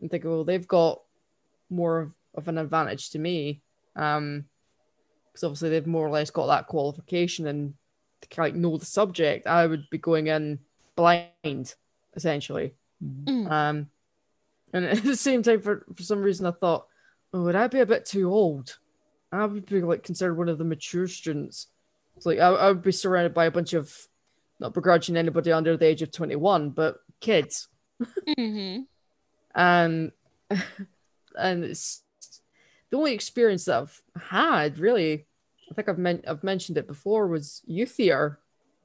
and 0.00 0.08
think, 0.08 0.22
well, 0.22 0.44
they've 0.44 0.68
got 0.68 1.02
more 1.68 2.14
of 2.36 2.46
an 2.46 2.56
advantage 2.56 3.10
to 3.10 3.18
me. 3.18 3.62
Um, 3.96 4.44
because 5.26 5.42
obviously 5.42 5.70
they've 5.70 5.88
more 5.88 6.06
or 6.06 6.10
less 6.10 6.30
got 6.30 6.46
that 6.46 6.68
qualification 6.68 7.48
and 7.48 7.74
to 8.20 8.40
like 8.40 8.54
know 8.54 8.76
the 8.76 8.86
subject. 8.86 9.48
I 9.48 9.66
would 9.66 9.90
be 9.90 9.98
going 9.98 10.28
in 10.28 10.60
blind, 10.94 11.74
essentially. 12.14 12.74
Mm. 13.02 13.50
Um, 13.50 13.90
and 14.72 14.84
at 14.84 15.02
the 15.02 15.16
same 15.16 15.42
time, 15.42 15.62
for, 15.62 15.84
for 15.96 16.02
some 16.04 16.22
reason, 16.22 16.46
I 16.46 16.52
thought, 16.52 16.86
oh, 17.32 17.42
would 17.42 17.56
I 17.56 17.66
be 17.66 17.80
a 17.80 17.86
bit 17.86 18.06
too 18.06 18.32
old? 18.32 18.78
I 19.32 19.46
would 19.46 19.66
be 19.66 19.80
like 19.80 20.04
considered 20.04 20.36
one 20.36 20.48
of 20.48 20.58
the 20.58 20.64
mature 20.64 21.08
students. 21.08 21.66
It's 22.16 22.26
like 22.26 22.38
I, 22.38 22.48
I 22.48 22.68
would 22.68 22.82
be 22.82 22.92
surrounded 22.92 23.34
by 23.34 23.46
a 23.46 23.50
bunch 23.50 23.72
of, 23.72 23.92
not 24.60 24.74
begrudging 24.74 25.16
anybody 25.16 25.52
under 25.52 25.76
the 25.76 25.86
age 25.86 26.02
of 26.02 26.12
21, 26.12 26.70
but 26.70 26.98
kids. 27.20 27.68
hmm 28.38 28.82
And 29.54 30.12
and 31.38 31.64
it's 31.64 32.02
the 32.90 32.96
only 32.96 33.14
experience 33.14 33.64
that 33.64 33.80
I've 33.80 34.02
had 34.20 34.78
really. 34.78 35.26
I 35.70 35.74
think 35.74 35.88
I've 35.88 35.98
men- 35.98 36.22
I've 36.28 36.44
mentioned 36.44 36.76
it 36.78 36.86
before 36.86 37.26
was 37.26 37.62
youth 37.66 37.98
year, 37.98 38.38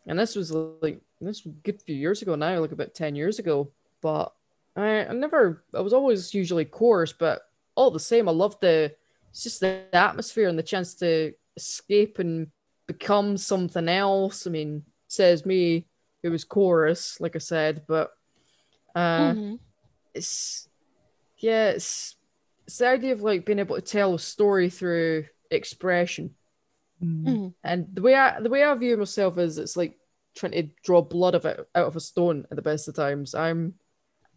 and 0.07 0.17
this 0.17 0.35
was 0.35 0.51
like 0.51 1.01
this 1.21 1.43
was 1.43 1.53
a 1.53 1.57
good 1.63 1.81
few 1.81 1.95
years 1.95 2.21
ago 2.21 2.35
now, 2.35 2.59
like 2.59 2.71
about 2.71 2.95
ten 2.95 3.15
years 3.15 3.37
ago. 3.37 3.71
But 4.01 4.33
I, 4.75 5.05
I 5.05 5.13
never, 5.13 5.63
I 5.73 5.81
was 5.81 5.93
always 5.93 6.33
usually 6.33 6.65
chorus, 6.65 7.11
but 7.11 7.41
all 7.75 7.91
the 7.91 7.99
same, 7.99 8.29
I 8.29 8.31
loved 8.31 8.61
the 8.61 8.95
it's 9.29 9.43
just 9.43 9.59
the 9.59 9.83
atmosphere 9.93 10.47
and 10.47 10.57
the 10.57 10.63
chance 10.63 10.95
to 10.95 11.33
escape 11.55 12.19
and 12.19 12.47
become 12.89 13.37
something 13.37 13.87
else. 13.87 14.47
I 14.47 14.49
mean, 14.49 14.81
says 15.07 15.45
me, 15.45 15.85
it 16.23 16.29
was 16.29 16.43
chorus, 16.43 17.21
like 17.21 17.35
I 17.35 17.39
said, 17.39 17.83
but 17.87 18.11
uh, 18.95 19.33
hmm 19.35 19.55
it's 20.13 20.67
yeah, 21.37 21.69
it's 21.69 22.15
it's 22.65 22.79
the 22.79 22.87
idea 22.87 23.13
of 23.13 23.21
like 23.21 23.45
being 23.45 23.59
able 23.59 23.75
to 23.75 23.81
tell 23.81 24.15
a 24.15 24.19
story 24.19 24.69
through 24.69 25.25
expression. 25.51 26.35
Mm. 27.03 27.25
Mm. 27.25 27.53
And 27.63 27.87
the 27.93 28.01
way 28.01 28.15
I 28.15 28.39
the 28.39 28.49
way 28.49 28.63
I 28.63 28.73
view 28.75 28.97
myself 28.97 29.37
is 29.37 29.57
it's 29.57 29.77
like 29.77 29.97
trying 30.35 30.51
to 30.53 30.69
draw 30.83 31.01
blood 31.01 31.35
of 31.35 31.45
it 31.45 31.59
out 31.75 31.87
of 31.87 31.95
a 31.95 31.99
stone 31.99 32.45
at 32.49 32.55
the 32.55 32.61
best 32.61 32.87
of 32.87 32.95
times. 32.95 33.35
I'm 33.35 33.75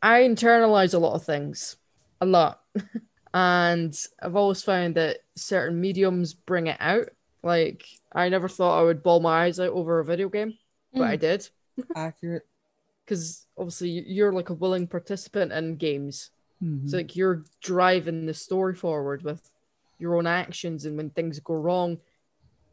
I 0.02 0.20
internalize 0.20 0.94
a 0.94 0.98
lot 0.98 1.14
of 1.14 1.24
things. 1.24 1.76
A 2.20 2.26
lot. 2.26 2.60
and 3.34 3.96
I've 4.22 4.36
always 4.36 4.62
found 4.62 4.96
that 4.96 5.18
certain 5.36 5.80
mediums 5.80 6.34
bring 6.34 6.66
it 6.68 6.76
out. 6.80 7.08
Like 7.42 7.84
I 8.12 8.28
never 8.28 8.48
thought 8.48 8.78
I 8.78 8.82
would 8.84 9.02
bawl 9.02 9.20
my 9.20 9.44
eyes 9.44 9.58
out 9.58 9.70
over 9.70 9.98
a 9.98 10.04
video 10.04 10.28
game, 10.28 10.56
but 10.92 11.02
I 11.02 11.16
Mm. 11.16 11.20
did. 11.20 11.48
Accurate. 11.94 12.46
Because 13.04 13.48
obviously 13.58 13.90
you- 13.90 14.04
you're 14.06 14.32
like 14.32 14.50
a 14.50 14.54
willing 14.54 14.86
participant 14.86 15.50
in 15.52 15.74
games. 15.76 16.30
Mhm. 16.62 16.84
It's 16.84 16.94
like 16.94 17.16
you're 17.16 17.44
driving 17.60 18.26
the 18.26 18.32
story 18.34 18.74
forward 18.76 19.22
with 19.22 19.50
your 19.98 20.14
own 20.16 20.26
actions, 20.28 20.84
and 20.86 20.96
when 20.96 21.10
things 21.10 21.40
go 21.40 21.54
wrong, 21.54 21.98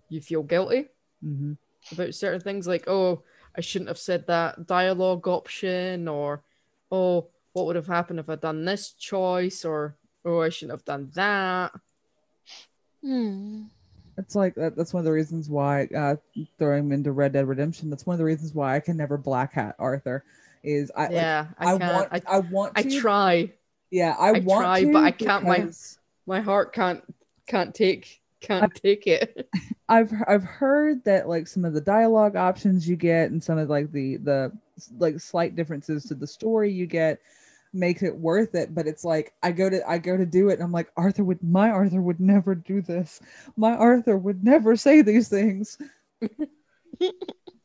you 0.08 0.22
feel 0.22 0.44
guilty 0.44 0.88
Mhm. 1.26 1.58
about 1.92 2.14
certain 2.14 2.42
things, 2.42 2.68
like 2.68 2.88
oh, 2.88 3.24
I 3.56 3.62
shouldn't 3.62 3.88
have 3.90 3.98
said 3.98 4.28
that 4.28 4.68
dialogue 4.68 5.28
option, 5.28 6.08
or 6.08 6.44
oh, 6.92 7.28
what 7.54 7.66
would 7.66 7.76
have 7.76 7.88
happened 7.88 8.20
if 8.20 8.30
I'd 8.30 8.40
done 8.42 8.66
this 8.66 8.94
choice, 8.94 9.66
or 9.66 9.98
oh, 10.24 10.42
I 10.42 10.50
shouldn't 10.50 10.78
have 10.78 10.86
done 10.86 11.10
that. 11.16 11.74
Mm. 13.04 13.70
It's 14.20 14.36
like 14.36 14.54
that, 14.56 14.76
that's 14.76 14.94
one 14.94 15.00
of 15.02 15.06
the 15.06 15.12
reasons 15.12 15.50
why 15.50 15.88
uh, 15.96 16.16
throwing 16.60 16.86
him 16.86 16.92
into 16.92 17.12
Red 17.12 17.34
Dead 17.34 17.48
Redemption. 17.48 17.90
That's 17.90 18.06
one 18.06 18.14
of 18.14 18.18
the 18.20 18.26
reasons 18.26 18.54
why 18.54 18.76
I 18.76 18.80
can 18.80 18.98
never 18.98 19.18
black 19.18 19.54
hat 19.54 19.76
Arthur. 19.80 20.24
Is 20.64 20.92
I 20.96 21.04
like, 21.04 21.12
yeah, 21.14 21.48
I, 21.58 21.74
I, 21.74 21.78
can't. 21.78 21.94
want 21.94 22.10
I, 22.12 22.22
I, 22.28 22.40
want 22.40 22.74
I 22.76 22.84
try. 23.00 23.52
yeah 23.92 24.16
I, 24.20 24.28
I 24.28 24.32
want 24.40 24.62
try, 24.66 24.84
to 24.84 24.92
but 24.94 25.04
I 25.04 25.12
can't- 25.12 25.46
my- 25.46 25.70
My 26.28 26.42
heart 26.42 26.74
can't 26.74 27.02
can't 27.48 27.74
take 27.74 28.22
can't 28.42 28.74
take 28.76 29.08
it. 29.08 29.50
I've 29.90 30.12
I've 30.28 30.44
heard 30.44 31.04
that 31.06 31.28
like 31.28 31.48
some 31.48 31.66
of 31.66 31.74
the 31.74 31.82
dialogue 31.82 32.36
options 32.36 32.88
you 32.88 32.96
get 32.96 33.32
and 33.32 33.44
some 33.44 33.58
of 33.58 33.70
like 33.70 33.92
the 33.92 34.18
the 34.18 34.52
like 34.98 35.20
slight 35.20 35.56
differences 35.56 36.04
to 36.06 36.14
the 36.14 36.28
story 36.28 36.72
you 36.72 36.86
get 36.86 37.20
makes 37.72 38.02
it 38.02 38.16
worth 38.16 38.56
it 38.56 38.74
but 38.74 38.88
it's 38.88 39.04
like 39.04 39.34
I 39.44 39.52
go 39.52 39.70
to 39.70 39.88
I 39.88 40.00
go 40.00 40.18
to 40.18 40.26
do 40.26 40.50
it 40.50 40.54
and 40.54 40.64
I'm 40.64 40.72
like 40.72 40.92
Arthur 40.98 41.24
would 41.24 41.44
my 41.44 41.70
Arthur 41.70 42.02
would 42.02 42.20
never 42.20 42.56
do 42.56 42.82
this 42.82 43.20
my 43.56 43.76
Arthur 43.76 44.18
would 44.18 44.44
never 44.44 44.76
say 44.76 45.02
these 45.02 45.30
things 45.30 45.78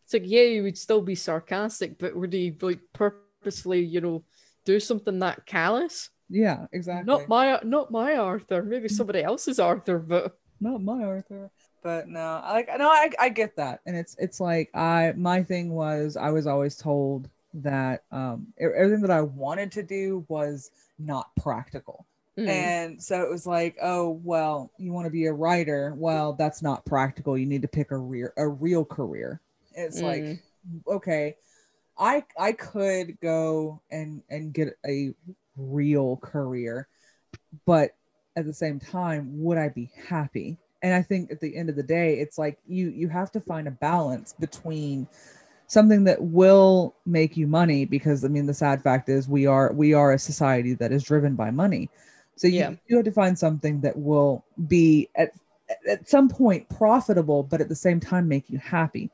It's 0.04 0.12
like, 0.12 0.22
yeah, 0.26 0.42
you 0.42 0.62
would 0.64 0.76
still 0.76 1.00
be 1.00 1.14
sarcastic, 1.14 1.98
but 1.98 2.14
would 2.14 2.32
he 2.32 2.56
like 2.60 2.80
purposely, 2.92 3.80
you 3.80 4.00
know, 4.00 4.24
do 4.64 4.78
something 4.78 5.18
that 5.20 5.46
callous? 5.46 6.10
yeah 6.30 6.66
exactly 6.72 7.04
Not 7.04 7.28
my, 7.28 7.60
not 7.64 7.90
my 7.90 8.16
Arthur. 8.16 8.62
Maybe 8.62 8.88
somebody 8.88 9.22
else's 9.22 9.58
Arthur, 9.58 9.98
but 9.98 10.38
not 10.60 10.82
my 10.82 11.04
Arthur. 11.04 11.50
But 11.82 12.08
no, 12.08 12.40
I 12.42 12.52
like 12.52 12.68
no, 12.78 12.88
I 12.88 13.10
I 13.20 13.28
get 13.28 13.56
that, 13.56 13.80
and 13.86 13.94
it's 13.94 14.16
it's 14.18 14.40
like 14.40 14.70
I 14.74 15.12
my 15.16 15.42
thing 15.42 15.70
was 15.72 16.16
I 16.16 16.30
was 16.30 16.46
always 16.46 16.76
told 16.76 17.28
that 17.54 18.04
um 18.10 18.48
everything 18.58 19.00
that 19.02 19.10
I 19.10 19.22
wanted 19.22 19.72
to 19.72 19.82
do 19.82 20.24
was 20.28 20.70
not 20.98 21.34
practical, 21.36 22.06
Mm. 22.38 22.48
and 22.48 23.02
so 23.02 23.22
it 23.22 23.30
was 23.30 23.46
like 23.46 23.76
oh 23.82 24.20
well 24.24 24.70
you 24.78 24.92
want 24.92 25.06
to 25.06 25.10
be 25.10 25.26
a 25.26 25.32
writer 25.32 25.94
well 25.96 26.32
that's 26.32 26.62
not 26.62 26.84
practical 26.84 27.38
you 27.38 27.46
need 27.46 27.62
to 27.62 27.68
pick 27.68 27.90
a 27.92 27.96
real 27.96 28.28
a 28.36 28.48
real 28.48 28.84
career. 28.84 29.40
It's 29.74 30.00
like 30.00 30.24
Mm. 30.24 30.38
okay, 30.88 31.36
I 31.98 32.24
I 32.38 32.52
could 32.52 33.18
go 33.20 33.80
and 33.90 34.22
and 34.30 34.52
get 34.52 34.76
a 34.86 35.14
real 35.56 36.16
career, 36.18 36.88
but 37.66 37.92
at 38.36 38.46
the 38.46 38.52
same 38.54 38.80
time, 38.80 39.30
would 39.42 39.58
I 39.58 39.68
be 39.68 39.90
happy? 40.08 40.58
And 40.82 40.92
I 40.92 41.02
think 41.02 41.30
at 41.30 41.40
the 41.40 41.56
end 41.56 41.70
of 41.70 41.76
the 41.76 41.82
day, 41.82 42.18
it's 42.18 42.36
like 42.38 42.58
you 42.66 42.90
you 42.90 43.08
have 43.08 43.30
to 43.32 43.40
find 43.40 43.68
a 43.68 43.72
balance 43.72 44.34
between 44.38 45.06
something 45.74 46.04
that 46.04 46.22
will 46.22 46.94
make 47.04 47.36
you 47.36 47.46
money 47.46 47.84
because 47.84 48.24
I 48.24 48.28
mean 48.28 48.46
the 48.46 48.54
sad 48.54 48.82
fact 48.82 49.08
is 49.10 49.28
we 49.28 49.46
are 49.46 49.72
we 49.74 49.92
are 49.92 50.12
a 50.12 50.18
society 50.18 50.72
that 50.74 50.92
is 50.92 51.02
driven 51.04 51.34
by 51.34 51.50
money. 51.50 51.90
So 52.36 52.46
you, 52.48 52.60
Yeah. 52.60 52.70
you 52.86 52.96
have 52.96 53.04
to 53.04 53.12
find 53.12 53.38
something 53.38 53.80
that 53.82 53.96
will 53.98 54.44
be 54.68 55.08
at 55.16 55.32
at 55.88 56.08
some 56.08 56.28
point 56.28 56.68
profitable, 56.68 57.42
but 57.42 57.60
at 57.60 57.68
the 57.68 57.74
same 57.74 58.00
time 58.00 58.26
make 58.28 58.48
you 58.48 58.58
happy. 58.58 59.10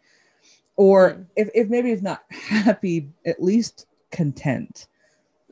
Or 0.76 1.10
Mm. 1.12 1.26
if, 1.36 1.50
if 1.54 1.68
maybe 1.68 1.90
it's 1.90 2.02
not 2.02 2.22
happy, 2.30 3.08
at 3.26 3.42
least 3.42 3.86
content 4.12 4.86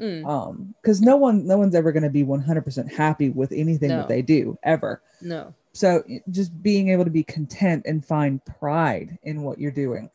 Mm. 0.01 0.25
um 0.29 0.75
because 0.81 1.01
no 1.01 1.17
one 1.17 1.45
no 1.45 1.59
one's 1.59 1.75
ever 1.75 1.91
going 1.91 2.05
to 2.05 2.09
be 2.11 2.23
100% 2.23 2.93
happy 2.93 3.31
with 3.31 3.51
anything 3.51 3.89
No. 3.89 3.97
that 3.99 4.09
they 4.09 4.23
do 4.23 4.57
ever 4.63 5.03
no. 5.21 5.53
so 5.73 6.05
just 6.31 6.63
being 6.63 6.91
able 6.91 7.05
to 7.05 7.11
be 7.11 7.25
content 7.25 7.83
and 7.85 8.05
find 8.05 8.45
pride 8.45 9.19
in 9.25 9.43
what 9.43 9.59
you're 9.59 9.73
doing 9.73 10.09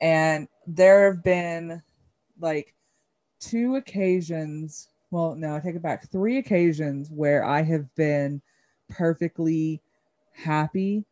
and 0.00 0.48
there 0.66 1.06
have 1.06 1.22
been 1.22 1.82
like 2.40 2.74
two 3.40 3.76
occasions 3.76 4.88
well 5.10 5.34
no 5.34 5.56
i 5.56 5.60
take 5.60 5.74
it 5.76 5.82
back. 5.82 6.10
Three 6.10 6.38
occasions 6.38 7.10
where 7.10 7.44
i 7.44 7.62
have 7.62 7.92
been 7.94 8.40
perfectly 8.88 9.80
happy 10.32 11.04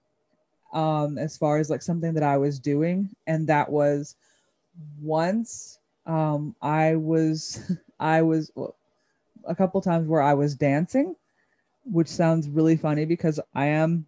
um 0.73 1.19
as 1.19 1.37
far 1.37 1.59
as 1.59 1.71
like 1.71 1.83
something 1.83 2.15
that 2.15 2.23
i 2.23 2.37
was 2.37 2.59
doing. 2.59 3.11
And 3.27 3.47
that 3.49 3.71
was 3.71 4.17
once 5.01 5.79
um 6.07 6.55
i 6.63 6.95
was 6.95 7.73
i 8.01 8.23
was 8.23 8.51
a 9.47 9.55
couple 9.55 9.81
times 9.81 10.07
where 10.07 10.23
i 10.23 10.35
was 10.35 10.55
dancing 10.55 11.17
which 11.85 12.09
sounds 12.09 12.49
really 12.49 12.77
funny 12.77 13.05
because 13.05 13.41
i 13.55 13.67
am 13.67 14.07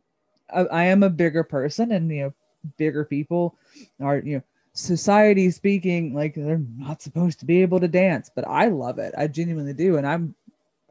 I 0.51 0.85
am 0.85 1.03
a 1.03 1.11
bigger 1.11 1.45
person 1.45 1.93
and 1.93 2.11
you 2.11 2.23
know 2.23 2.35
bigger 2.77 3.05
people 3.05 3.57
are 4.01 4.19
you 4.19 4.37
know 4.37 4.43
society 4.79 5.51
speaking, 5.51 6.15
like 6.15 6.35
they're 6.35 6.63
not 6.77 7.03
supposed 7.03 7.41
to 7.41 7.45
be 7.45 7.63
able 7.63 7.81
to 7.81 7.89
dance, 7.89 8.31
but 8.35 8.47
I 8.47 8.69
love 8.69 8.99
it. 8.99 9.13
I 9.19 9.27
genuinely 9.27 9.73
do. 9.73 9.97
And 9.97 10.07
I'm, 10.07 10.35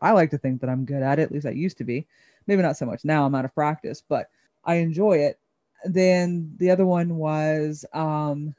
I 0.01 0.11
like 0.11 0.29
to 0.31 0.37
think 0.37 0.61
that 0.61 0.69
I'm 0.69 0.85
good 0.85 1.01
at 1.01 1.19
it. 1.19 1.23
At 1.23 1.31
least 1.31 1.47
I 1.47 1.51
used 1.51 1.77
to 1.77 1.83
be. 1.85 2.05
Maybe 2.47 2.61
not 2.61 2.77
so 2.77 2.85
much 2.85 3.05
now. 3.05 3.25
I'm 3.25 3.35
out 3.35 3.45
of 3.45 3.55
practice, 3.55 4.03
but 4.07 4.29
I 4.65 4.75
enjoy 4.75 5.19
it. 5.19 5.39
Then 5.85 6.53
the 6.57 6.69
other 6.69 6.85
one 6.85 7.15
was 7.15 7.85
um, 7.93 8.53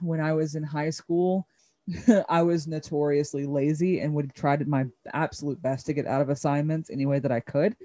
when 0.00 0.20
I 0.20 0.32
was 0.32 0.56
in 0.56 0.64
high 0.64 0.90
school. 0.90 1.46
I 2.28 2.42
was 2.42 2.66
notoriously 2.66 3.46
lazy 3.46 4.00
and 4.00 4.14
would 4.14 4.34
try 4.34 4.56
to 4.56 4.64
my 4.64 4.86
absolute 5.12 5.60
best 5.62 5.86
to 5.86 5.92
get 5.92 6.06
out 6.06 6.22
of 6.22 6.28
assignments 6.28 6.90
any 6.90 7.06
way 7.06 7.18
that 7.20 7.32
I 7.32 7.40
could. 7.40 7.76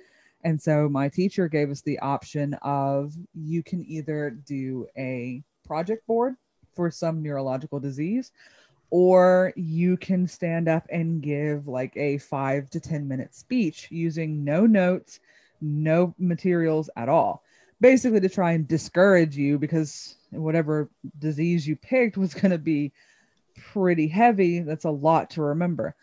And 0.44 0.62
so 0.62 0.88
my 0.88 1.10
teacher 1.10 1.48
gave 1.48 1.70
us 1.70 1.82
the 1.82 2.00
option 2.00 2.54
of 2.62 3.14
you 3.34 3.64
can 3.64 3.86
either 3.88 4.32
do 4.32 4.88
a 4.98 5.44
project 5.66 6.06
board 6.08 6.36
for 6.78 6.90
some 6.90 7.22
neurological 7.22 7.82
disease 7.82 8.32
or 8.90 9.52
you 9.56 9.98
can 9.98 10.28
stand 10.28 10.68
up 10.70 10.88
and 10.90 11.22
give 11.22 11.68
like 11.68 11.96
a 11.98 12.18
5 12.20 12.70
to 12.70 12.80
10 12.80 13.08
minute 13.08 13.36
speech 13.36 13.88
using 13.92 14.44
no 14.44 14.66
notes, 14.66 15.20
no 15.62 16.14
materials 16.18 16.90
at 16.96 17.10
all. 17.10 17.44
Basically 17.82 18.20
to 18.22 18.30
try 18.30 18.54
and 18.54 18.68
discourage 18.68 19.36
you 19.36 19.60
because 19.60 20.16
whatever 20.32 20.90
disease 21.20 21.68
you 21.68 21.76
picked 21.76 22.18
was 22.18 22.34
going 22.34 22.52
to 22.52 22.58
be 22.58 22.92
pretty 23.74 24.08
heavy. 24.08 24.62
That's 24.62 24.86
a 24.86 24.90
lot 24.90 25.30
to 25.32 25.42
remember. 25.42 25.96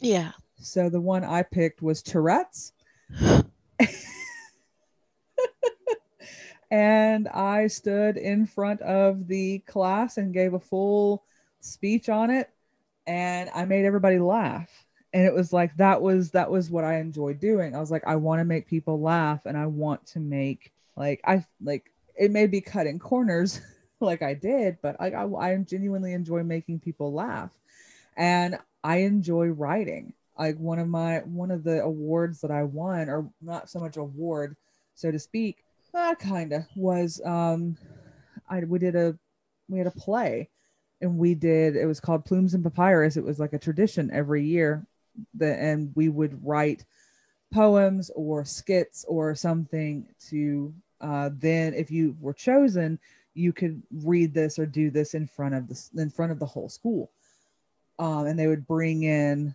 Yeah. 0.00 0.32
So 0.58 0.88
the 0.88 1.00
one 1.00 1.22
I 1.22 1.42
picked 1.42 1.82
was 1.82 2.02
Tourette's. 2.02 2.72
and 6.76 7.26
I 7.28 7.68
stood 7.68 8.18
in 8.18 8.44
front 8.44 8.82
of 8.82 9.28
the 9.28 9.60
class 9.60 10.18
and 10.18 10.34
gave 10.34 10.52
a 10.52 10.60
full 10.60 11.24
speech 11.60 12.10
on 12.10 12.28
it 12.28 12.50
and 13.06 13.48
I 13.54 13.64
made 13.64 13.86
everybody 13.86 14.18
laugh. 14.18 14.68
And 15.14 15.24
it 15.24 15.32
was 15.32 15.54
like 15.54 15.74
that 15.78 16.02
was 16.02 16.32
that 16.32 16.50
was 16.50 16.70
what 16.70 16.84
I 16.84 16.98
enjoyed 16.98 17.40
doing. 17.40 17.74
I 17.74 17.80
was 17.80 17.90
like 17.90 18.06
I 18.06 18.16
want 18.16 18.40
to 18.40 18.44
make 18.44 18.68
people 18.68 19.00
laugh 19.00 19.46
and 19.46 19.56
I 19.56 19.64
want 19.64 20.04
to 20.08 20.20
make 20.20 20.70
like 20.96 21.22
I 21.24 21.46
like 21.62 21.90
it 22.14 22.30
may 22.30 22.46
be 22.46 22.60
cutting 22.60 22.98
corners 22.98 23.62
like 24.00 24.20
I 24.20 24.34
did, 24.34 24.76
but 24.82 25.00
like 25.00 25.14
I, 25.14 25.24
I 25.24 25.56
genuinely 25.56 26.12
enjoy 26.12 26.42
making 26.42 26.80
people 26.80 27.10
laugh. 27.10 27.52
And 28.18 28.58
I 28.84 28.98
enjoy 28.98 29.46
writing. 29.46 30.12
Like 30.38 30.58
one 30.58 30.78
of 30.78 30.88
my 30.88 31.20
one 31.20 31.50
of 31.50 31.64
the 31.64 31.82
awards 31.82 32.42
that 32.42 32.50
I 32.50 32.64
won, 32.64 33.08
or 33.08 33.30
not 33.40 33.70
so 33.70 33.80
much 33.80 33.96
award, 33.96 34.56
so 34.94 35.10
to 35.10 35.18
speak, 35.18 35.64
uh, 35.96 36.14
kinda 36.14 36.66
was 36.76 37.20
um 37.24 37.76
I 38.48 38.60
we 38.60 38.78
did 38.78 38.94
a 38.94 39.18
we 39.68 39.78
had 39.78 39.86
a 39.86 39.92
play 39.92 40.48
and 41.00 41.18
we 41.18 41.34
did 41.34 41.76
it 41.76 41.86
was 41.86 42.00
called 42.00 42.24
Plumes 42.24 42.54
and 42.54 42.62
Papyrus. 42.62 43.16
It 43.16 43.24
was 43.24 43.38
like 43.38 43.52
a 43.52 43.58
tradition 43.58 44.10
every 44.12 44.44
year 44.44 44.86
that 45.34 45.58
and 45.58 45.92
we 45.94 46.08
would 46.08 46.44
write 46.44 46.84
poems 47.52 48.10
or 48.14 48.44
skits 48.44 49.04
or 49.08 49.34
something 49.34 50.06
to 50.28 50.74
uh, 51.00 51.30
then 51.34 51.74
if 51.74 51.90
you 51.90 52.16
were 52.20 52.34
chosen 52.34 52.98
you 53.34 53.52
could 53.52 53.82
read 54.02 54.32
this 54.34 54.58
or 54.58 54.66
do 54.66 54.90
this 54.90 55.14
in 55.14 55.26
front 55.26 55.54
of 55.54 55.68
the 55.68 56.02
in 56.02 56.10
front 56.10 56.32
of 56.32 56.38
the 56.38 56.46
whole 56.46 56.68
school 56.68 57.10
um, 57.98 58.26
and 58.26 58.38
they 58.38 58.46
would 58.46 58.66
bring 58.66 59.04
in 59.04 59.54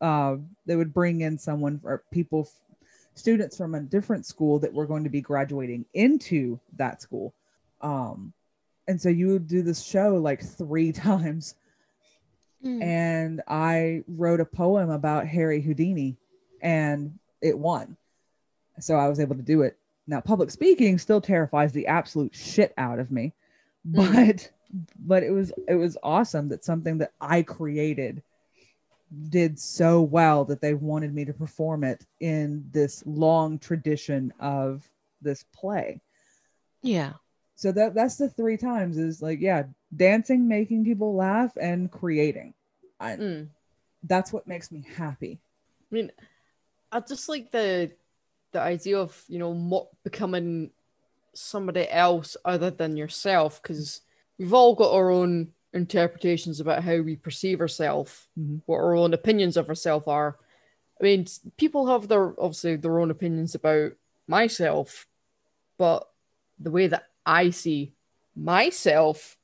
uh, 0.00 0.36
they 0.66 0.76
would 0.76 0.92
bring 0.92 1.20
in 1.20 1.38
someone 1.38 1.80
or 1.84 2.02
people 2.10 2.48
students 3.20 3.56
from 3.56 3.74
a 3.74 3.80
different 3.80 4.26
school 4.26 4.58
that 4.58 4.72
were 4.72 4.86
going 4.86 5.04
to 5.04 5.10
be 5.10 5.20
graduating 5.20 5.84
into 5.94 6.58
that 6.76 7.00
school 7.00 7.32
um, 7.80 8.32
and 8.88 9.00
so 9.00 9.08
you 9.08 9.28
would 9.28 9.46
do 9.46 9.62
this 9.62 9.82
show 9.82 10.16
like 10.16 10.42
three 10.42 10.92
times 11.08 11.54
mm. 12.64 12.82
and 12.82 13.40
i 13.46 14.02
wrote 14.08 14.40
a 14.40 14.44
poem 14.44 14.90
about 14.90 15.26
harry 15.26 15.60
houdini 15.60 16.16
and 16.62 17.18
it 17.40 17.56
won 17.56 17.96
so 18.80 18.96
i 18.96 19.08
was 19.08 19.20
able 19.20 19.36
to 19.36 19.42
do 19.42 19.62
it 19.62 19.76
now, 20.10 20.20
public 20.20 20.50
speaking 20.50 20.98
still 20.98 21.20
terrifies 21.20 21.70
the 21.72 21.86
absolute 21.86 22.34
shit 22.34 22.74
out 22.76 22.98
of 22.98 23.12
me, 23.12 23.32
mm. 23.88 23.94
but 24.28 24.50
but 24.98 25.22
it 25.22 25.30
was 25.30 25.52
it 25.68 25.76
was 25.76 25.96
awesome 26.02 26.48
that 26.48 26.64
something 26.64 26.98
that 26.98 27.12
I 27.20 27.42
created 27.42 28.22
did 29.28 29.58
so 29.58 30.02
well 30.02 30.44
that 30.44 30.60
they 30.60 30.74
wanted 30.74 31.14
me 31.14 31.24
to 31.24 31.32
perform 31.32 31.84
it 31.84 32.06
in 32.20 32.64
this 32.70 33.02
long 33.06 33.58
tradition 33.58 34.32
of 34.40 34.88
this 35.20 35.44
play. 35.52 36.00
Yeah. 36.82 37.14
So 37.56 37.72
that 37.72 37.94
that's 37.94 38.16
the 38.16 38.28
three 38.28 38.56
times 38.56 38.96
is 38.96 39.20
like 39.20 39.40
yeah, 39.40 39.64
dancing, 39.94 40.48
making 40.48 40.84
people 40.84 41.14
laugh, 41.14 41.52
and 41.60 41.90
creating. 41.90 42.54
I, 42.98 43.16
mm. 43.16 43.48
That's 44.02 44.32
what 44.32 44.46
makes 44.46 44.72
me 44.72 44.84
happy. 44.96 45.40
I 45.90 45.94
mean, 45.94 46.10
I 46.90 47.00
just 47.00 47.28
like 47.28 47.50
the 47.50 47.90
the 48.52 48.60
idea 48.60 48.98
of 48.98 49.22
you 49.28 49.38
know 49.38 49.52
mo- 49.52 49.90
becoming 50.04 50.70
somebody 51.34 51.88
else 51.90 52.36
other 52.44 52.70
than 52.70 52.96
yourself 52.96 53.62
because 53.62 54.00
we've 54.38 54.54
all 54.54 54.74
got 54.74 54.94
our 54.94 55.10
own 55.10 55.48
interpretations 55.72 56.60
about 56.60 56.82
how 56.82 56.98
we 56.98 57.16
perceive 57.16 57.60
ourselves 57.60 58.28
mm-hmm. 58.38 58.56
what 58.66 58.76
our 58.76 58.94
own 58.94 59.14
opinions 59.14 59.56
of 59.56 59.68
ourselves 59.68 60.06
are 60.08 60.36
i 61.00 61.04
mean 61.04 61.26
people 61.56 61.86
have 61.86 62.08
their 62.08 62.28
obviously 62.40 62.76
their 62.76 62.98
own 62.98 63.10
opinions 63.10 63.54
about 63.54 63.92
myself 64.26 65.06
but 65.78 66.08
the 66.58 66.70
way 66.70 66.86
that 66.86 67.04
i 67.24 67.50
see 67.50 67.92
myself 68.34 69.36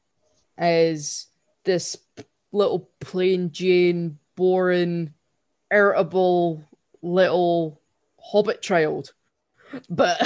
is 0.59 1.27
this 1.65 1.97
little 2.53 2.91
plain 3.01 3.51
jane 3.53 4.19
boring 4.35 5.13
irritable 5.71 6.65
little 7.03 7.81
Hobbit 8.21 8.63
child, 8.63 9.13
but 9.89 10.21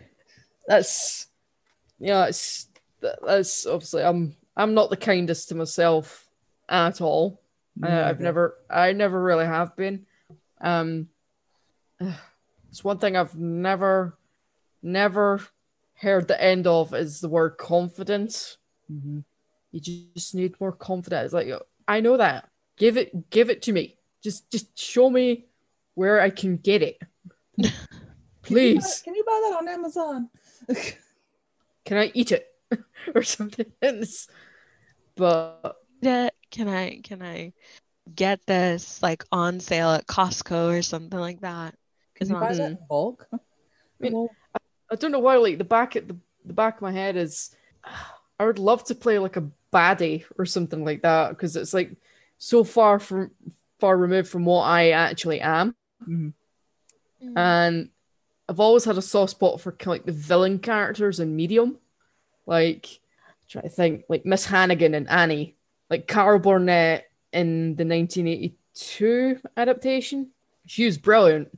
that's 0.66 1.26
yeah, 1.98 2.26
it's 2.26 2.68
that's 3.00 3.66
obviously 3.66 4.02
I'm 4.02 4.36
I'm 4.58 4.74
not 4.74 4.90
the 4.90 4.96
kindest 4.96 5.48
to 5.48 5.54
myself 5.54 6.28
at 6.68 7.00
all. 7.00 7.40
Uh, 7.82 7.88
I've 7.88 8.20
never 8.20 8.56
I 8.68 8.92
never 8.92 9.22
really 9.22 9.46
have 9.46 9.76
been. 9.76 10.04
Um, 10.60 11.08
it's 12.68 12.84
one 12.84 12.98
thing 12.98 13.16
I've 13.16 13.36
never 13.36 14.18
never 14.82 15.40
heard 15.94 16.28
the 16.28 16.42
end 16.42 16.66
of 16.66 16.92
is 16.92 17.20
the 17.20 17.28
word 17.28 17.56
confidence. 17.56 18.58
Mm-hmm. 18.92 19.20
You 19.72 19.80
just 20.14 20.34
need 20.34 20.60
more 20.60 20.72
confidence. 20.72 21.26
It's 21.26 21.34
like 21.34 21.48
I 21.86 22.00
know 22.00 22.16
that. 22.18 22.48
Give 22.76 22.96
it, 22.96 23.30
give 23.30 23.50
it 23.50 23.62
to 23.62 23.72
me. 23.72 23.96
Just, 24.22 24.50
just 24.50 24.78
show 24.78 25.10
me 25.10 25.46
where 25.94 26.20
I 26.20 26.30
can 26.30 26.56
get 26.56 26.82
it. 26.82 26.98
Please. 28.42 29.02
Can 29.04 29.14
you, 29.14 29.24
buy, 29.24 29.40
can 29.40 29.42
you 29.42 29.50
buy 29.50 29.50
that 29.50 29.56
on 29.58 29.68
Amazon? 29.68 30.30
can 31.84 31.98
I 31.98 32.10
eat 32.14 32.32
it 32.32 32.46
or 33.14 33.22
something? 33.22 33.66
But 35.18 35.76
yeah, 36.00 36.30
can 36.50 36.68
I 36.68 37.00
can 37.02 37.22
I 37.22 37.52
get 38.14 38.40
this 38.46 39.02
like 39.02 39.24
on 39.30 39.60
sale 39.60 39.90
at 39.90 40.06
Costco 40.06 40.78
or 40.78 40.82
something 40.82 41.18
like 41.18 41.40
that? 41.40 41.74
Can 42.14 42.28
you 42.28 42.34
buy 42.34 42.54
that 42.54 42.70
in 42.70 42.78
bulk? 42.88 43.26
I 43.32 43.38
mean, 44.00 44.28
I, 44.54 44.58
I 44.92 44.94
don't 44.94 45.12
know 45.12 45.18
why. 45.18 45.36
Like 45.36 45.58
the 45.58 45.64
back 45.64 45.96
at 45.96 46.08
the 46.08 46.16
the 46.44 46.54
back 46.54 46.76
of 46.76 46.82
my 46.82 46.92
head 46.92 47.16
is, 47.16 47.54
I 48.38 48.46
would 48.46 48.58
love 48.58 48.84
to 48.84 48.94
play 48.94 49.18
like 49.18 49.36
a 49.36 49.50
baddie 49.72 50.24
or 50.38 50.46
something 50.46 50.84
like 50.84 51.02
that 51.02 51.30
because 51.30 51.56
it's 51.56 51.74
like 51.74 51.96
so 52.38 52.64
far 52.64 52.98
from 52.98 53.32
far 53.80 53.96
removed 53.96 54.28
from 54.28 54.44
what 54.44 54.62
I 54.62 54.92
actually 54.92 55.40
am. 55.40 55.74
Mm-hmm. 56.02 56.28
Mm. 57.28 57.36
And 57.36 57.90
I've 58.48 58.60
always 58.60 58.84
had 58.84 58.96
a 58.96 59.02
soft 59.02 59.32
spot 59.32 59.60
for 59.60 59.76
like 59.86 60.04
the 60.04 60.12
villain 60.12 60.58
characters 60.58 61.20
in 61.20 61.36
Medium. 61.36 61.78
Like, 62.46 63.00
try 63.48 63.62
to 63.62 63.68
think, 63.68 64.04
like 64.08 64.24
Miss 64.26 64.44
Hannigan 64.44 64.94
and 64.94 65.08
Annie, 65.08 65.56
like 65.90 66.06
Carol 66.06 66.38
Burnett 66.38 67.10
in 67.32 67.76
the 67.76 67.84
1982 67.84 69.40
adaptation. 69.56 70.30
She 70.66 70.84
was 70.84 70.98
brilliant. 70.98 71.48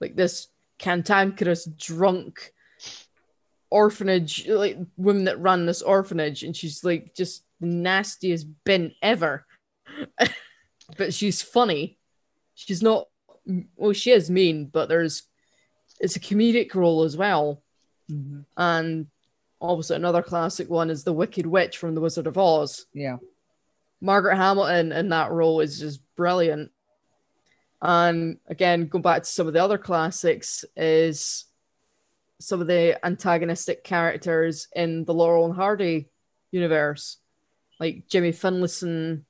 Like 0.00 0.16
this 0.16 0.48
cantankerous, 0.78 1.64
drunk 1.64 2.52
orphanage, 3.70 4.46
like 4.48 4.78
woman 4.96 5.24
that 5.24 5.40
ran 5.40 5.66
this 5.66 5.82
orphanage, 5.82 6.42
and 6.42 6.56
she's 6.56 6.84
like 6.84 7.14
just 7.14 7.44
the 7.60 7.66
nastiest 7.66 8.46
bin 8.64 8.92
ever. 9.02 9.46
but 10.98 11.14
she's 11.14 11.42
funny. 11.42 11.98
She's 12.54 12.82
not 12.82 13.06
well, 13.76 13.92
she 13.92 14.10
is 14.10 14.30
mean, 14.30 14.66
but 14.66 14.88
there's 14.88 15.22
it's 16.00 16.16
a 16.16 16.20
comedic 16.20 16.74
role 16.74 17.04
as 17.04 17.16
well. 17.16 17.62
Mm-hmm. 18.10 18.40
And 18.56 19.06
obviously, 19.60 19.96
another 19.96 20.22
classic 20.22 20.68
one 20.70 20.90
is 20.90 21.04
the 21.04 21.12
Wicked 21.12 21.46
Witch 21.46 21.78
from 21.78 21.94
The 21.94 22.00
Wizard 22.00 22.26
of 22.26 22.38
Oz. 22.38 22.86
Yeah, 22.92 23.16
Margaret 24.00 24.36
Hamilton 24.36 24.92
in 24.92 25.08
that 25.10 25.30
role 25.30 25.60
is 25.60 25.78
just 25.78 26.00
brilliant. 26.16 26.70
And 27.82 28.38
again, 28.46 28.86
going 28.86 29.02
back 29.02 29.22
to 29.22 29.28
some 29.28 29.46
of 29.46 29.52
the 29.52 29.62
other 29.62 29.78
classics, 29.78 30.64
is 30.76 31.44
some 32.38 32.60
of 32.60 32.66
the 32.66 32.98
antagonistic 33.04 33.84
characters 33.84 34.68
in 34.74 35.04
the 35.04 35.14
Laurel 35.14 35.46
and 35.46 35.54
Hardy 35.54 36.08
universe. 36.50 37.18
like 37.78 38.08
Jimmy 38.08 38.32
Finlayson, 38.32 39.24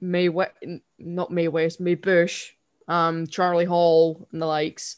Mae 0.00 0.28
West, 0.28 0.52
not 0.98 1.30
Mae 1.30 1.48
West, 1.48 1.80
Mae 1.80 1.94
Busch, 1.94 2.52
um, 2.86 3.26
Charlie 3.26 3.64
Hall, 3.64 4.28
and 4.32 4.42
the 4.42 4.46
likes. 4.46 4.96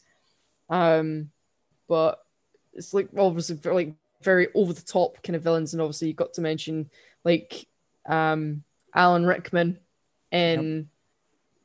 Um, 0.69 1.31
but 1.89 2.21
it's 2.73 2.95
like 2.95 3.09
obviously 3.17 3.59
like 3.71 3.95
very 4.23 4.49
over 4.55 4.73
the 4.73 4.83
top 4.83 5.23
kind 5.23 5.37
of 5.37 5.43
villains, 5.43 5.73
and 5.73 5.83
obviously 5.83 6.09
you 6.09 6.15
got 6.15 6.35
to 6.35 6.41
mention 6.41 6.91
like 7.25 7.67
um 8.07 8.63
Alan 8.95 9.27
Rickman 9.27 9.79
in 10.33 10.77
yep. 10.77 10.85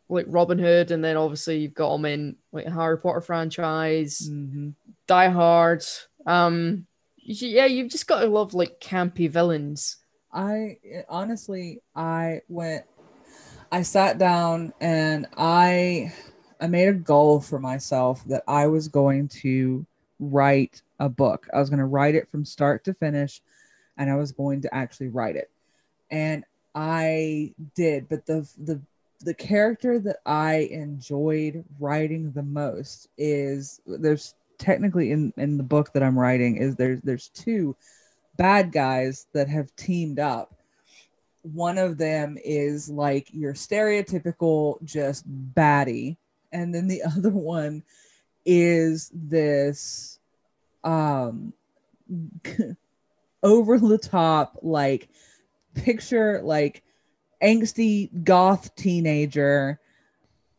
like 0.10 0.26
Robin 0.28 0.60
Hood, 0.60 0.92
and 0.92 1.04
then 1.04 1.18
obviously 1.18 1.60
you've 1.60 1.74
got 1.74 1.96
him 1.96 2.06
in 2.06 2.36
like 2.52 2.66
the 2.66 2.72
Harry 2.72 2.98
Potter 2.98 3.22
franchise, 3.22 4.30
mm-hmm. 4.30 4.70
Die 5.08 5.30
Hard. 5.30 5.84
Um, 6.26 6.88
yeah, 7.18 7.66
you've 7.66 7.92
just 7.92 8.08
got 8.08 8.22
to 8.22 8.28
love 8.28 8.54
like 8.54 8.80
campy 8.80 9.30
villains. 9.30 9.98
I 10.32 10.78
honestly, 11.10 11.82
I 11.96 12.42
went, 12.50 12.86
I 13.72 13.82
sat 13.82 14.18
down 14.18 14.74
and 14.82 15.28
I, 15.38 16.14
I 16.60 16.68
made 16.68 16.88
a 16.88 16.94
goal 16.94 17.40
for 17.40 17.60
myself 17.60 18.24
that 18.26 18.44
I 18.48 18.68
was 18.68 18.88
going 18.88 19.30
to 19.30 19.86
write 20.20 20.82
a 21.00 21.10
book. 21.10 21.48
I 21.54 21.60
was 21.60 21.70
going 21.70 21.80
to 21.80 21.86
write 21.86 22.16
it 22.16 22.30
from 22.30 22.46
start 22.46 22.84
to 22.86 22.94
finish, 22.94 23.42
and 23.98 24.10
I 24.10 24.16
was 24.16 24.32
going 24.32 24.62
to 24.62 24.74
actually 24.74 25.10
write 25.10 25.36
it. 25.36 25.50
And 26.12 26.44
I 26.74 27.54
did, 27.76 28.10
but 28.10 28.26
the 28.26 28.48
the 28.58 28.82
the 29.22 29.34
character 29.34 30.00
that 30.00 30.18
I 30.26 30.70
enjoyed 30.72 31.64
writing 31.80 32.32
the 32.32 32.44
most 32.44 33.08
is 33.18 33.82
there's 33.86 34.36
technically 34.58 35.12
in 35.12 35.34
in 35.38 35.58
the 35.58 35.64
book 35.64 35.94
that 35.94 36.04
I'm 36.04 36.20
writing 36.20 36.58
is 36.58 36.76
there's 36.76 37.02
there's 37.02 37.30
two 37.30 37.76
bad 38.38 38.72
guys 38.72 39.28
that 39.34 39.48
have 39.50 39.76
teamed 39.76 40.20
up. 40.20 40.54
One 41.42 41.78
of 41.78 41.98
them 41.98 42.38
is 42.44 42.90
like 42.90 43.30
your 43.32 43.54
stereotypical 43.54 44.84
just 44.84 45.26
baddie, 45.54 46.18
and 46.52 46.74
then 46.74 46.88
the 46.88 47.04
other 47.18 47.30
one 47.30 47.84
is 48.46 49.12
this 49.14 50.20
um 50.86 51.54
over 53.44 53.80
the 53.80 53.98
top 53.98 54.58
like 54.62 55.10
picture 55.74 56.42
like 56.44 56.84
angsty 57.44 58.10
goth 58.24 58.74
teenager 58.76 59.80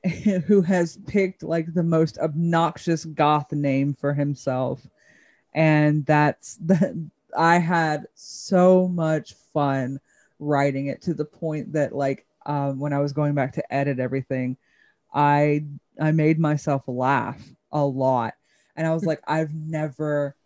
who 0.46 0.62
has 0.62 0.98
picked 1.06 1.42
like 1.42 1.72
the 1.74 1.82
most 1.82 2.18
obnoxious 2.18 3.04
goth 3.06 3.52
name 3.52 3.94
for 3.94 4.14
himself. 4.14 4.86
And 5.54 6.04
that's 6.06 6.56
that 6.62 6.94
i 7.36 7.58
had 7.58 8.06
so 8.14 8.88
much 8.88 9.34
fun 9.52 10.00
writing 10.38 10.86
it 10.86 11.02
to 11.02 11.12
the 11.12 11.24
point 11.24 11.72
that 11.72 11.94
like 11.94 12.24
um, 12.46 12.78
when 12.78 12.92
i 12.92 12.98
was 12.98 13.12
going 13.12 13.34
back 13.34 13.52
to 13.52 13.74
edit 13.74 13.98
everything 13.98 14.56
i 15.12 15.62
i 16.00 16.12
made 16.12 16.38
myself 16.38 16.82
laugh 16.86 17.42
a 17.72 17.84
lot 17.84 18.34
and 18.76 18.86
i 18.86 18.94
was 18.94 19.04
like 19.04 19.20
i've 19.26 19.52
never 19.54 20.36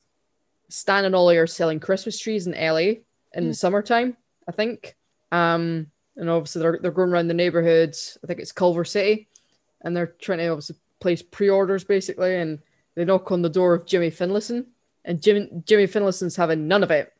Stan 0.74 1.04
and 1.04 1.14
Ollie 1.14 1.38
are 1.38 1.46
selling 1.46 1.80
Christmas 1.80 2.18
trees 2.18 2.46
in 2.46 2.52
LA 2.52 2.78
in 3.32 3.44
mm. 3.44 3.48
the 3.48 3.54
summertime, 3.54 4.16
I 4.48 4.52
think. 4.52 4.96
Um, 5.32 5.88
and 6.16 6.30
obviously 6.30 6.62
they're, 6.62 6.78
they're 6.80 6.90
going 6.90 7.10
around 7.10 7.28
the 7.28 7.34
neighborhoods. 7.34 8.18
I 8.22 8.26
think 8.26 8.40
it's 8.40 8.52
Culver 8.52 8.84
City. 8.84 9.28
And 9.82 9.96
they're 9.96 10.14
trying 10.20 10.38
to 10.38 10.48
obviously 10.48 10.76
place 11.00 11.22
pre-orders 11.22 11.84
basically. 11.84 12.36
And 12.36 12.60
they 12.94 13.04
knock 13.04 13.30
on 13.30 13.42
the 13.42 13.48
door 13.48 13.74
of 13.74 13.86
Jimmy 13.86 14.10
Finlayson 14.10 14.66
and 15.04 15.22
Jimmy 15.22 15.48
Jimmy 15.64 15.86
Finlayson's 15.86 16.36
having 16.36 16.68
none 16.68 16.82
of 16.82 16.90
it. 16.90 17.12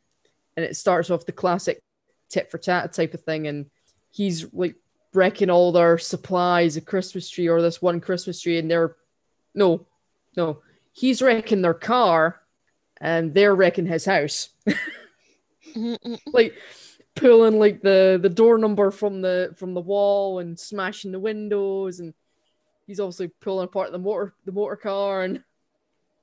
And 0.57 0.65
it 0.65 0.77
starts 0.77 1.11
off 1.11 1.27
the 1.27 1.33
classic 1.33 1.83
tit 2.29 2.51
for 2.51 2.59
tat 2.59 2.93
type 2.93 3.15
of 3.15 3.23
thing, 3.23 3.47
and 3.47 3.67
he's 4.11 4.47
like 4.53 4.77
wrecking 5.13 5.51
all 5.51 5.73
their 5.73 5.99
supplies, 5.99 6.77
a 6.77 6.81
Christmas 6.81 7.29
tree 7.29 7.49
or 7.49 7.61
this 7.61 7.83
one 7.83 8.01
Christmas 8.01 8.41
tree, 8.41 8.59
and 8.59 8.71
they're 8.71 8.97
no, 9.55 9.87
no, 10.37 10.59
he's 10.93 11.23
wrecking 11.23 11.63
their 11.63 11.75
car, 11.75 12.41
and 13.05 13.35
they're 13.35 13.55
wrecking 13.55 13.87
his 13.87 14.05
house. 14.05 14.49
like 16.33 16.55
pulling 17.15 17.59
like 17.59 17.83
the 17.83 18.19
the 18.21 18.29
door 18.29 18.59
number 18.59 18.91
from 18.91 19.21
the 19.21 19.55
from 19.57 19.75
the 19.75 19.81
wall 19.81 20.41
and 20.41 20.59
smashing 20.59 21.13
the 21.13 21.19
windows 21.19 22.01
and 22.01 22.13
he's 22.87 22.99
obviously 22.99 23.29
pulling 23.41 23.65
apart 23.67 23.93
the 23.93 23.99
motor 23.99 24.35
the 24.45 24.53
motor 24.53 24.77
car 24.77 25.23
and 25.23 25.43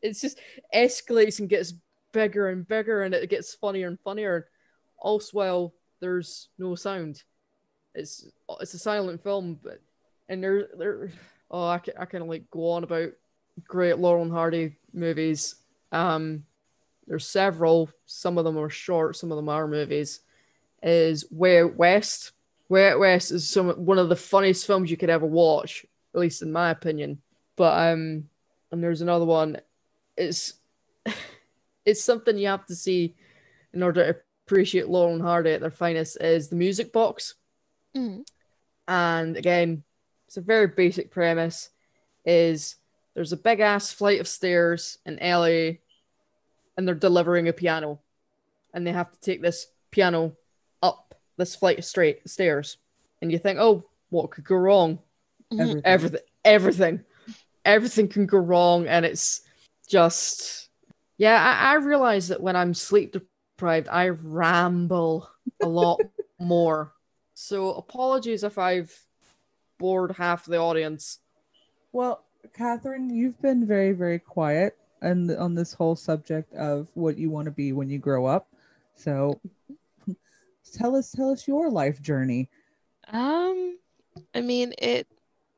it's 0.01 0.21
just 0.21 0.39
escalates 0.73 1.39
and 1.39 1.49
gets 1.49 1.73
bigger 2.11 2.49
and 2.49 2.67
bigger 2.67 3.03
and 3.03 3.13
it 3.13 3.29
gets 3.29 3.53
funnier 3.53 3.87
and 3.87 3.99
funnier. 3.99 4.47
Also, 4.99 5.37
while 5.37 5.73
there's 5.99 6.49
no 6.57 6.75
sound, 6.75 7.23
it's 7.93 8.27
it's 8.59 8.73
a 8.73 8.79
silent 8.79 9.23
film, 9.23 9.59
but 9.61 9.81
and 10.29 10.43
there 10.43 10.67
there 10.77 11.11
oh 11.49 11.67
I 11.67 11.79
can 11.79 11.93
I 11.99 12.05
can 12.05 12.27
like 12.27 12.49
go 12.51 12.71
on 12.71 12.83
about 12.83 13.11
great 13.67 13.97
Laurel 13.97 14.23
and 14.23 14.31
Hardy 14.31 14.77
movies. 14.93 15.55
Um, 15.91 16.45
there's 17.11 17.27
several. 17.27 17.89
Some 18.05 18.37
of 18.37 18.45
them 18.45 18.57
are 18.57 18.69
short. 18.69 19.17
Some 19.17 19.33
of 19.33 19.35
them 19.35 19.49
are 19.49 19.67
movies. 19.67 20.21
Is 20.81 21.25
Where 21.29 21.67
West. 21.67 22.31
Where 22.69 22.97
West 22.97 23.31
is 23.31 23.49
some 23.49 23.67
one 23.71 23.99
of 23.99 24.07
the 24.07 24.15
funniest 24.15 24.65
films 24.65 24.89
you 24.89 24.95
could 24.95 25.09
ever 25.09 25.25
watch, 25.25 25.85
at 26.15 26.21
least 26.21 26.41
in 26.41 26.53
my 26.53 26.69
opinion. 26.69 27.21
But 27.57 27.91
um, 27.91 28.29
and 28.71 28.81
there's 28.81 29.01
another 29.01 29.25
one 29.25 29.57
it's 30.15 30.53
it's 31.85 32.01
something 32.01 32.37
you 32.37 32.47
have 32.47 32.65
to 32.67 32.75
see 32.75 33.13
in 33.73 33.83
order 33.83 34.13
to 34.13 34.19
appreciate 34.45 34.87
Laurel 34.87 35.15
and 35.15 35.21
Hardy 35.21 35.51
at 35.51 35.59
their 35.59 35.69
finest 35.69 36.15
is 36.21 36.47
the 36.47 36.55
music 36.55 36.93
box. 36.93 37.35
Mm. 37.93 38.25
And 38.87 39.35
again, 39.35 39.83
it's 40.27 40.37
a 40.37 40.41
very 40.41 40.67
basic 40.67 41.11
premise 41.11 41.71
is 42.25 42.77
there's 43.15 43.33
a 43.33 43.37
big 43.37 43.59
ass 43.59 43.91
flight 43.91 44.21
of 44.21 44.29
stairs 44.29 44.99
in 45.05 45.19
LA 45.21 45.79
and 46.81 46.87
they're 46.87 46.95
delivering 46.95 47.47
a 47.47 47.53
piano. 47.53 47.99
And 48.73 48.87
they 48.87 48.91
have 48.91 49.11
to 49.11 49.19
take 49.19 49.39
this 49.39 49.67
piano 49.91 50.33
up 50.81 51.13
this 51.37 51.55
flight 51.55 51.77
of 51.77 51.85
straight 51.85 52.27
stairs. 52.27 52.77
And 53.21 53.31
you 53.31 53.37
think 53.37 53.59
oh 53.59 53.85
what 54.09 54.31
could 54.31 54.43
go 54.43 54.55
wrong? 54.55 54.97
Mm-hmm. 55.53 55.61
Everything. 55.61 55.81
Everything 55.85 56.21
everything, 56.43 57.01
everything 57.63 58.07
can 58.07 58.25
go 58.25 58.39
wrong. 58.39 58.87
And 58.87 59.05
it's 59.05 59.41
just 59.87 60.69
yeah, 61.17 61.39
I, 61.39 61.73
I 61.73 61.75
realize 61.75 62.29
that 62.29 62.41
when 62.41 62.55
I'm 62.55 62.73
sleep 62.73 63.13
deprived, 63.13 63.87
I 63.87 64.09
ramble 64.09 65.29
a 65.61 65.67
lot 65.67 66.01
more. 66.39 66.93
So 67.35 67.75
apologies 67.75 68.43
if 68.43 68.57
I've 68.57 68.91
bored 69.77 70.13
half 70.13 70.45
the 70.45 70.57
audience. 70.57 71.19
Well, 71.91 72.23
Catherine, 72.55 73.11
you've 73.11 73.39
been 73.39 73.67
very, 73.67 73.91
very 73.91 74.17
quiet 74.17 74.75
and 75.01 75.31
on 75.37 75.55
this 75.55 75.73
whole 75.73 75.95
subject 75.95 76.53
of 76.53 76.87
what 76.93 77.17
you 77.17 77.29
want 77.29 77.45
to 77.45 77.51
be 77.51 77.73
when 77.73 77.89
you 77.89 77.97
grow 77.97 78.25
up. 78.25 78.47
So 78.95 79.39
tell 80.73 80.95
us 80.95 81.11
tell 81.11 81.31
us 81.31 81.47
your 81.47 81.69
life 81.69 82.01
journey. 82.01 82.49
Um, 83.07 83.77
I 84.33 84.41
mean 84.41 84.73
it. 84.77 85.07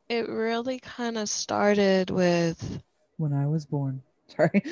It 0.09 0.29
really 0.29 0.79
kind 0.79 1.17
of 1.17 1.29
started 1.29 2.09
with. 2.09 2.81
When 3.17 3.33
I 3.33 3.47
was 3.47 3.65
born. 3.65 4.01
Sorry. 4.27 4.63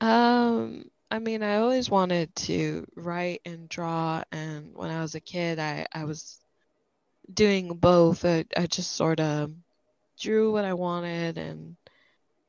Um, 0.00 0.90
I 1.10 1.18
mean, 1.18 1.42
I 1.42 1.56
always 1.58 1.90
wanted 1.90 2.34
to 2.36 2.86
write 2.96 3.42
and 3.44 3.68
draw, 3.68 4.24
and 4.32 4.74
when 4.74 4.90
I 4.90 5.00
was 5.00 5.14
a 5.14 5.20
kid, 5.20 5.58
I 5.58 5.86
I 5.92 6.04
was 6.04 6.40
doing 7.32 7.74
both. 7.74 8.24
I, 8.24 8.44
I 8.56 8.66
just 8.66 8.92
sort 8.92 9.20
of 9.20 9.52
drew 10.18 10.52
what 10.52 10.64
I 10.64 10.74
wanted, 10.74 11.38
and 11.38 11.76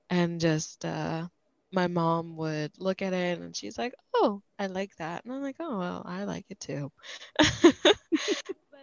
and 0.10 0.40
just 0.42 0.86
uh, 0.86 1.28
my 1.72 1.88
mom 1.88 2.38
would 2.38 2.72
look 2.80 3.02
at 3.02 3.14
it, 3.14 3.40
and 3.40 3.56
she's 3.56 3.78
like, 3.78 3.94
"Oh, 4.16 4.42
I 4.60 4.68
like 4.68 4.96
that," 4.98 5.26
and 5.26 5.34
I'm 5.34 5.42
like, 5.42 5.58
"Oh, 5.60 5.78
well, 5.80 6.04
I 6.06 6.26
like 6.26 6.46
it 6.50 6.60
too." 6.60 6.92
but 7.40 7.96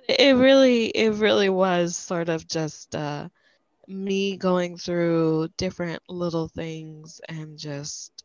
it 0.08 0.36
really, 0.36 0.86
it 0.86 1.14
really 1.14 1.48
was 1.48 1.96
sort 1.96 2.28
of 2.28 2.46
just 2.46 2.94
uh, 2.94 3.28
me 3.88 4.36
going 4.38 4.76
through 4.78 5.48
different 5.58 6.02
little 6.08 6.48
things 6.48 7.20
and 7.28 7.58
just 7.58 8.24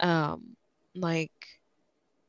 um, 0.00 0.56
like 0.94 1.32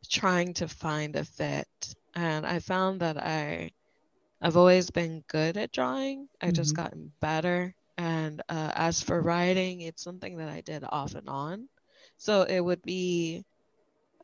trying 0.09 0.53
to 0.55 0.67
find 0.67 1.15
a 1.15 1.23
fit. 1.23 1.67
And 2.15 2.45
I 2.47 2.59
found 2.59 3.01
that 3.01 3.17
I 3.17 3.71
I've 4.41 4.57
always 4.57 4.91
been 4.91 5.23
good 5.29 5.57
at 5.57 5.73
drawing. 5.73 6.29
I 6.41 6.51
just 6.51 6.73
Mhm. 6.73 6.75
gotten 6.75 7.13
better. 7.21 7.75
And 7.97 8.41
uh, 8.49 8.71
as 8.75 9.01
for 9.01 9.21
writing, 9.21 9.81
it's 9.81 10.03
something 10.03 10.37
that 10.37 10.49
I 10.49 10.61
did 10.61 10.83
off 10.87 11.15
and 11.15 11.27
on. 11.29 11.67
So 12.17 12.43
it 12.43 12.59
would 12.59 12.81
be 12.83 13.43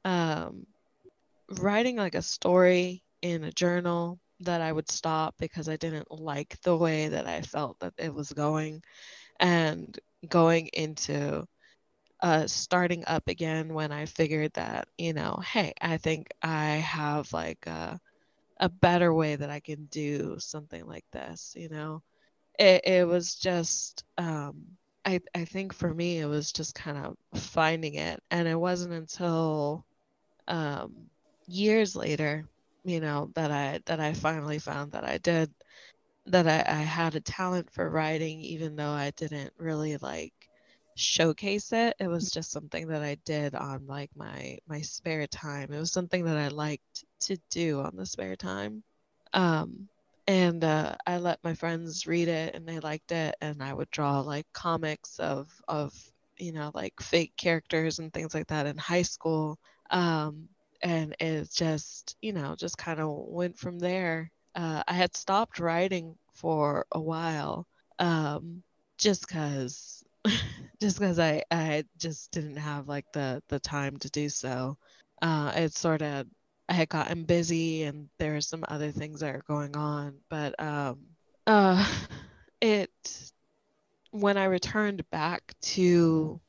um, 0.06 0.66
writing 1.60 1.98
like 1.98 2.16
a 2.16 2.22
story 2.22 3.04
in 3.22 3.44
a 3.44 3.52
journal 3.52 4.20
that 4.42 4.62
I 4.62 4.72
would 4.72 4.90
stop 4.92 5.36
because 5.40 5.70
I 5.70 5.78
didn't 5.78 6.12
like 6.12 6.60
the 6.62 6.76
way 6.78 7.08
that 7.10 7.28
I 7.28 7.42
felt 7.42 7.80
that 7.80 7.94
it 7.98 8.14
was 8.14 8.32
going, 8.34 8.82
and 9.40 9.98
going 10.30 10.68
into 10.74 11.46
uh, 12.22 12.48
starting 12.48 13.04
up 13.08 13.28
again 13.28 13.74
when 13.74 13.92
I 13.92 14.06
figured 14.06 14.54
that, 14.54 14.88
you 14.98 15.14
know, 15.14 15.42
hey, 15.46 15.74
I 15.82 15.98
think 15.98 16.30
I 16.42 16.76
have 16.78 17.32
like 17.34 17.66
a, 17.68 18.00
a 18.60 18.70
better 18.70 19.14
way 19.14 19.36
that 19.36 19.50
I 19.50 19.60
can 19.60 19.86
do 19.86 20.38
something 20.40 20.86
like 20.88 21.06
this, 21.12 21.54
you 21.58 21.70
know. 21.70 22.02
It, 22.60 22.82
it 22.86 23.08
was 23.08 23.36
just, 23.36 24.04
um, 24.18 24.64
I, 25.06 25.22
I 25.36 25.46
think 25.46 25.74
for 25.74 25.94
me, 25.94 26.20
it 26.20 26.26
was 26.28 26.52
just 26.52 26.76
kind 26.76 26.98
of 26.98 27.18
finding 27.40 27.96
it. 27.96 28.22
And 28.32 28.48
it 28.48 28.56
wasn't 28.56 28.94
until 28.94 29.86
um, 30.48 31.10
years 31.48 31.96
later, 31.96 32.48
you 32.86 33.00
know, 33.02 33.32
that 33.36 33.52
I 33.52 33.82
that 33.86 34.00
I 34.00 34.14
finally 34.14 34.60
found 34.60 34.94
that 34.94 35.06
I 35.06 35.18
did 35.20 35.52
that 36.28 36.48
I, 36.48 36.60
I 36.72 36.82
had 36.84 37.16
a 37.16 37.22
talent 37.22 37.72
for 37.72 37.90
writing, 37.90 38.42
even 38.42 38.76
though 38.76 38.92
I 38.92 39.12
didn't 39.12 39.54
really 39.58 39.98
like 39.98 40.34
showcase 40.96 41.72
it. 41.74 41.96
It 42.00 42.08
was 42.08 42.32
just 42.32 42.52
something 42.52 42.88
that 42.88 43.02
I 43.02 43.16
did 43.26 43.56
on 43.56 43.88
like 43.88 44.12
my 44.16 44.60
my 44.68 44.82
spare 44.82 45.28
time. 45.28 45.72
It 45.74 45.80
was 45.80 45.92
something 45.92 46.26
that 46.26 46.38
I 46.38 46.50
liked 46.50 47.06
to 47.22 47.38
do 47.50 47.82
on 47.82 47.96
the 47.96 48.06
spare 48.06 48.36
time. 48.36 48.84
Um, 49.34 49.90
and 50.28 50.64
uh, 50.64 50.96
I 51.06 51.18
let 51.18 51.44
my 51.44 51.54
friends 51.54 52.08
read 52.08 52.28
it, 52.28 52.56
and 52.56 52.68
they 52.68 52.80
liked 52.80 53.12
it, 53.12 53.36
and 53.42 53.62
I 53.64 53.74
would 53.74 53.90
draw 53.92 54.22
like 54.22 54.46
comics 54.54 55.20
of 55.20 55.50
of 55.68 55.94
you 56.38 56.52
know 56.54 56.72
like 56.74 56.94
fake 57.02 57.34
characters 57.38 58.00
and 58.00 58.12
things 58.14 58.34
like 58.34 58.48
that 58.48 58.66
in 58.66 58.78
high 58.78 59.02
school. 59.04 59.60
Um, 59.92 60.50
and 60.82 61.16
it 61.20 61.50
just 61.52 62.16
you 62.22 62.34
know 62.34 62.56
just 62.56 62.78
kind 62.78 63.00
of 63.00 63.10
went 63.12 63.58
from 63.58 63.80
there. 63.80 64.32
Uh, 64.56 64.84
I 64.88 64.94
had 64.94 65.16
stopped 65.18 65.60
writing 65.60 66.16
for 66.34 66.86
a 66.92 67.02
while, 67.02 67.68
um, 68.00 68.64
just 68.98 69.28
because 69.28 70.04
just 70.82 71.00
because 71.00 71.20
I 71.20 71.44
I 71.52 71.86
just 71.98 72.32
didn't 72.32 72.58
have 72.58 72.88
like 72.88 73.06
the 73.14 73.42
the 73.50 73.60
time 73.60 73.98
to 74.00 74.10
do 74.10 74.30
so. 74.30 74.78
Uh, 75.22 75.52
it 75.56 75.74
sort 75.74 76.02
of 76.02 76.28
I 76.74 76.76
had 76.76 76.90
gotten 76.90 77.26
busy 77.26 77.84
and 77.84 78.10
there 78.18 78.36
are 78.36 78.42
some 78.42 78.66
other 78.68 78.92
things 78.92 79.20
that 79.20 79.36
are 79.36 79.44
going 79.48 79.78
on, 79.78 80.16
but 80.28 80.60
um, 80.60 81.02
uh, 81.46 81.88
it 82.62 83.32
when 84.10 84.38
I 84.38 84.46
returned 84.46 85.08
back 85.12 85.54
to 85.76 86.42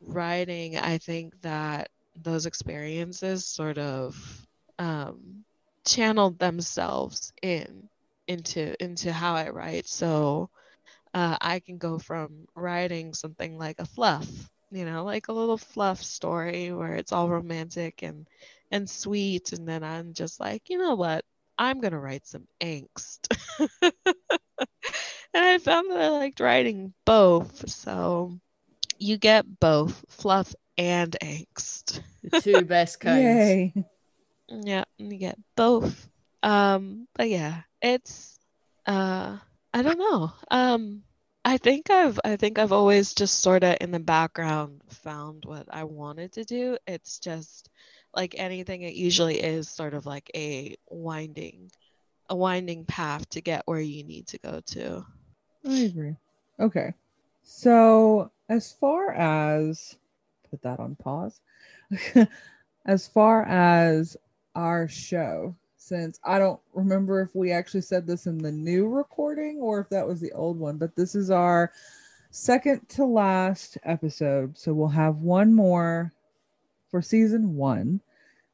writing, 0.00 0.78
I 0.78 0.98
think 0.98 1.40
that 1.42 1.90
those 2.14 2.46
experiences 2.46 3.44
sort 3.44 3.76
of 3.78 4.46
um, 4.78 5.42
channeled 5.84 6.38
themselves 6.38 7.32
in 7.42 7.88
into 8.28 8.80
into 8.80 9.12
how 9.12 9.34
I 9.34 9.48
write. 9.48 9.88
So 9.88 10.48
uh, 11.12 11.38
I 11.40 11.58
can 11.58 11.78
go 11.78 11.98
from 11.98 12.46
writing 12.54 13.14
something 13.14 13.58
like 13.58 13.80
a 13.80 13.86
fluff, 13.86 14.28
you 14.70 14.84
know, 14.84 15.02
like 15.02 15.26
a 15.26 15.32
little 15.32 15.58
fluff 15.58 16.00
story 16.04 16.70
where 16.70 16.94
it's 16.94 17.10
all 17.10 17.28
romantic 17.28 18.04
and 18.04 18.28
and 18.72 18.88
sweet, 18.90 19.52
and 19.52 19.68
then 19.68 19.84
I'm 19.84 20.14
just 20.14 20.40
like, 20.40 20.68
you 20.68 20.78
know 20.78 20.94
what, 20.94 21.24
I'm 21.58 21.80
gonna 21.80 22.00
write 22.00 22.26
some 22.26 22.48
angst. 22.60 23.28
and 23.82 23.92
I 25.34 25.58
found 25.58 25.90
that 25.90 26.00
I 26.00 26.08
liked 26.08 26.40
writing 26.40 26.92
both, 27.04 27.68
so 27.70 28.38
you 28.98 29.18
get 29.18 29.60
both 29.60 30.04
fluff 30.08 30.54
and 30.78 31.16
angst. 31.22 32.00
The 32.24 32.40
two 32.40 32.64
best 32.66 32.98
kinds. 32.98 33.22
Yay. 33.24 33.74
Yeah, 34.48 34.84
you 34.98 35.16
get 35.18 35.38
both. 35.56 36.08
Um, 36.42 37.06
but 37.14 37.28
yeah, 37.28 37.62
it's 37.80 38.38
uh 38.86 39.38
I 39.72 39.82
don't 39.82 39.98
know. 39.98 40.32
Um 40.50 41.02
I 41.44 41.58
think 41.58 41.90
I've 41.90 42.18
I 42.24 42.36
think 42.36 42.58
I've 42.58 42.72
always 42.72 43.14
just 43.14 43.40
sort 43.40 43.64
of 43.64 43.76
in 43.80 43.90
the 43.90 44.00
background 44.00 44.82
found 44.88 45.44
what 45.44 45.66
I 45.70 45.84
wanted 45.84 46.32
to 46.32 46.44
do. 46.44 46.78
It's 46.86 47.18
just 47.18 47.68
like 48.14 48.34
anything 48.36 48.82
it 48.82 48.94
usually 48.94 49.40
is 49.40 49.68
sort 49.68 49.94
of 49.94 50.06
like 50.06 50.30
a 50.34 50.76
winding 50.88 51.70
a 52.28 52.36
winding 52.36 52.84
path 52.84 53.28
to 53.28 53.40
get 53.40 53.62
where 53.66 53.80
you 53.80 54.04
need 54.04 54.26
to 54.26 54.38
go 54.38 54.60
to. 54.64 55.04
I 55.66 55.78
agree. 55.80 56.16
Okay. 56.58 56.94
So, 57.42 58.30
as 58.48 58.72
far 58.72 59.12
as 59.12 59.96
put 60.50 60.62
that 60.62 60.80
on 60.80 60.94
pause, 60.96 61.40
as 62.86 63.06
far 63.06 63.42
as 63.44 64.16
our 64.54 64.88
show, 64.88 65.54
since 65.76 66.18
I 66.24 66.38
don't 66.38 66.60
remember 66.72 67.20
if 67.20 67.34
we 67.34 67.52
actually 67.52 67.82
said 67.82 68.06
this 68.06 68.26
in 68.26 68.38
the 68.38 68.52
new 68.52 68.88
recording 68.88 69.58
or 69.58 69.80
if 69.80 69.88
that 69.90 70.06
was 70.06 70.20
the 70.20 70.32
old 70.32 70.58
one, 70.58 70.78
but 70.78 70.96
this 70.96 71.14
is 71.14 71.30
our 71.30 71.72
second 72.30 72.88
to 72.90 73.04
last 73.04 73.76
episode. 73.84 74.56
So, 74.56 74.72
we'll 74.72 74.88
have 74.88 75.16
one 75.16 75.52
more 75.52 76.12
for 76.92 77.02
season 77.02 77.56
one, 77.56 78.00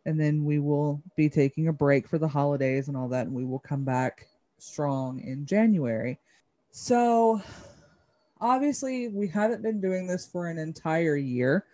and 0.07 0.19
then 0.19 0.45
we 0.45 0.61
will 0.61 1.03
be 1.17 1.29
taking 1.29 1.69
a 1.69 1.73
break 1.73 2.09
for 2.09 2.17
the 2.17 2.29
holidays 2.29 2.89
and 2.89 2.97
all 2.97 3.09
that, 3.09 3.27
and 3.27 3.35
we 3.35 3.45
will 3.45 3.59
come 3.59 3.85
back 3.85 4.29
strong 4.59 5.21
in 5.21 5.45
January. 5.45 6.19
So, 6.71 7.43
obviously, 8.41 9.09
we 9.09 9.27
haven't 9.27 9.63
been 9.63 9.81
doing 9.81 10.07
this 10.07 10.25
for 10.25 10.47
an 10.47 10.57
entire 10.57 11.17
year, 11.17 11.67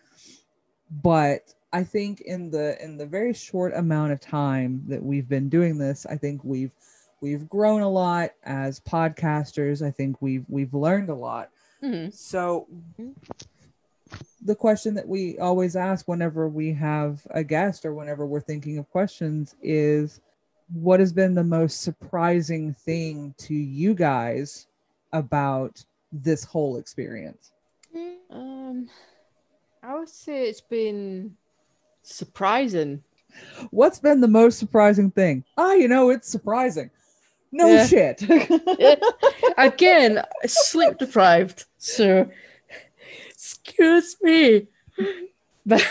but 1.02 1.54
I 1.72 1.84
think 1.84 2.22
in 2.22 2.50
the 2.50 2.82
in 2.82 2.96
the 2.96 3.06
very 3.06 3.34
short 3.34 3.74
amount 3.74 4.12
of 4.12 4.20
time 4.20 4.82
that 4.88 5.02
we've 5.02 5.28
been 5.28 5.48
doing 5.48 5.76
this, 5.76 6.06
I 6.06 6.16
think 6.16 6.42
we've 6.42 6.72
we've 7.20 7.46
grown 7.48 7.82
a 7.82 7.88
lot 7.88 8.30
as 8.44 8.80
podcasters. 8.80 9.86
I 9.86 9.90
think 9.90 10.22
we've 10.22 10.46
we've 10.48 10.72
learned 10.72 11.10
a 11.10 11.14
lot. 11.14 11.50
Mhm. 11.82 12.14
So, 12.14 12.66
the 14.44 14.54
question 14.54 14.94
that 14.94 15.08
we 15.08 15.38
always 15.38 15.76
ask 15.76 16.06
whenever 16.06 16.48
we 16.48 16.72
have 16.72 17.26
a 17.30 17.42
guest 17.42 17.84
or 17.84 17.94
whenever 17.94 18.26
we're 18.26 18.40
thinking 18.40 18.78
of 18.78 18.90
questions 18.90 19.54
is 19.62 20.20
what 20.72 21.00
has 21.00 21.12
been 21.12 21.34
the 21.34 21.44
most 21.44 21.82
surprising 21.82 22.74
thing 22.74 23.34
to 23.38 23.54
you 23.54 23.94
guys 23.94 24.66
about 25.12 25.84
this 26.12 26.44
whole 26.44 26.76
experience? 26.76 27.52
Um, 28.30 28.88
I 29.82 29.98
would 29.98 30.08
say 30.08 30.48
it's 30.48 30.60
been 30.60 31.36
surprising. 32.02 33.02
What's 33.70 33.98
been 33.98 34.20
the 34.20 34.28
most 34.28 34.58
surprising 34.58 35.10
thing? 35.10 35.44
Ah, 35.56 35.72
you 35.72 35.88
know, 35.88 36.10
it's 36.10 36.28
surprising. 36.28 36.90
No 37.52 37.68
Yeah. 37.68 37.86
shit. 37.86 38.22
Again, 39.58 40.22
sleep 40.46 40.98
deprived. 40.98 41.64
So, 41.78 42.28
excuse 43.44 44.16
me, 44.22 44.66
but 45.66 45.86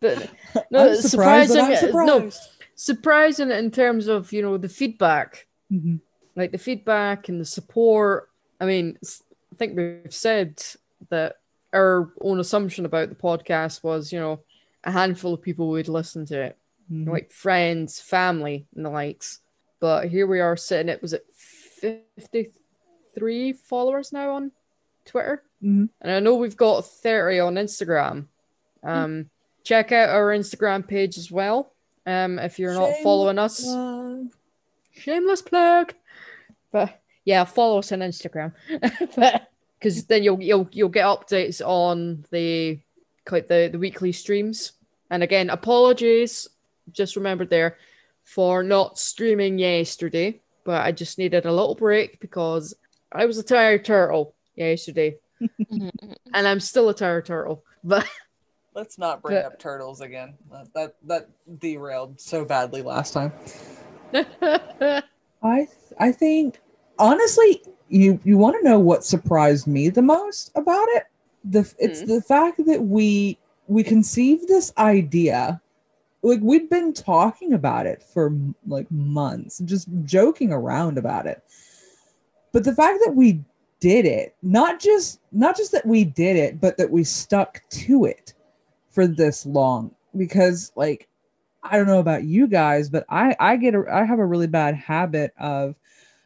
but 0.00 0.28
no, 0.70 0.88
I'm 0.90 0.96
surprised 0.96 1.54
that 1.54 1.70
I'm 1.70 1.76
surprising. 1.76 2.06
No, 2.06 2.30
surprising 2.74 3.50
in 3.50 3.70
terms 3.70 4.08
of 4.08 4.32
you 4.32 4.42
know 4.42 4.56
the 4.58 4.68
feedback, 4.68 5.46
Mhm. 5.72 6.00
like 6.34 6.50
the 6.52 6.58
feedback 6.58 7.28
and 7.28 7.40
the 7.40 7.44
support. 7.44 8.30
I 8.60 8.64
mean, 8.66 8.98
I 9.04 9.54
think 9.56 9.76
we've 9.76 10.12
said 10.14 10.62
that 11.10 11.36
our 11.72 12.12
own 12.20 12.40
assumption 12.40 12.84
about 12.86 13.08
the 13.10 13.14
podcast 13.14 13.82
was, 13.84 14.12
you 14.12 14.18
know, 14.18 14.40
a 14.84 14.90
handful 14.90 15.34
of 15.34 15.42
people 15.42 15.68
would 15.68 15.88
listen 15.88 16.24
to 16.26 16.40
it. 16.40 16.56
Mhm. 16.90 17.08
like 17.08 17.32
friends, 17.32 18.00
family, 18.00 18.64
and 18.76 18.84
the 18.84 18.90
likes. 18.90 19.40
But 19.80 20.08
here 20.08 20.24
we 20.28 20.38
are 20.38 20.56
sitting 20.56 20.88
It 20.88 21.02
was 21.02 21.14
at 21.14 21.22
53 21.34 23.52
followers 23.54 24.12
now 24.12 24.30
on 24.36 24.52
Twitter? 25.04 25.42
Mhm. 25.62 25.88
And 26.00 26.12
I 26.12 26.20
know 26.20 26.36
we've 26.36 26.56
got 26.56 26.86
30 26.86 27.38
on 27.40 27.54
Instagram. 27.54 28.26
Um, 28.82 29.30
check 29.64 29.92
out 29.92 30.10
our 30.10 30.28
Instagram 30.28 30.86
page 30.86 31.18
as 31.18 31.30
well. 31.30 31.72
Um, 32.06 32.38
if 32.38 32.58
you're 32.58 32.74
not 32.74 32.92
following 33.02 33.38
us, 33.38 33.64
Plug. 33.64 34.32
shameless 34.92 35.42
plug. 35.42 35.94
But 36.70 37.00
yeah, 37.24 37.44
follow 37.44 37.78
us 37.78 37.90
on 37.92 38.00
Instagram. 38.00 38.52
because 39.78 40.04
then 40.06 40.22
you'll 40.22 40.40
you'll 40.40 40.68
you'll 40.72 40.88
get 40.88 41.04
updates 41.04 41.60
on 41.60 42.24
the 42.30 42.78
like 43.30 43.48
the, 43.48 43.68
the 43.72 43.78
weekly 43.78 44.12
streams. 44.12 44.72
And 45.10 45.22
again, 45.22 45.50
apologies, 45.50 46.48
just 46.92 47.16
remembered 47.16 47.50
there 47.50 47.76
for 48.24 48.62
not 48.62 48.98
streaming 48.98 49.58
yesterday, 49.58 50.40
but 50.64 50.82
I 50.82 50.92
just 50.92 51.18
needed 51.18 51.46
a 51.46 51.52
little 51.52 51.74
break 51.74 52.20
because 52.20 52.74
I 53.12 53.24
was 53.26 53.38
a 53.38 53.42
tired 53.42 53.84
turtle 53.84 54.34
yesterday. 54.54 55.16
And 55.70 56.48
I'm 56.48 56.60
still 56.60 56.88
a 56.88 56.94
tire 56.94 57.22
turtle. 57.22 57.62
But 57.84 58.06
Let's 58.74 58.98
not 58.98 59.22
bring 59.22 59.36
But- 59.36 59.44
up 59.46 59.58
turtles 59.58 60.00
again. 60.02 60.34
That, 60.50 60.72
that 60.74 60.94
that 61.04 61.28
derailed 61.58 62.20
so 62.20 62.44
badly 62.44 62.82
last 62.82 63.12
time. 63.14 63.32
I 65.42 65.68
I 65.98 66.12
think 66.12 66.60
honestly, 66.98 67.62
you 67.88 68.20
you 68.24 68.36
want 68.38 68.56
to 68.56 68.62
know 68.68 68.78
what 68.78 69.04
surprised 69.04 69.66
me 69.66 69.88
the 69.88 70.02
most 70.02 70.50
about 70.54 70.86
it? 70.90 71.04
The 71.44 71.72
it's 71.78 72.00
Hmm. 72.00 72.06
the 72.08 72.20
fact 72.22 72.64
that 72.66 72.82
we 72.82 73.38
we 73.68 73.82
conceived 73.82 74.46
this 74.48 74.72
idea 74.78 75.60
like 76.22 76.40
we'd 76.42 76.68
been 76.68 76.92
talking 76.92 77.52
about 77.52 77.86
it 77.86 78.02
for 78.02 78.32
like 78.66 78.90
months, 78.90 79.58
just 79.64 79.88
joking 80.04 80.52
around 80.52 80.98
about 80.98 81.26
it. 81.26 81.42
But 82.52 82.64
the 82.64 82.74
fact 82.74 82.98
that 83.04 83.14
we 83.14 83.44
did 83.80 84.04
it, 84.04 84.34
not 84.42 84.80
just 84.80 85.20
not 85.32 85.56
just 85.56 85.72
that 85.72 85.86
we 85.86 86.04
did 86.04 86.36
it, 86.36 86.60
but 86.60 86.76
that 86.78 86.90
we 86.90 87.04
stuck 87.04 87.62
to 87.70 88.04
it 88.04 88.34
for 88.90 89.06
this 89.06 89.46
long. 89.46 89.94
Because 90.16 90.72
like 90.76 91.08
I 91.62 91.76
don't 91.76 91.86
know 91.86 92.00
about 92.00 92.24
you 92.24 92.46
guys, 92.46 92.88
but 92.88 93.04
I 93.08 93.36
I 93.38 93.56
get 93.56 93.74
a 93.74 93.84
I 93.90 94.04
have 94.04 94.18
a 94.18 94.26
really 94.26 94.46
bad 94.46 94.74
habit 94.74 95.32
of 95.38 95.76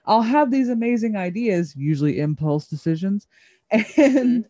I'll 0.06 0.22
have 0.22 0.50
these 0.50 0.68
amazing 0.68 1.16
ideas, 1.16 1.74
usually 1.76 2.20
impulse 2.20 2.66
decisions, 2.66 3.26
and 3.70 3.84
mm-hmm. 3.86 4.40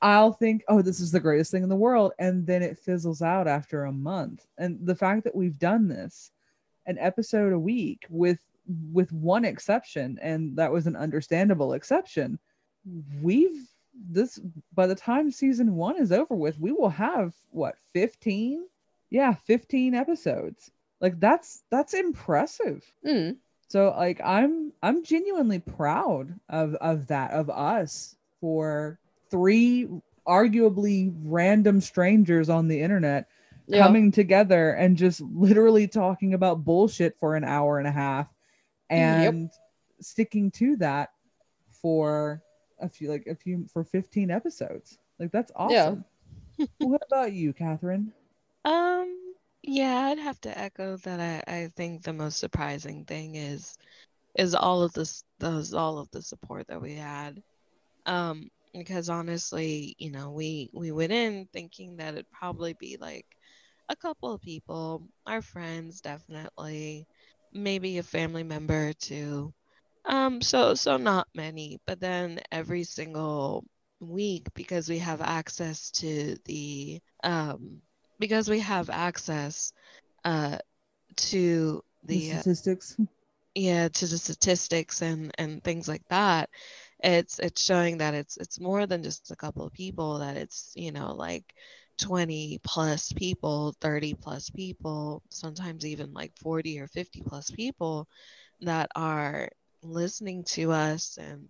I'll 0.00 0.32
think, 0.32 0.64
oh, 0.68 0.82
this 0.82 1.00
is 1.00 1.10
the 1.10 1.20
greatest 1.20 1.50
thing 1.50 1.62
in 1.62 1.68
the 1.68 1.76
world, 1.76 2.12
and 2.18 2.46
then 2.46 2.62
it 2.62 2.78
fizzles 2.78 3.22
out 3.22 3.48
after 3.48 3.84
a 3.84 3.92
month. 3.92 4.46
And 4.56 4.78
the 4.84 4.94
fact 4.94 5.24
that 5.24 5.34
we've 5.34 5.58
done 5.58 5.88
this, 5.88 6.30
an 6.86 6.98
episode 6.98 7.52
a 7.52 7.58
week 7.58 8.06
with 8.08 8.38
with 8.92 9.12
one 9.12 9.44
exception, 9.44 10.18
and 10.20 10.56
that 10.56 10.72
was 10.72 10.86
an 10.86 10.96
understandable 10.96 11.72
exception, 11.72 12.38
we've 13.22 13.66
this 14.10 14.38
by 14.74 14.86
the 14.86 14.94
time 14.94 15.30
season 15.30 15.74
one 15.74 15.96
is 15.96 16.12
over 16.12 16.34
with, 16.34 16.58
we 16.60 16.70
will 16.72 16.90
have 16.90 17.34
what 17.50 17.74
15 17.92 18.64
yeah 19.10 19.34
15 19.34 19.94
episodes. 19.94 20.70
Like 21.00 21.18
that's 21.18 21.62
that's 21.70 21.94
impressive. 21.94 22.84
Mm, 23.04 23.36
so 23.68 23.94
like 23.96 24.20
i'm 24.24 24.72
i'm 24.82 25.04
genuinely 25.04 25.58
proud 25.58 26.34
of 26.48 26.74
of 26.76 27.06
that 27.06 27.30
of 27.32 27.48
us 27.50 28.16
for 28.40 28.98
three 29.30 29.88
arguably 30.26 31.14
random 31.24 31.80
strangers 31.80 32.48
on 32.48 32.68
the 32.68 32.80
internet 32.80 33.28
yeah. 33.66 33.82
coming 33.82 34.10
together 34.10 34.70
and 34.72 34.96
just 34.96 35.20
literally 35.20 35.86
talking 35.86 36.34
about 36.34 36.64
bullshit 36.64 37.16
for 37.18 37.36
an 37.36 37.44
hour 37.44 37.78
and 37.78 37.86
a 37.86 37.92
half 37.92 38.26
Yep. 38.94 39.36
and 39.36 39.50
sticking 40.00 40.50
to 40.52 40.76
that 40.76 41.10
for 41.70 42.42
a 42.80 42.88
few 42.88 43.08
like 43.10 43.26
a 43.26 43.34
few 43.34 43.66
for 43.72 43.84
15 43.84 44.30
episodes 44.30 44.98
like 45.18 45.32
that's 45.32 45.52
Yeah. 45.62 45.94
awesome 45.94 46.04
what 46.80 47.02
about 47.06 47.32
you 47.32 47.52
catherine 47.52 48.12
Um, 48.64 49.34
yeah, 49.62 50.06
I'd 50.06 50.18
have 50.18 50.40
to 50.42 50.56
echo 50.58 50.96
that. 50.98 51.44
I, 51.48 51.54
I 51.62 51.68
think 51.76 52.02
the 52.02 52.12
most 52.12 52.38
surprising 52.38 53.04
thing 53.04 53.34
is 53.34 53.76
is 54.36 54.54
all 54.54 54.82
of 54.82 54.92
this 54.94 55.24
those 55.40 55.74
all 55.74 55.98
of 55.98 56.10
the 56.12 56.22
support 56.22 56.68
that 56.68 56.82
we 56.82 56.94
had. 56.96 57.42
Um, 58.06 58.50
because 58.74 59.10
honestly, 59.10 59.96
you 59.98 60.10
know, 60.12 60.32
we 60.32 60.70
we 60.74 60.92
went 60.92 61.12
in 61.12 61.48
thinking 61.52 61.96
that 61.98 62.14
it'd 62.14 62.30
probably 62.32 62.74
be 62.74 62.98
like 63.00 63.26
a 63.90 63.96
couple 63.96 64.32
of 64.32 64.42
people, 64.42 65.08
our 65.26 65.42
friends 65.42 66.00
definitely, 66.02 67.06
maybe 67.62 67.98
a 67.98 68.02
family 68.02 68.44
member 68.44 68.88
or 68.90 68.92
two. 68.94 69.52
Um, 70.04 70.40
so 70.42 70.74
so 70.74 70.96
not 70.96 71.28
many, 71.34 71.80
but 71.86 72.00
then 72.00 72.40
every 72.52 72.84
single 72.84 73.64
week 74.00 74.48
because 74.54 74.88
we 74.88 74.98
have 74.98 75.20
access 75.20 75.90
to 75.90 76.36
the 76.44 77.00
um 77.24 77.82
because 78.18 78.48
we 78.48 78.60
have 78.60 78.90
access 78.90 79.72
uh 80.24 80.58
to 81.16 81.82
the 82.04 82.18
the 82.18 82.32
uh, 82.32 82.42
statistics 82.42 82.96
yeah 83.54 83.88
to 83.88 84.06
the 84.06 84.18
statistics 84.18 85.02
and 85.02 85.32
and 85.38 85.62
things 85.64 85.88
like 85.88 86.02
that 86.08 86.48
it's 87.02 87.38
it's 87.38 87.62
showing 87.62 87.98
that 87.98 88.14
it's 88.14 88.36
it's 88.36 88.60
more 88.60 88.86
than 88.86 89.02
just 89.02 89.30
a 89.30 89.36
couple 89.36 89.64
of 89.64 89.72
people 89.72 90.18
that 90.18 90.36
it's 90.36 90.72
you 90.76 90.92
know 90.92 91.14
like 91.14 91.54
20 91.98 92.60
plus 92.64 93.12
people 93.12 93.74
30 93.80 94.14
plus 94.14 94.50
people 94.50 95.22
sometimes 95.30 95.84
even 95.84 96.12
like 96.12 96.32
40 96.40 96.80
or 96.80 96.86
50 96.86 97.22
plus 97.26 97.50
people 97.50 98.06
that 98.60 98.90
are 98.96 99.48
listening 99.82 100.44
to 100.44 100.72
us 100.72 101.18
and 101.20 101.48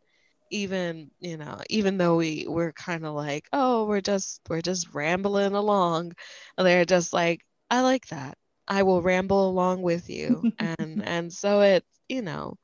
even 0.50 1.10
you 1.20 1.36
know 1.36 1.60
even 1.68 1.98
though 1.98 2.16
we 2.16 2.46
we're 2.48 2.72
kind 2.72 3.04
of 3.04 3.14
like 3.14 3.46
oh 3.52 3.84
we're 3.84 4.00
just 4.00 4.40
we're 4.48 4.62
just 4.62 4.94
rambling 4.94 5.54
along 5.54 6.12
they're 6.56 6.84
just 6.84 7.12
like 7.12 7.42
i 7.70 7.82
like 7.82 8.06
that. 8.08 8.36
I 8.68 8.82
will 8.82 9.02
ramble 9.02 9.48
along 9.48 9.82
with 9.82 10.10
you. 10.10 10.52
And 10.58 11.02
and 11.06 11.32
so 11.32 11.62
it 11.62 11.84
you 12.08 12.22
know 12.22 12.56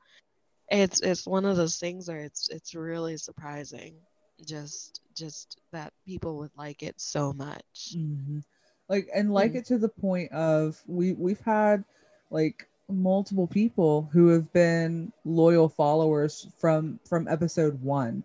it's 0.69 1.01
it's 1.01 1.27
one 1.27 1.45
of 1.45 1.57
those 1.57 1.77
things 1.77 2.07
where 2.07 2.19
it's 2.19 2.49
it's 2.49 2.73
really 2.75 3.17
surprising 3.17 3.95
just 4.43 5.01
just 5.15 5.57
that 5.71 5.93
people 6.05 6.37
would 6.37 6.51
like 6.57 6.83
it 6.83 6.99
so 6.99 7.33
much 7.33 7.95
Mhm. 7.95 8.43
like 8.89 9.07
and 9.13 9.33
like 9.33 9.53
Mm. 9.53 9.55
it 9.55 9.65
to 9.65 9.77
the 9.77 9.89
point 9.89 10.31
of 10.31 10.81
we 10.87 11.13
we've 11.13 11.39
had 11.41 11.83
like 12.31 12.67
multiple 12.89 13.47
people 13.47 14.09
who 14.11 14.27
have 14.27 14.51
been 14.53 15.11
loyal 15.23 15.69
followers 15.69 16.47
from 16.57 16.99
from 17.07 17.27
episode 17.27 17.81
one 17.81 18.23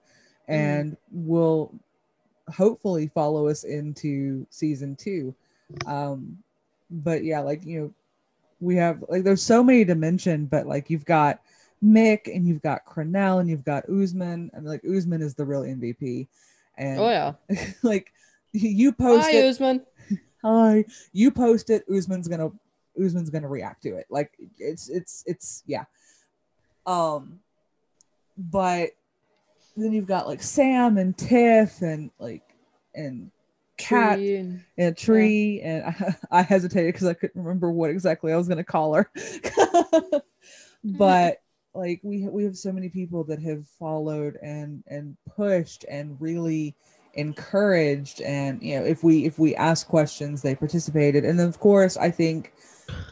and 0.48 0.96
will 1.12 1.72
hopefully 2.48 3.06
follow 3.08 3.46
us 3.48 3.64
into 3.64 4.46
season 4.50 4.96
two 4.96 5.34
um 5.86 6.36
but 6.90 7.24
yeah 7.24 7.40
like 7.40 7.64
you 7.64 7.80
know 7.80 7.94
we 8.60 8.74
have 8.76 9.02
like 9.08 9.22
there's 9.22 9.42
so 9.42 9.62
many 9.62 9.84
to 9.84 9.94
mention 9.94 10.46
but 10.46 10.66
like 10.66 10.90
you've 10.90 11.04
got 11.04 11.40
mick 11.82 12.26
and 12.34 12.46
you've 12.46 12.62
got 12.62 12.84
Cronell 12.86 13.40
and 13.40 13.48
you've 13.48 13.64
got 13.64 13.88
Usman. 13.88 14.50
And 14.52 14.66
like 14.66 14.82
Usman 14.84 15.22
is 15.22 15.34
the 15.34 15.44
real 15.44 15.62
mvp 15.62 16.28
and 16.76 17.00
Oh 17.00 17.08
yeah. 17.08 17.32
like 17.82 18.12
you 18.52 18.92
post 18.92 19.30
Hi, 19.30 19.36
it. 19.36 19.44
Usman. 19.46 19.82
hi. 20.42 20.84
You 21.12 21.30
post 21.30 21.70
it 21.70 21.84
usman's 21.90 22.28
gonna 22.28 22.50
usman's 23.02 23.30
gonna 23.30 23.48
react 23.48 23.82
to 23.84 23.96
it. 23.96 24.06
Like 24.10 24.32
it's 24.58 24.88
it's 24.88 25.22
it's 25.26 25.62
yeah. 25.66 25.84
Um 26.86 27.40
but 28.36 28.90
then 29.76 29.92
you've 29.92 30.06
got 30.06 30.26
like 30.26 30.42
sam 30.42 30.98
and 30.98 31.16
tiff 31.16 31.80
and 31.82 32.10
like 32.18 32.42
and 32.94 33.30
cat 33.76 34.18
Tree 34.18 34.36
and- 34.36 34.64
and 34.76 34.96
tree. 34.96 35.60
And 35.62 35.84
I, 35.84 36.16
I 36.40 36.42
hesitated 36.42 36.92
because 36.92 37.06
i 37.06 37.14
couldn't 37.14 37.40
remember 37.40 37.70
what 37.70 37.88
exactly 37.90 38.32
i 38.32 38.36
was 38.36 38.48
gonna 38.48 38.64
call 38.64 38.94
her. 38.94 39.10
But 40.82 41.39
like 41.74 42.00
we 42.02 42.26
we 42.28 42.44
have 42.44 42.56
so 42.56 42.72
many 42.72 42.88
people 42.88 43.24
that 43.24 43.40
have 43.40 43.66
followed 43.66 44.38
and 44.42 44.82
and 44.88 45.16
pushed 45.36 45.84
and 45.88 46.20
really 46.20 46.74
encouraged 47.14 48.20
and 48.20 48.62
you 48.62 48.78
know 48.78 48.84
if 48.84 49.02
we 49.02 49.24
if 49.24 49.38
we 49.38 49.54
ask 49.56 49.86
questions 49.86 50.42
they 50.42 50.54
participated. 50.54 51.24
And 51.24 51.40
of 51.40 51.58
course 51.58 51.96
i 51.96 52.10
think 52.10 52.52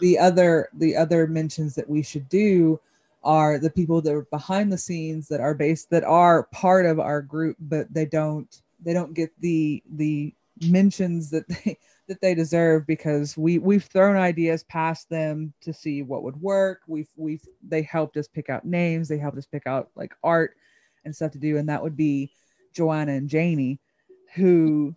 the 0.01 0.19
other 0.19 0.69
the 0.75 0.97
other 0.97 1.27
mentions 1.27 1.75
that 1.75 1.89
we 1.89 2.03
should 2.03 2.29
do 2.29 2.81
are 3.25 3.59
the 3.59 3.71
people 3.71 4.01
that 4.01 4.15
are 4.15 4.27
behind 4.31 4.73
the 4.73 4.79
scenes 4.79 5.29
that 5.29 5.41
are 5.41 5.55
based 5.55 5.91
that 5.91 6.05
are 6.05 6.45
part 6.45 6.87
of 6.87 7.01
our 7.01 7.21
group 7.21 7.57
but 7.61 7.93
they 7.93 8.07
don't 8.07 8.63
they 8.85 8.93
don't 8.93 9.15
get 9.15 9.31
the 9.41 9.83
the 9.95 10.33
mentions 10.63 11.31
that 11.31 11.47
they 11.49 11.77
that 12.09 12.21
they 12.21 12.35
deserve 12.35 12.87
because 12.87 13.37
we 13.37 13.59
we've 13.59 13.85
thrown 13.85 14.17
ideas 14.17 14.65
past 14.65 15.09
them 15.09 15.53
to 15.61 15.73
see 15.73 16.03
what 16.03 16.23
would 16.23 16.41
work. 16.41 16.83
We've 16.87 17.11
we've 17.17 17.45
they 17.63 17.83
helped 17.83 18.17
us 18.17 18.29
pick 18.29 18.51
out 18.51 18.65
names. 18.65 19.09
They 19.09 19.19
helped 19.19 19.39
us 19.39 19.47
pick 19.47 19.67
out 19.67 19.91
like 19.95 20.15
art 20.23 20.57
and 21.05 21.15
stuff 21.15 21.33
to 21.33 21.39
do. 21.39 21.57
And 21.57 21.69
that 21.69 21.83
would 21.83 21.97
be 21.97 22.33
joanna 22.75 23.13
and 23.13 23.31
janie 23.31 23.81
who 24.35 24.95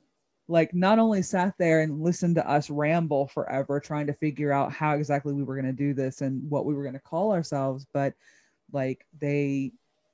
like 0.49 0.73
not 0.73 0.99
only 0.99 1.21
sat 1.21 1.53
there 1.57 1.81
and 1.81 2.03
listened 2.03 2.35
to 2.35 2.47
us 2.47 2.69
ramble 2.69 3.27
forever 3.27 3.79
trying 3.79 4.05
to 4.05 4.13
figure 4.13 4.51
out 4.51 4.73
how 4.73 4.93
exactly 4.93 5.33
we 5.33 5.41
were 5.41 5.55
going 5.55 5.65
to 5.65 5.71
do 5.71 5.93
this 5.93 6.19
and 6.19 6.47
what 6.49 6.65
we 6.65 6.73
were 6.73 6.83
going 6.83 6.93
to 6.93 6.99
call 6.99 7.31
ourselves 7.31 7.87
but 7.93 8.13
like 8.73 9.05
they 9.19 9.71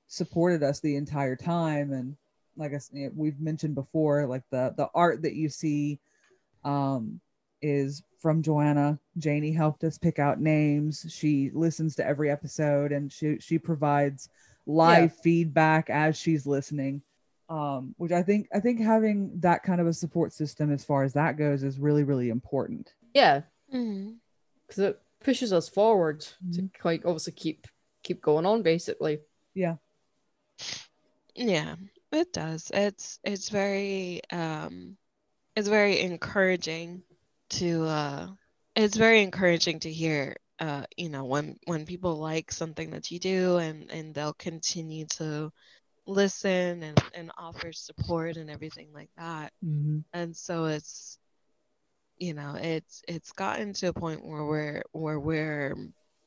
supported 0.07 0.63
us 0.63 0.79
the 0.79 0.95
entire 0.95 1.35
time. 1.35 1.91
And 1.91 2.15
like 2.55 2.73
I 2.73 2.77
said, 2.77 3.11
we've 3.15 3.39
mentioned 3.39 3.75
before 3.75 4.25
like 4.25 4.43
the 4.49 4.73
the 4.75 4.89
art 4.93 5.21
that 5.21 5.35
you 5.35 5.49
see 5.49 5.99
um 6.67 7.19
is 7.61 8.03
from 8.19 8.41
Joanna. 8.41 8.99
Janie 9.17 9.51
helped 9.51 9.83
us 9.83 9.97
pick 9.97 10.19
out 10.19 10.39
names. 10.39 11.05
She 11.09 11.49
listens 11.53 11.95
to 11.95 12.05
every 12.05 12.29
episode 12.29 12.91
and 12.91 13.11
she 13.11 13.37
she 13.39 13.57
provides 13.57 14.29
live 14.65 15.13
yeah. 15.15 15.21
feedback 15.23 15.89
as 15.89 16.17
she's 16.17 16.45
listening. 16.45 17.01
Um, 17.49 17.95
which 17.97 18.11
I 18.11 18.23
think 18.23 18.49
I 18.53 18.59
think 18.59 18.81
having 18.81 19.31
that 19.39 19.63
kind 19.63 19.79
of 19.79 19.87
a 19.87 19.93
support 19.93 20.33
system 20.33 20.71
as 20.71 20.83
far 20.83 21.03
as 21.03 21.13
that 21.13 21.37
goes 21.37 21.63
is 21.63 21.79
really 21.79 22.03
really 22.03 22.29
important. 22.29 22.93
Yeah, 23.13 23.41
because 23.69 23.81
mm-hmm. 23.81 24.81
it 24.83 25.01
pushes 25.23 25.53
us 25.53 25.69
forward 25.69 26.21
mm-hmm. 26.21 26.65
to 26.67 26.69
like 26.83 27.05
obviously 27.05 27.33
keep 27.33 27.67
keep 28.03 28.21
going 28.21 28.45
on 28.45 28.61
basically. 28.63 29.19
Yeah. 29.53 29.75
Yeah, 31.35 31.75
it 32.11 32.33
does. 32.33 32.69
It's 32.73 33.19
it's 33.23 33.49
very 33.49 34.21
um 34.31 34.97
it's 35.57 35.67
very 35.67 35.99
encouraging 36.01 37.01
to 37.49 37.83
uh 37.85 38.27
it's 38.75 38.95
very 38.95 39.23
encouraging 39.23 39.79
to 39.79 39.91
hear 39.91 40.35
uh 40.59 40.83
you 40.95 41.09
know 41.09 41.25
when 41.25 41.57
when 41.65 41.83
people 41.83 42.15
like 42.17 42.51
something 42.51 42.91
that 42.91 43.09
you 43.09 43.17
do 43.19 43.57
and 43.57 43.89
and 43.89 44.13
they'll 44.13 44.33
continue 44.33 45.07
to 45.07 45.51
listen 46.05 46.83
and 46.83 47.01
and 47.15 47.31
offer 47.39 47.73
support 47.73 48.37
and 48.37 48.51
everything 48.51 48.89
like 48.93 49.09
that 49.17 49.51
mm-hmm. 49.65 49.97
and 50.13 50.35
so 50.37 50.65
it's 50.65 51.17
you 52.19 52.35
know 52.35 52.55
it's 52.61 53.01
it's 53.07 53.31
gotten 53.31 53.73
to 53.73 53.87
a 53.87 53.93
point 53.93 54.23
where 54.23 54.45
we're 54.45 54.83
where 54.91 55.19
we're 55.19 55.75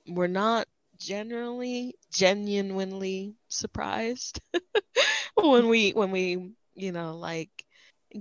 we're 0.08 0.26
not 0.26 0.66
generally 0.98 1.94
genuinely 2.12 3.36
surprised 3.46 4.40
when 5.36 5.68
we 5.68 5.92
when 5.92 6.10
we 6.10 6.50
you 6.74 6.90
know 6.90 7.16
like 7.16 7.64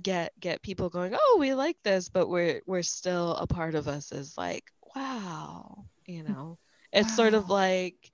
get 0.01 0.31
get 0.39 0.61
people 0.61 0.89
going 0.89 1.15
oh 1.15 1.37
we 1.39 1.53
like 1.53 1.77
this 1.83 2.09
but 2.09 2.29
we're 2.29 2.61
we're 2.65 2.83
still 2.83 3.35
a 3.35 3.47
part 3.47 3.75
of 3.75 3.87
us 3.87 4.11
is 4.11 4.37
like 4.37 4.65
wow 4.95 5.85
you 6.05 6.23
know 6.23 6.57
it's 6.91 7.09
wow. 7.09 7.15
sort 7.15 7.33
of 7.33 7.49
like 7.49 8.11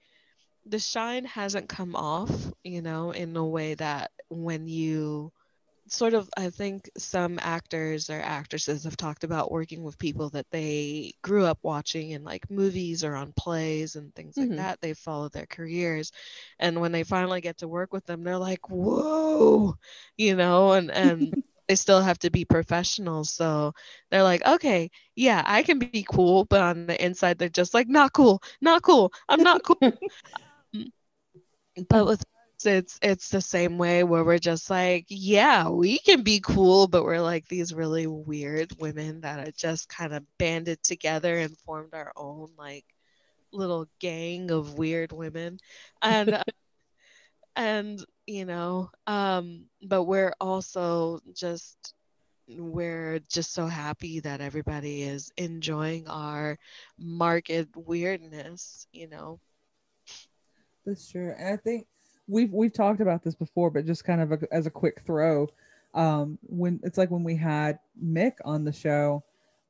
the 0.65 0.79
shine 0.79 1.25
hasn't 1.25 1.69
come 1.69 1.95
off 1.95 2.31
you 2.63 2.81
know 2.81 3.11
in 3.11 3.35
a 3.35 3.45
way 3.45 3.73
that 3.73 4.11
when 4.29 4.67
you 4.67 5.31
sort 5.87 6.15
of 6.15 6.27
i 6.35 6.49
think 6.49 6.89
some 6.97 7.37
actors 7.41 8.09
or 8.09 8.19
actresses 8.19 8.85
have 8.85 8.97
talked 8.97 9.23
about 9.23 9.51
working 9.51 9.83
with 9.83 9.99
people 9.99 10.29
that 10.29 10.49
they 10.49 11.13
grew 11.21 11.45
up 11.45 11.59
watching 11.61 12.11
in 12.11 12.23
like 12.23 12.49
movies 12.49 13.03
or 13.03 13.15
on 13.15 13.31
plays 13.33 13.95
and 13.95 14.13
things 14.15 14.35
mm-hmm. 14.35 14.49
like 14.49 14.57
that 14.57 14.81
they 14.81 14.93
follow 14.93 15.29
their 15.29 15.45
careers 15.45 16.11
and 16.57 16.79
when 16.81 16.91
they 16.91 17.03
finally 17.03 17.39
get 17.39 17.59
to 17.59 17.67
work 17.67 17.93
with 17.93 18.05
them 18.05 18.23
they're 18.23 18.37
like 18.37 18.67
whoa 18.69 19.75
you 20.17 20.35
know 20.35 20.71
and 20.71 20.89
and 20.89 21.43
they 21.67 21.75
still 21.75 22.01
have 22.01 22.17
to 22.19 22.29
be 22.29 22.45
professionals 22.45 23.33
so 23.33 23.73
they're 24.11 24.23
like 24.23 24.45
okay 24.45 24.89
yeah 25.15 25.43
i 25.45 25.63
can 25.63 25.79
be 25.79 26.05
cool 26.09 26.45
but 26.45 26.61
on 26.61 26.87
the 26.87 27.03
inside 27.03 27.37
they're 27.37 27.49
just 27.49 27.73
like 27.73 27.87
not 27.87 28.13
cool 28.13 28.41
not 28.61 28.81
cool 28.81 29.11
i'm 29.29 29.43
not 29.43 29.63
cool. 29.63 29.77
Um, 30.73 30.91
but 31.89 32.05
with 32.05 32.23
it's 32.65 32.97
it's 33.01 33.29
the 33.29 33.41
same 33.41 33.77
way 33.77 34.03
where 34.03 34.23
we're 34.23 34.39
just 34.39 34.69
like 34.69 35.05
yeah 35.09 35.67
we 35.69 35.99
can 35.99 36.23
be 36.23 36.39
cool 36.39 36.87
but 36.87 37.03
we're 37.03 37.21
like 37.21 37.47
these 37.47 37.73
really 37.73 38.07
weird 38.07 38.71
women 38.79 39.21
that 39.21 39.45
are 39.45 39.51
just 39.51 39.87
kind 39.89 40.13
of 40.13 40.23
banded 40.39 40.81
together 40.81 41.37
and 41.37 41.55
formed 41.59 41.93
our 41.93 42.11
own 42.15 42.49
like 42.57 42.85
little 43.55 43.87
gang 43.99 44.51
of 44.51 44.77
weird 44.77 45.11
women. 45.11 45.59
And 46.01 46.41
and 47.55 48.03
you 48.27 48.45
know 48.45 48.89
um 49.07 49.65
but 49.83 50.03
we're 50.03 50.33
also 50.39 51.19
just 51.33 51.93
we're 52.47 53.19
just 53.31 53.53
so 53.53 53.65
happy 53.65 54.19
that 54.19 54.41
everybody 54.41 55.03
is 55.03 55.31
enjoying 55.37 56.07
our 56.07 56.57
market 56.99 57.67
weirdness 57.75 58.87
you 58.91 59.07
know? 59.07 59.39
That's 60.85 61.09
true 61.09 61.33
and 61.37 61.53
i 61.53 61.57
think 61.57 61.87
we've 62.27 62.51
we've 62.51 62.73
talked 62.73 63.01
about 63.01 63.23
this 63.23 63.35
before, 63.35 63.69
but 63.69 63.85
just 63.85 64.03
kind 64.03 64.21
of 64.21 64.31
a, 64.31 64.39
as 64.51 64.65
a 64.65 64.71
quick 64.71 65.01
throw, 65.05 65.47
um, 65.93 66.37
when 66.43 66.79
it's 66.83 66.97
like 66.97 67.11
when 67.11 67.23
we 67.23 67.35
had 67.35 67.79
Mick 68.03 68.33
on 68.43 68.63
the 68.63 68.73
show, 68.73 69.23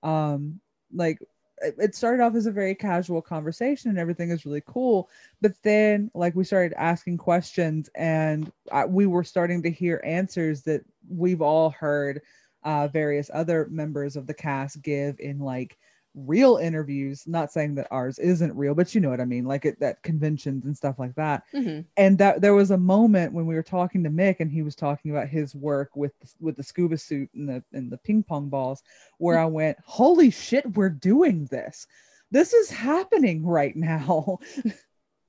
um, 0.04 0.60
like 0.94 1.20
it 1.62 1.96
started 1.96 2.22
off 2.22 2.36
as 2.36 2.46
a 2.46 2.52
very 2.52 2.76
casual 2.76 3.22
conversation 3.22 3.90
and 3.90 4.00
everything 4.00 4.30
is 4.30 4.46
really 4.46 4.64
cool 4.66 5.10
but 5.42 5.54
then 5.64 6.12
like 6.14 6.36
we 6.36 6.44
started 6.44 6.74
asking 6.78 7.18
questions 7.18 7.90
and 7.96 8.52
I, 8.72 8.86
we 8.86 9.06
were 9.06 9.24
starting 9.24 9.64
to 9.64 9.72
hear 9.72 10.02
answers 10.06 10.62
that 10.64 10.84
we've 11.10 11.42
all 11.42 11.70
heard 11.70 12.22
uh, 12.64 12.88
various 12.88 13.30
other 13.34 13.68
members 13.70 14.16
of 14.16 14.28
the 14.28 14.34
cast 14.34 14.82
give 14.82 15.20
in 15.20 15.40
like 15.40 15.78
real 16.16 16.58
interviews 16.58 17.24
not 17.28 17.52
saying 17.52 17.76
that 17.76 17.88
ours 17.92 18.18
isn't 18.20 18.56
real 18.56 18.74
but 18.74 18.96
you 18.96 19.02
know 19.02 19.10
what 19.10 19.20
i 19.20 19.26
mean 19.26 19.44
like 19.44 19.66
at 19.66 19.78
that 19.80 20.02
conventions 20.02 20.64
and 20.66 20.76
stuff 20.76 20.98
like 20.98 21.14
that. 21.16 21.44
Mm-hmm. 21.54 21.82
and 21.98 22.18
that 22.18 22.40
there 22.40 22.54
was 22.54 22.72
a 22.72 22.78
moment 22.78 23.34
when 23.34 23.46
we 23.46 23.56
were 23.56 23.64
talking 23.64 24.02
to 24.04 24.10
mick 24.10 24.38
and 24.40 24.50
he 24.50 24.62
was 24.62 24.76
talking 24.76 25.12
about 25.12 25.28
his 25.28 25.54
work 25.54 25.96
with 25.96 26.14
with 26.40 26.56
the 26.56 26.64
scuba 26.64 26.98
suit 26.98 27.30
and 27.34 27.50
the 27.50 27.64
and 27.74 27.92
the 27.92 27.98
ping 27.98 28.24
pong 28.24 28.48
balls 28.48 28.82
where 29.18 29.38
i 29.38 29.46
went 29.46 29.78
holy 29.84 30.30
shit 30.32 30.76
we're 30.76 30.90
doing 30.90 31.46
this. 31.46 31.88
This 32.32 32.54
is 32.54 32.70
happening 32.70 33.46
right 33.46 33.76
now. 33.76 34.40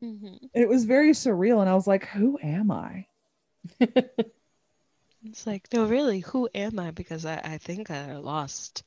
Mm-hmm. 0.03 0.47
it 0.55 0.69
was 0.69 0.85
very 0.85 1.13
surreal 1.13 1.61
and 1.61 1.71
i 1.71 1.75
was 1.75 1.87
like 1.87 2.05
who 2.07 2.39
am 2.43 2.71
i? 2.71 3.07
It's 5.25 5.47
like 5.47 5.67
no 5.73 5.87
really 5.87 6.21
who 6.21 6.49
am 6.55 6.79
i? 6.79 6.91
Because 6.93 7.25
i, 7.25 7.41
I 7.43 7.59
think 7.59 7.91
i 7.91 8.17
lost 8.17 8.85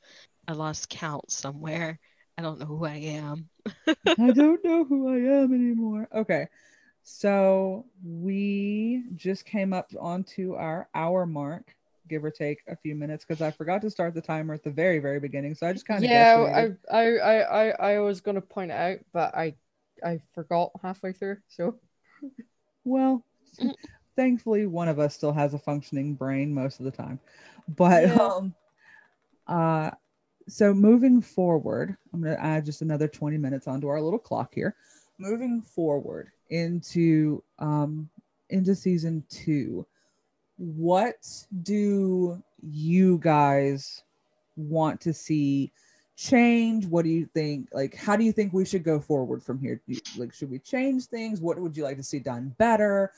I 0.50 0.54
lost 0.54 0.88
count 0.88 1.30
somewhere. 1.30 2.00
I 2.36 2.42
don't 2.42 2.58
know 2.58 2.66
who 2.66 2.84
I 2.84 2.96
am. 2.96 3.48
I 3.86 4.32
don't 4.32 4.64
know 4.64 4.84
who 4.84 5.08
I 5.08 5.42
am 5.42 5.54
anymore. 5.54 6.08
Okay. 6.12 6.48
So 7.04 7.86
we 8.04 9.04
just 9.14 9.44
came 9.44 9.72
up 9.72 9.92
onto 9.98 10.54
our 10.54 10.88
hour 10.92 11.24
mark, 11.24 11.76
give 12.08 12.24
or 12.24 12.32
take 12.32 12.62
a 12.66 12.74
few 12.74 12.96
minutes, 12.96 13.24
because 13.24 13.40
I 13.40 13.52
forgot 13.52 13.80
to 13.82 13.90
start 13.90 14.12
the 14.12 14.20
timer 14.20 14.54
at 14.54 14.64
the 14.64 14.70
very, 14.70 14.98
very 14.98 15.20
beginning. 15.20 15.54
So 15.54 15.68
I 15.68 15.72
just 15.72 15.86
kind 15.86 16.02
of 16.02 16.10
yeah, 16.10 16.72
I, 16.90 16.98
I, 16.98 17.16
I, 17.18 17.40
I, 17.42 17.92
I 17.92 17.98
was 18.00 18.20
gonna 18.20 18.40
point 18.40 18.72
it 18.72 18.74
out, 18.74 18.98
but 19.12 19.32
I, 19.36 19.54
I 20.04 20.20
forgot 20.34 20.72
halfway 20.82 21.12
through. 21.12 21.36
So, 21.46 21.76
well, 22.82 23.24
mm. 23.62 23.72
thankfully, 24.16 24.66
one 24.66 24.88
of 24.88 24.98
us 24.98 25.14
still 25.14 25.32
has 25.32 25.54
a 25.54 25.60
functioning 25.60 26.14
brain 26.14 26.52
most 26.52 26.80
of 26.80 26.86
the 26.86 26.90
time. 26.90 27.20
But 27.68 28.08
yeah. 28.08 28.14
um, 28.16 28.54
uh, 29.46 29.90
so 30.50 30.74
moving 30.74 31.20
forward, 31.20 31.96
I'm 32.12 32.22
going 32.22 32.36
to 32.36 32.42
add 32.42 32.64
just 32.64 32.82
another 32.82 33.08
20 33.08 33.38
minutes 33.38 33.68
onto 33.68 33.88
our 33.88 34.00
little 34.00 34.18
clock 34.18 34.54
here. 34.54 34.74
Moving 35.18 35.60
forward 35.60 36.30
into 36.48 37.42
um, 37.58 38.08
into 38.48 38.74
season 38.74 39.22
two, 39.28 39.86
what 40.56 41.26
do 41.62 42.42
you 42.62 43.18
guys 43.18 44.02
want 44.56 45.00
to 45.02 45.12
see 45.12 45.70
change? 46.16 46.86
What 46.86 47.04
do 47.04 47.10
you 47.10 47.26
think? 47.26 47.68
Like, 47.72 47.94
how 47.94 48.16
do 48.16 48.24
you 48.24 48.32
think 48.32 48.52
we 48.52 48.64
should 48.64 48.82
go 48.82 48.98
forward 48.98 49.42
from 49.42 49.60
here? 49.60 49.80
You, 49.86 50.00
like, 50.16 50.32
should 50.32 50.50
we 50.50 50.58
change 50.58 51.06
things? 51.06 51.40
What 51.40 51.58
would 51.58 51.76
you 51.76 51.84
like 51.84 51.98
to 51.98 52.02
see 52.02 52.18
done 52.18 52.54
better? 52.58 53.12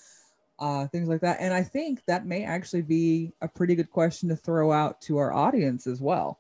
Uh, 0.59 0.87
things 0.89 1.09
like 1.09 1.21
that. 1.23 1.39
And 1.41 1.55
I 1.55 1.63
think 1.63 2.05
that 2.07 2.27
may 2.27 2.45
actually 2.45 2.83
be 2.83 3.33
a 3.41 3.49
pretty 3.49 3.75
good 3.75 3.91
question 3.91 4.29
to 4.29 4.37
throw 4.37 4.71
out 4.71 5.01
to 5.03 5.19
our 5.19 5.33
audience 5.33 5.87
as 5.87 6.01
well. 6.01 6.39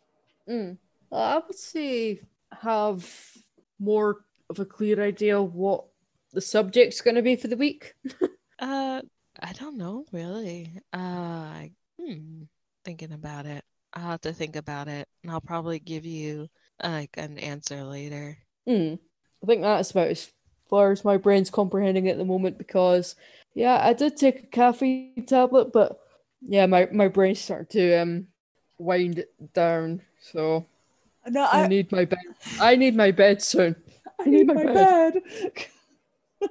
Mm. 0.48 0.76
I 1.12 1.42
would 1.46 1.58
say 1.58 2.20
have 2.50 3.08
more 3.78 4.24
of 4.48 4.58
a 4.58 4.64
clear 4.64 5.02
idea 5.02 5.38
of 5.38 5.54
what 5.54 5.84
the 6.32 6.40
subject's 6.40 7.00
going 7.00 7.16
to 7.16 7.22
be 7.22 7.36
for 7.36 7.48
the 7.48 7.56
week. 7.56 7.94
uh, 8.58 9.02
I 9.40 9.52
don't 9.54 9.76
know 9.76 10.06
really. 10.12 10.80
Uh, 10.92 11.64
hmm, 12.00 12.42
thinking 12.84 13.12
about 13.12 13.46
it. 13.46 13.64
I'll 13.94 14.12
have 14.12 14.20
to 14.22 14.32
think 14.32 14.56
about 14.56 14.88
it, 14.88 15.06
and 15.22 15.30
I'll 15.30 15.40
probably 15.40 15.78
give 15.78 16.06
you 16.06 16.48
like 16.82 17.10
an 17.18 17.38
answer 17.38 17.84
later. 17.84 18.38
Hmm. 18.66 18.94
I 19.42 19.46
think 19.46 19.62
that's 19.62 19.90
about 19.90 20.08
as 20.08 20.30
far 20.70 20.92
as 20.92 21.04
my 21.04 21.16
brain's 21.16 21.50
comprehending 21.50 22.08
at 22.08 22.16
the 22.16 22.24
moment 22.24 22.56
because, 22.56 23.16
yeah, 23.54 23.78
I 23.82 23.92
did 23.92 24.16
take 24.16 24.44
a 24.44 24.46
caffeine 24.46 25.26
tablet, 25.26 25.72
but 25.72 25.98
yeah, 26.40 26.66
my 26.66 26.88
my 26.92 27.08
brain's 27.08 27.40
starting 27.40 27.66
to 27.72 27.96
um 28.00 28.26
wind 28.78 29.24
down. 29.52 30.02
So 30.20 30.66
no, 31.28 31.44
I, 31.44 31.62
I, 31.62 31.66
need 31.68 31.92
my 31.92 32.04
bed. 32.04 32.18
I 32.60 32.76
need 32.76 32.96
my 32.96 33.10
bed 33.10 33.42
soon. 33.42 33.76
I 34.20 34.24
need, 34.24 34.46
my, 34.46 34.54
my, 34.54 34.64
bed. 34.64 35.22
bed. 36.40 36.50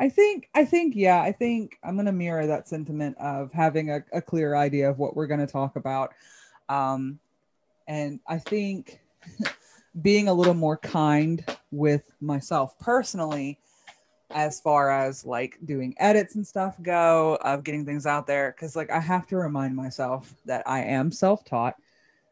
I 0.00 0.08
think, 0.08 0.48
I 0.54 0.64
think, 0.64 0.94
yeah, 0.94 1.20
I 1.20 1.32
think 1.32 1.78
I'm 1.82 1.96
going 1.96 2.06
to 2.06 2.12
mirror 2.12 2.46
that 2.46 2.68
sentiment 2.68 3.16
of 3.18 3.52
having 3.52 3.90
a, 3.90 4.04
a 4.12 4.22
clear 4.22 4.54
idea 4.54 4.88
of 4.88 4.98
what 4.98 5.16
we're 5.16 5.26
going 5.26 5.40
to 5.40 5.46
talk 5.46 5.76
about. 5.76 6.12
Um, 6.68 7.18
and 7.88 8.20
I 8.28 8.38
think 8.38 9.00
being 10.02 10.28
a 10.28 10.32
little 10.32 10.54
more 10.54 10.76
kind 10.76 11.44
with 11.72 12.12
myself 12.20 12.78
personally, 12.78 13.58
as 14.30 14.60
far 14.60 14.90
as 14.90 15.24
like 15.24 15.58
doing 15.64 15.94
edits 15.98 16.34
and 16.34 16.46
stuff 16.46 16.76
go, 16.82 17.38
of 17.40 17.64
getting 17.64 17.84
things 17.84 18.06
out 18.06 18.26
there, 18.26 18.52
because 18.52 18.76
like 18.76 18.90
I 18.90 19.00
have 19.00 19.26
to 19.28 19.36
remind 19.36 19.74
myself 19.74 20.32
that 20.44 20.62
I 20.66 20.80
am 20.80 21.10
self 21.10 21.44
taught, 21.44 21.76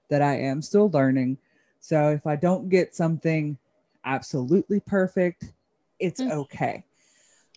that 0.08 0.22
I 0.22 0.36
am 0.38 0.62
still 0.62 0.90
learning. 0.90 1.38
So 1.80 2.10
if 2.10 2.26
I 2.26 2.36
don't 2.36 2.68
get 2.68 2.94
something 2.94 3.58
absolutely 4.04 4.80
perfect, 4.80 5.52
it's 5.98 6.20
Mm. 6.20 6.30
okay. 6.30 6.84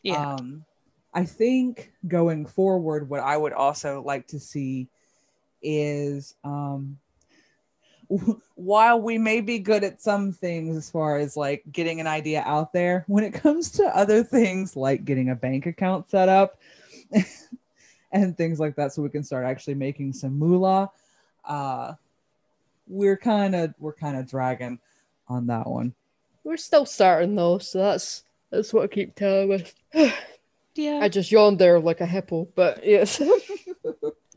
Yeah. 0.04 0.36
Um, 0.36 0.66
I 1.14 1.26
think 1.26 1.92
going 2.08 2.46
forward, 2.46 3.10
what 3.10 3.20
I 3.22 3.36
would 3.36 3.54
also 3.54 4.02
like 4.02 4.28
to 4.28 4.40
see 4.40 4.88
is 5.62 6.36
um, 6.44 6.98
while 8.56 9.02
we 9.02 9.18
may 9.18 9.42
be 9.42 9.60
good 9.60 9.84
at 9.84 10.02
some 10.02 10.32
things 10.32 10.76
as 10.76 10.90
far 10.90 11.18
as 11.18 11.38
like 11.38 11.64
getting 11.72 12.00
an 12.00 12.08
idea 12.08 12.44
out 12.46 12.74
there, 12.74 13.04
when 13.08 13.24
it 13.24 13.34
comes 13.34 13.72
to 13.72 13.86
other 13.96 14.24
things 14.24 14.76
like 14.76 15.06
getting 15.06 15.30
a 15.30 15.36
bank 15.36 15.66
account 15.66 16.10
set 16.10 16.30
up 16.30 16.60
and 18.12 18.38
things 18.38 18.60
like 18.60 18.76
that, 18.76 18.94
so 18.94 19.02
we 19.02 19.10
can 19.10 19.24
start 19.24 19.46
actually 19.46 19.76
making 19.76 20.14
some 20.14 20.38
moolah, 20.38 20.90
uh, 21.46 21.94
we're 22.90 23.18
kind 23.18 23.56
of 23.56 23.74
we're 23.80 23.94
kind 23.94 24.18
of 24.18 24.28
dragging 24.28 24.80
on 25.30 25.48
that 25.48 25.68
one. 25.68 25.94
We're 26.44 26.58
still 26.58 26.86
starting 26.86 27.36
though, 27.36 27.60
so 27.60 27.80
that's 27.80 28.24
that's 28.52 28.74
what 28.74 28.84
I 28.84 28.88
keep 28.88 29.16
telling 29.16 29.54
us. 29.54 29.74
yeah. 30.76 31.00
I 31.02 31.08
just 31.08 31.32
yawned 31.32 31.60
there 31.60 31.80
like 31.80 32.02
a 32.02 32.06
hippo, 32.06 32.48
but 32.56 32.86
yes. 32.86 33.22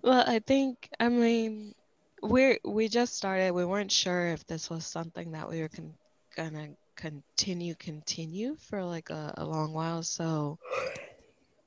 Well, 0.02 0.24
I 0.26 0.40
think, 0.40 0.88
I 0.98 1.08
mean, 1.08 1.74
we're 2.22 2.58
we 2.64 2.88
just 2.88 3.16
started. 3.16 3.52
We 3.52 3.64
weren't 3.64 3.92
sure 3.92 4.28
if 4.28 4.44
this 4.46 4.68
was 4.68 4.84
something 4.84 5.32
that 5.32 5.48
we 5.48 5.60
were 5.60 5.68
con- 5.68 5.94
gonna 6.36 6.70
continue 6.96 7.74
continue 7.76 8.56
for 8.56 8.84
like 8.84 9.10
a, 9.10 9.34
a 9.36 9.44
long 9.44 9.72
while. 9.72 10.02
So, 10.02 10.58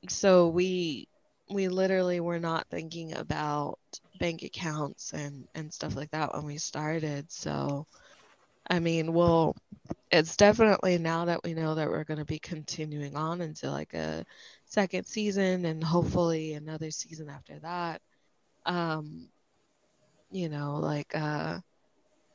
so 0.09 0.49
we 0.49 1.07
we 1.49 1.69
literally 1.69 2.19
were 2.19 2.39
not 2.39 2.67
thinking 2.69 3.15
about 3.15 3.79
bank 4.19 4.43
accounts 4.43 5.13
and 5.13 5.47
and 5.55 5.73
stuff 5.73 5.95
like 5.95 6.11
that 6.11 6.33
when 6.33 6.45
we 6.45 6.57
started. 6.57 7.31
So, 7.31 7.87
I 8.69 8.79
mean, 8.79 9.13
well, 9.13 9.55
it's 10.11 10.37
definitely 10.37 10.97
now 10.97 11.25
that 11.25 11.43
we 11.43 11.53
know 11.53 11.75
that 11.75 11.89
we're 11.89 12.03
gonna 12.03 12.25
be 12.25 12.39
continuing 12.39 13.15
on 13.15 13.41
into 13.41 13.69
like 13.71 13.93
a 13.93 14.25
second 14.65 15.05
season 15.05 15.65
and 15.65 15.83
hopefully 15.83 16.53
another 16.53 16.91
season 16.91 17.29
after 17.29 17.59
that 17.59 18.01
um 18.65 19.27
you 20.31 20.49
know 20.49 20.77
like 20.77 21.15
uh 21.15 21.59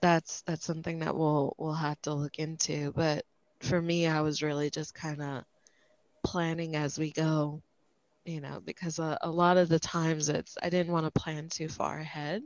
that's 0.00 0.42
that's 0.42 0.64
something 0.64 1.00
that 1.00 1.16
we'll 1.16 1.54
we'll 1.58 1.72
have 1.72 2.00
to 2.02 2.14
look 2.14 2.38
into 2.38 2.92
but 2.92 3.24
for 3.60 3.80
me 3.80 4.06
i 4.06 4.20
was 4.20 4.42
really 4.42 4.70
just 4.70 4.94
kind 4.94 5.22
of 5.22 5.44
planning 6.24 6.76
as 6.76 6.98
we 6.98 7.10
go 7.12 7.62
you 8.24 8.40
know 8.40 8.60
because 8.64 8.98
a, 8.98 9.18
a 9.22 9.30
lot 9.30 9.56
of 9.56 9.68
the 9.68 9.78
times 9.78 10.28
it's 10.28 10.56
i 10.62 10.68
didn't 10.68 10.92
want 10.92 11.06
to 11.06 11.20
plan 11.20 11.48
too 11.48 11.68
far 11.68 11.98
ahead 11.98 12.42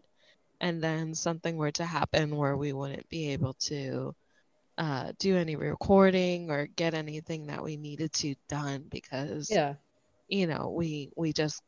and 0.61 0.83
then 0.83 1.14
something 1.14 1.57
were 1.57 1.72
to 1.72 1.85
happen 1.85 2.37
where 2.37 2.57
we 2.57 2.72
wouldn't 2.72 3.09
be 3.09 3.31
able 3.33 3.55
to 3.55 4.14
uh, 4.79 5.12
do 5.18 5.37
any 5.37 5.57
recording 5.57 6.51
or 6.51 6.66
get 6.66 6.95
anything 6.95 7.47
that 7.47 7.62
we 7.62 7.77
needed 7.77 8.12
to 8.12 8.35
done 8.49 8.85
because 8.91 9.51
yeah, 9.51 9.75
you 10.29 10.47
know 10.47 10.72
we 10.77 11.11
we 11.16 11.33
just 11.33 11.62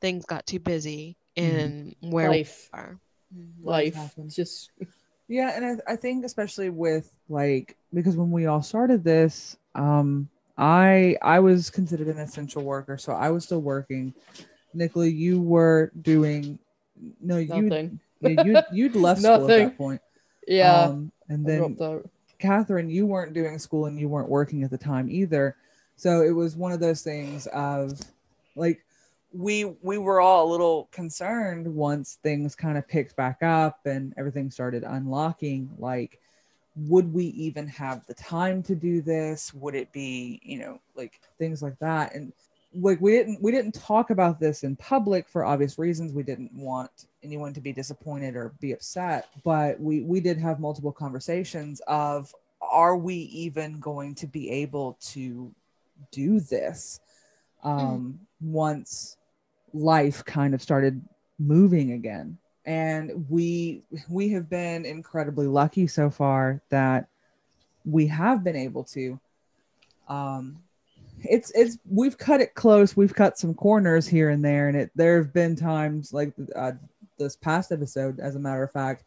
things 0.00 0.24
got 0.26 0.46
too 0.46 0.58
busy 0.60 1.16
Mhm. 1.38 1.92
in 2.00 2.10
where 2.10 2.30
life, 2.30 2.68
we 2.72 2.78
are 2.78 2.98
life. 3.62 3.94
happens. 3.94 4.36
Just 4.36 4.70
Yeah, 5.28 5.52
and 5.56 5.80
I, 5.88 5.92
I 5.92 5.96
think 5.96 6.24
especially 6.24 6.70
with 6.70 7.10
like 7.28 7.76
because 7.94 8.16
when 8.16 8.30
we 8.30 8.46
all 8.46 8.62
started 8.62 9.04
this, 9.04 9.56
um, 9.74 10.28
I 10.56 11.16
I 11.22 11.40
was 11.40 11.70
considered 11.70 12.08
an 12.08 12.18
essential 12.18 12.62
worker, 12.62 12.98
so 12.98 13.12
I 13.12 13.30
was 13.30 13.44
still 13.44 13.62
working. 13.62 14.14
Nicola, 14.74 15.06
you 15.06 15.40
were 15.40 15.92
doing 16.02 16.58
no, 17.20 17.38
you 17.38 17.62
nothing. 17.62 18.00
yeah, 18.20 18.42
you 18.44 18.62
you'd 18.72 18.96
left 18.96 19.22
school 19.22 19.50
at 19.50 19.58
that 19.70 19.78
point. 19.78 20.00
Yeah, 20.46 20.82
Um, 20.82 21.12
and 21.28 21.44
then. 21.46 22.00
Catherine, 22.38 22.90
you 22.90 23.06
weren't 23.06 23.34
doing 23.34 23.56
school 23.60 23.86
and 23.86 24.00
you 24.00 24.08
weren't 24.08 24.28
working 24.28 24.64
at 24.64 24.70
the 24.72 24.76
time 24.76 25.08
either. 25.08 25.54
So 25.94 26.22
it 26.22 26.32
was 26.32 26.56
one 26.56 26.72
of 26.72 26.80
those 26.80 27.02
things 27.02 27.46
of 27.46 28.00
like 28.56 28.84
we 29.32 29.64
we 29.80 29.96
were 29.96 30.20
all 30.20 30.48
a 30.48 30.50
little 30.50 30.88
concerned 30.90 31.72
once 31.72 32.18
things 32.24 32.56
kind 32.56 32.76
of 32.76 32.88
picked 32.88 33.14
back 33.14 33.44
up 33.44 33.86
and 33.86 34.12
everything 34.16 34.50
started 34.50 34.82
unlocking 34.82 35.70
like 35.78 36.18
would 36.74 37.12
we 37.12 37.26
even 37.26 37.66
have 37.68 38.06
the 38.06 38.14
time 38.14 38.62
to 38.64 38.74
do 38.74 39.02
this? 39.02 39.52
Would 39.54 39.74
it 39.74 39.92
be 39.92 40.40
you 40.42 40.58
know 40.58 40.80
like 40.94 41.20
things 41.38 41.62
like 41.62 41.78
that? 41.80 42.14
And 42.14 42.32
like 42.74 43.00
we 43.00 43.12
didn't 43.12 43.42
we 43.42 43.52
didn't 43.52 43.72
talk 43.74 44.10
about 44.10 44.40
this 44.40 44.62
in 44.62 44.76
public 44.76 45.28
for 45.28 45.44
obvious 45.44 45.78
reasons. 45.78 46.12
We 46.12 46.22
didn't 46.22 46.52
want 46.54 47.06
anyone 47.22 47.52
to 47.54 47.60
be 47.60 47.72
disappointed 47.72 48.34
or 48.34 48.54
be 48.60 48.72
upset 48.72 49.28
but 49.44 49.78
we 49.78 50.00
we 50.02 50.20
did 50.20 50.38
have 50.38 50.58
multiple 50.58 50.92
conversations 50.92 51.80
of 51.86 52.34
are 52.60 52.96
we 52.96 53.14
even 53.14 53.78
going 53.78 54.14
to 54.14 54.26
be 54.26 54.50
able 54.50 54.98
to 55.00 55.54
do 56.10 56.40
this? 56.40 57.00
Um 57.62 58.18
once 58.40 59.16
life 59.74 60.24
kind 60.24 60.54
of 60.54 60.62
started 60.62 61.00
moving 61.38 61.92
again 61.92 62.38
and 62.64 63.26
we 63.28 63.82
we 64.08 64.28
have 64.30 64.48
been 64.48 64.84
incredibly 64.84 65.46
lucky 65.46 65.86
so 65.86 66.10
far 66.10 66.60
that 66.70 67.08
we 67.84 68.06
have 68.06 68.44
been 68.44 68.56
able 68.56 68.84
to 68.84 69.18
um 70.08 70.62
it's 71.24 71.50
it's 71.52 71.78
we've 71.88 72.18
cut 72.18 72.40
it 72.40 72.54
close. 72.54 72.96
We've 72.96 73.14
cut 73.14 73.38
some 73.38 73.54
corners 73.54 74.08
here 74.08 74.30
and 74.30 74.44
there. 74.44 74.68
And 74.68 74.76
it 74.76 74.90
there 74.96 75.18
have 75.18 75.32
been 75.32 75.54
times 75.54 76.12
like 76.12 76.32
uh, 76.56 76.72
this 77.18 77.36
past 77.36 77.70
episode 77.70 78.18
as 78.18 78.34
a 78.34 78.38
matter 78.38 78.62
of 78.62 78.72
fact 78.72 79.04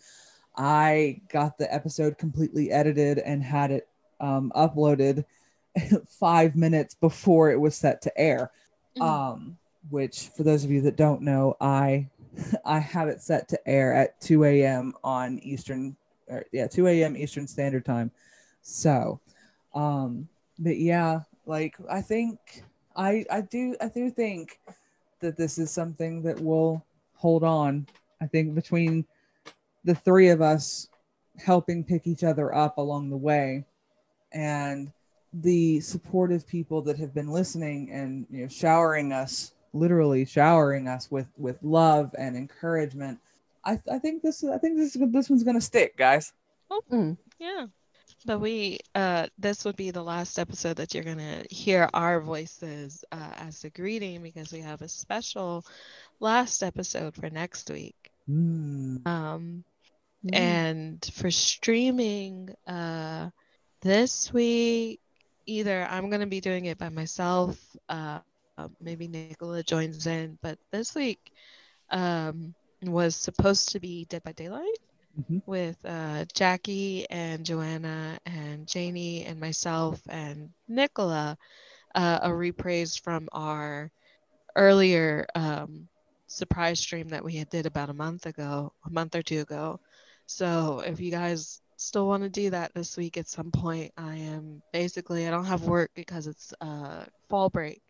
i 0.57 1.19
got 1.29 1.57
the 1.57 1.73
episode 1.73 2.17
completely 2.17 2.71
edited 2.71 3.19
and 3.19 3.43
had 3.43 3.71
it 3.71 3.89
um, 4.21 4.51
uploaded 4.55 5.25
five 6.07 6.55
minutes 6.55 6.93
before 6.93 7.51
it 7.51 7.59
was 7.59 7.75
set 7.75 8.01
to 8.01 8.17
air. 8.17 8.51
Mhm. 8.97 9.03
um 9.03 9.57
which 9.89 10.29
for 10.29 10.43
those 10.43 10.63
of 10.63 10.71
you 10.71 10.79
that 10.81 10.95
don't 10.95 11.21
know 11.21 11.57
i 11.59 12.07
i 12.65 12.79
have 12.79 13.07
it 13.07 13.21
set 13.21 13.47
to 13.47 13.67
air 13.67 13.93
at 13.93 14.19
2 14.21 14.43
a.m 14.43 14.93
on 15.03 15.39
eastern 15.39 15.95
or, 16.27 16.45
yeah 16.51 16.67
2 16.67 16.87
a.m 16.87 17.15
eastern 17.15 17.47
standard 17.47 17.85
time. 17.85 18.11
So 18.61 19.19
um 19.73 20.27
but 20.59 20.77
yeah 20.77 21.21
like 21.45 21.75
i 21.89 22.01
think 22.01 22.63
i 22.95 23.25
i 23.29 23.41
do 23.41 23.75
i 23.81 23.87
do 23.87 24.09
think 24.09 24.59
that 25.19 25.37
this 25.37 25.57
is 25.57 25.71
something 25.71 26.21
that 26.21 26.39
will 26.39 26.85
hold 27.15 27.43
on. 27.43 27.87
I 28.21 28.27
think 28.27 28.53
between 28.53 29.05
the 29.83 29.95
three 29.95 30.29
of 30.29 30.41
us 30.41 30.87
helping 31.37 31.83
pick 31.83 32.07
each 32.07 32.23
other 32.23 32.53
up 32.53 32.77
along 32.77 33.09
the 33.09 33.17
way 33.17 33.65
and 34.31 34.91
the 35.33 35.79
supportive 35.81 36.47
people 36.47 36.81
that 36.83 36.97
have 36.97 37.13
been 37.13 37.29
listening 37.29 37.89
and 37.91 38.25
you 38.29 38.43
know 38.43 38.47
showering 38.47 39.11
us 39.11 39.53
literally 39.75 40.25
showering 40.25 40.87
us 40.87 41.11
with 41.11 41.27
with 41.37 41.57
love 41.61 42.15
and 42.17 42.35
encouragement. 42.35 43.19
I, 43.63 43.79
I 43.91 43.99
think 43.99 44.21
this 44.21 44.43
i 44.43 44.57
think 44.57 44.77
this 44.77 44.97
this 44.99 45.29
one's 45.29 45.43
gonna 45.43 45.61
stick 45.61 45.97
guys. 45.97 46.33
Oh 46.71 46.81
yeah. 47.39 47.67
But 48.25 48.39
we 48.39 48.79
uh 48.95 49.27
this 49.37 49.65
would 49.65 49.75
be 49.75 49.91
the 49.91 50.03
last 50.03 50.39
episode 50.39 50.77
that 50.77 50.93
you're 50.93 51.03
gonna 51.03 51.43
hear 51.49 51.89
our 51.93 52.19
voices 52.19 53.03
uh, 53.11 53.31
as 53.37 53.63
a 53.63 53.69
greeting 53.69 54.23
because 54.23 54.51
we 54.51 54.61
have 54.61 54.81
a 54.81 54.87
special 54.87 55.63
last 56.19 56.63
episode 56.63 57.15
for 57.15 57.29
next 57.29 57.69
week. 57.69 58.11
Mm. 58.27 59.05
um 59.05 59.63
and 60.33 61.07
for 61.13 61.29
streaming 61.29 62.49
uh 62.65 63.29
this 63.81 64.33
week 64.33 64.99
either 65.45 65.85
i'm 65.91 66.09
going 66.09 66.21
to 66.21 66.25
be 66.25 66.41
doing 66.41 66.65
it 66.65 66.79
by 66.79 66.89
myself 66.89 67.55
uh, 67.89 68.17
maybe 68.63 68.89
nicola 68.89 69.39
joins 69.39 69.77
in 69.77 70.05
but 70.13 70.23
this 70.43 70.67
week 70.67 70.95
um 71.73 72.43
was 72.81 73.01
supposed 73.01 73.63
to 73.63 73.79
be 73.79 73.95
dead 74.03 74.13
by 74.13 74.31
daylight 74.31 74.77
Mhm. 75.15 75.41
with 75.45 75.77
uh 75.85 76.25
jackie 76.33 77.05
and 77.09 77.45
joanna 77.45 78.17
and 78.25 78.67
janie 78.67 79.23
and 79.25 79.39
myself 79.39 80.01
and 80.09 80.49
nicola 80.67 81.37
uh, 81.95 82.19
a 82.23 82.33
reprise 82.33 82.95
from 82.97 83.27
our 83.31 83.91
earlier 84.55 85.25
um 85.35 85.87
surprise 86.27 86.79
stream 86.79 87.09
that 87.09 87.23
we 87.23 87.35
had 87.35 87.49
did 87.49 87.65
about 87.65 87.89
a 87.89 87.93
month 87.93 88.25
ago 88.25 88.71
a 88.85 88.89
month 88.89 89.15
or 89.15 89.21
two 89.21 89.41
ago 89.41 89.79
so 90.25 90.79
if 90.85 90.99
you 90.99 91.11
guys 91.11 91.61
still 91.77 92.07
want 92.07 92.23
to 92.23 92.29
do 92.29 92.49
that 92.49 92.73
this 92.73 92.97
week 92.97 93.17
at 93.17 93.27
some 93.27 93.51
point, 93.51 93.91
I 93.97 94.15
am 94.15 94.61
basically 94.71 95.27
I 95.27 95.31
don't 95.31 95.45
have 95.45 95.63
work 95.63 95.91
because 95.95 96.27
it's 96.27 96.53
uh 96.61 97.05
fall 97.29 97.49
break. 97.49 97.81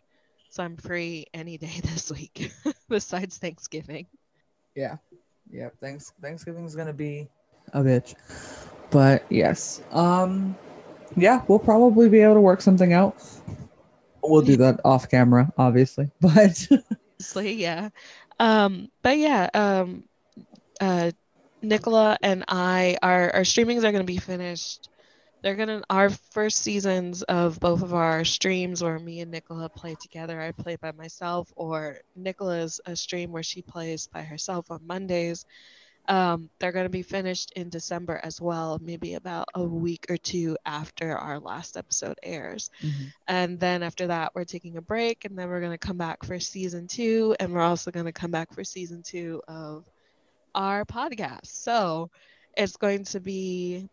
So 0.56 0.64
I'm 0.64 0.78
free 0.78 1.26
any 1.34 1.58
day 1.58 1.82
this 1.84 2.10
week 2.10 2.50
besides 2.90 3.38
Thanksgiving. 3.38 4.08
yeah 4.74 4.96
Yep. 5.52 5.76
Thanks. 5.82 6.14
Thanksgiving's 6.22 6.76
gonna 6.76 6.94
be 6.94 7.28
a 7.74 7.82
bitch, 7.82 8.16
but 8.90 9.26
yes. 9.30 9.82
Um, 9.92 10.56
yeah, 11.18 11.44
we'll 11.48 11.60
probably 11.60 12.08
be 12.08 12.20
able 12.22 12.36
to 12.36 12.42
work 12.42 12.62
something 12.62 12.94
out. 12.94 13.22
We'll 14.24 14.42
do 14.42 14.56
that 14.58 14.80
off 14.86 15.10
camera, 15.10 15.52
obviously, 15.58 16.10
but 16.22 16.68
Honestly, 17.20 17.54
yeah. 17.54 17.90
Um, 18.40 18.90
but 19.02 19.18
yeah, 19.18 19.50
um, 19.54 20.06
uh, 20.80 21.12
Nicola 21.62 22.18
and 22.24 22.46
I, 22.48 22.98
our 23.04 23.30
our 23.36 23.42
streamings 23.42 23.84
are 23.84 23.92
gonna 23.92 24.06
be 24.06 24.18
finished. 24.18 24.88
They're 25.46 25.54
gonna 25.54 25.84
our 25.92 26.10
first 26.10 26.58
seasons 26.58 27.22
of 27.22 27.60
both 27.60 27.84
of 27.84 27.94
our 27.94 28.26
streams 28.26 28.82
where 28.82 28.98
me 28.98 29.20
and 29.20 29.30
Nicola 29.30 29.70
play 29.70 29.94
together. 29.94 30.42
I 30.42 30.52
play 30.54 30.76
by 30.76 30.92
myself, 30.92 31.54
or 31.56 32.00
Nicola's 32.16 32.82
a 32.88 32.96
stream 32.96 33.32
where 33.32 33.44
she 33.44 33.62
plays 33.62 34.08
by 34.08 34.24
herself 34.24 34.72
on 34.72 34.88
Mondays. 34.88 35.46
Um, 36.08 36.50
they're 36.58 36.72
gonna 36.72 36.90
be 36.90 37.04
finished 37.04 37.52
in 37.52 37.70
December 37.70 38.20
as 38.24 38.42
well, 38.42 38.80
maybe 38.82 39.14
about 39.14 39.50
a 39.54 39.64
week 39.64 40.08
or 40.10 40.18
two 40.18 40.58
after 40.66 41.16
our 41.16 41.38
last 41.40 41.78
episode 41.78 42.18
airs. 42.24 42.72
And 43.28 43.60
then 43.60 43.84
after 43.84 44.08
that, 44.08 44.34
we're 44.34 44.46
taking 44.46 44.78
a 44.78 44.82
break, 44.82 45.26
and 45.26 45.38
then 45.38 45.48
we're 45.50 45.62
gonna 45.62 45.78
come 45.78 45.98
back 45.98 46.26
for 46.26 46.40
season 46.40 46.88
two, 46.88 47.36
and 47.40 47.54
we're 47.54 47.62
also 47.62 47.92
gonna 47.92 48.12
come 48.12 48.32
back 48.32 48.52
for 48.52 48.64
season 48.64 49.04
two 49.04 49.44
of 49.48 49.88
our 50.56 50.86
podcast. 50.86 51.46
So 51.46 52.10
it's 52.58 52.78
going 52.78 53.04
to 53.04 53.20
be 53.20 53.90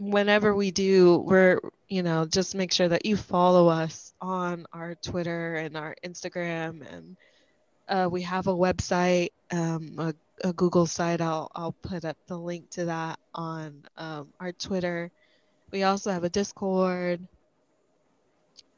whenever 0.00 0.54
we 0.54 0.70
do, 0.70 1.18
we're 1.18 1.60
you 1.88 2.02
know 2.02 2.24
just 2.24 2.54
make 2.54 2.72
sure 2.72 2.88
that 2.88 3.06
you 3.06 3.16
follow 3.16 3.68
us 3.68 4.14
on 4.20 4.66
our 4.72 4.94
Twitter 4.96 5.56
and 5.56 5.76
our 5.76 5.94
Instagram, 6.04 6.82
and 6.92 7.16
uh, 7.88 8.08
we 8.10 8.22
have 8.22 8.46
a 8.46 8.54
website, 8.54 9.30
um, 9.52 9.94
a, 9.98 10.48
a 10.48 10.52
Google 10.54 10.86
site. 10.86 11.20
I'll 11.20 11.50
I'll 11.54 11.76
put 11.82 12.04
up 12.04 12.16
the 12.26 12.38
link 12.38 12.70
to 12.70 12.86
that 12.86 13.20
on 13.34 13.84
um, 13.96 14.28
our 14.40 14.52
Twitter. 14.52 15.12
We 15.70 15.84
also 15.84 16.10
have 16.10 16.24
a 16.24 16.30
Discord. 16.30 17.20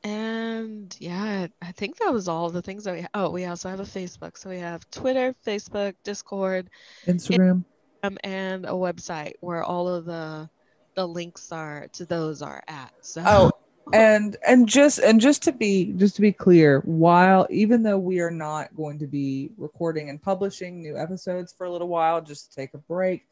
And 0.04 0.94
yeah, 0.98 1.46
I 1.62 1.70
think 1.70 1.98
that 1.98 2.12
was 2.12 2.26
all 2.26 2.50
the 2.50 2.60
things 2.60 2.82
that 2.84 2.94
we. 2.94 3.06
Oh, 3.14 3.30
we 3.30 3.44
also 3.44 3.68
have 3.68 3.78
a 3.78 3.84
Facebook. 3.84 4.36
So 4.36 4.50
we 4.50 4.58
have 4.58 4.90
Twitter, 4.90 5.32
Facebook, 5.46 5.94
Discord, 6.02 6.68
Instagram. 7.06 7.64
um, 8.02 8.18
and 8.24 8.64
a 8.64 8.70
website 8.70 9.34
where 9.38 9.62
all 9.62 9.86
of 9.86 10.04
the 10.04 10.50
the 10.94 11.06
links 11.06 11.52
are 11.52 11.88
to 11.94 12.04
those 12.04 12.42
are 12.42 12.62
at. 12.68 12.92
So 13.00 13.22
Oh, 13.26 13.50
and 13.92 14.36
and 14.46 14.68
just 14.68 14.98
and 14.98 15.20
just 15.20 15.42
to 15.42 15.52
be 15.52 15.92
just 15.96 16.16
to 16.16 16.22
be 16.22 16.32
clear, 16.32 16.80
while 16.80 17.46
even 17.50 17.82
though 17.82 17.98
we 17.98 18.20
are 18.20 18.30
not 18.30 18.74
going 18.74 18.98
to 19.00 19.06
be 19.06 19.50
recording 19.56 20.08
and 20.08 20.22
publishing 20.22 20.80
new 20.80 20.96
episodes 20.96 21.52
for 21.52 21.66
a 21.66 21.70
little 21.70 21.88
while, 21.88 22.20
just 22.20 22.50
to 22.50 22.56
take 22.56 22.74
a 22.74 22.78
break, 22.78 23.26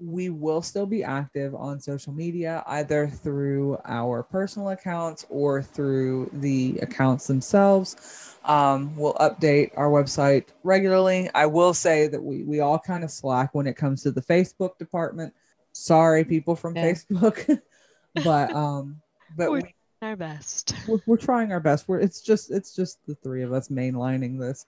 we 0.00 0.30
will 0.30 0.62
still 0.62 0.86
be 0.86 1.04
active 1.04 1.54
on 1.54 1.80
social 1.80 2.12
media, 2.12 2.64
either 2.66 3.06
through 3.08 3.78
our 3.84 4.22
personal 4.22 4.70
accounts 4.70 5.26
or 5.28 5.62
through 5.62 6.30
the 6.34 6.78
accounts 6.82 7.26
themselves. 7.26 8.36
Um, 8.44 8.96
we'll 8.96 9.14
update 9.14 9.72
our 9.76 9.90
website 9.90 10.46
regularly. 10.64 11.28
I 11.34 11.46
will 11.46 11.74
say 11.74 12.08
that 12.08 12.22
we 12.22 12.42
we 12.42 12.60
all 12.60 12.78
kind 12.78 13.04
of 13.04 13.10
slack 13.10 13.54
when 13.54 13.66
it 13.66 13.76
comes 13.76 14.02
to 14.02 14.10
the 14.10 14.22
Facebook 14.22 14.78
department. 14.78 15.34
Sorry, 15.72 16.24
people 16.24 16.56
from 16.56 16.74
Yeah. 16.74 16.92
Facebook, 16.92 17.60
but 18.24 18.54
um, 18.54 19.00
but 19.36 19.50
We're 19.50 19.62
we, 19.62 19.74
our 20.02 20.16
best. 20.16 20.74
we're, 20.88 20.98
we're 21.06 21.16
trying 21.16 21.52
our 21.52 21.60
best. 21.60 21.88
We're 21.88 22.00
it's 22.00 22.20
just 22.20 22.50
it's 22.50 22.74
just 22.74 22.98
the 23.06 23.14
three 23.16 23.42
of 23.42 23.52
us 23.52 23.68
mainlining 23.68 24.38
this. 24.38 24.66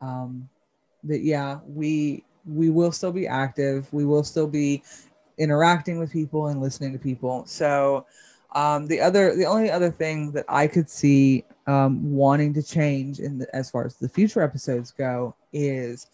Um, 0.00 0.48
but 1.04 1.22
yeah, 1.22 1.58
we 1.66 2.24
we 2.46 2.70
will 2.70 2.92
still 2.92 3.12
be 3.12 3.26
active. 3.26 3.92
We 3.92 4.04
will 4.04 4.24
still 4.24 4.48
be 4.48 4.82
interacting 5.38 5.98
with 5.98 6.12
people 6.12 6.48
and 6.48 6.60
listening 6.60 6.92
to 6.92 6.98
people. 6.98 7.44
So 7.46 8.06
um, 8.54 8.86
the 8.86 9.00
other 9.00 9.36
the 9.36 9.46
only 9.46 9.70
other 9.70 9.90
thing 9.90 10.32
that 10.32 10.44
I 10.48 10.66
could 10.66 10.88
see 10.88 11.44
um, 11.66 12.12
wanting 12.12 12.52
to 12.54 12.62
change 12.62 13.20
in 13.20 13.38
the, 13.38 13.56
as 13.56 13.70
far 13.70 13.86
as 13.86 13.96
the 13.96 14.08
future 14.08 14.42
episodes 14.42 14.90
go 14.90 15.34
is 15.52 16.06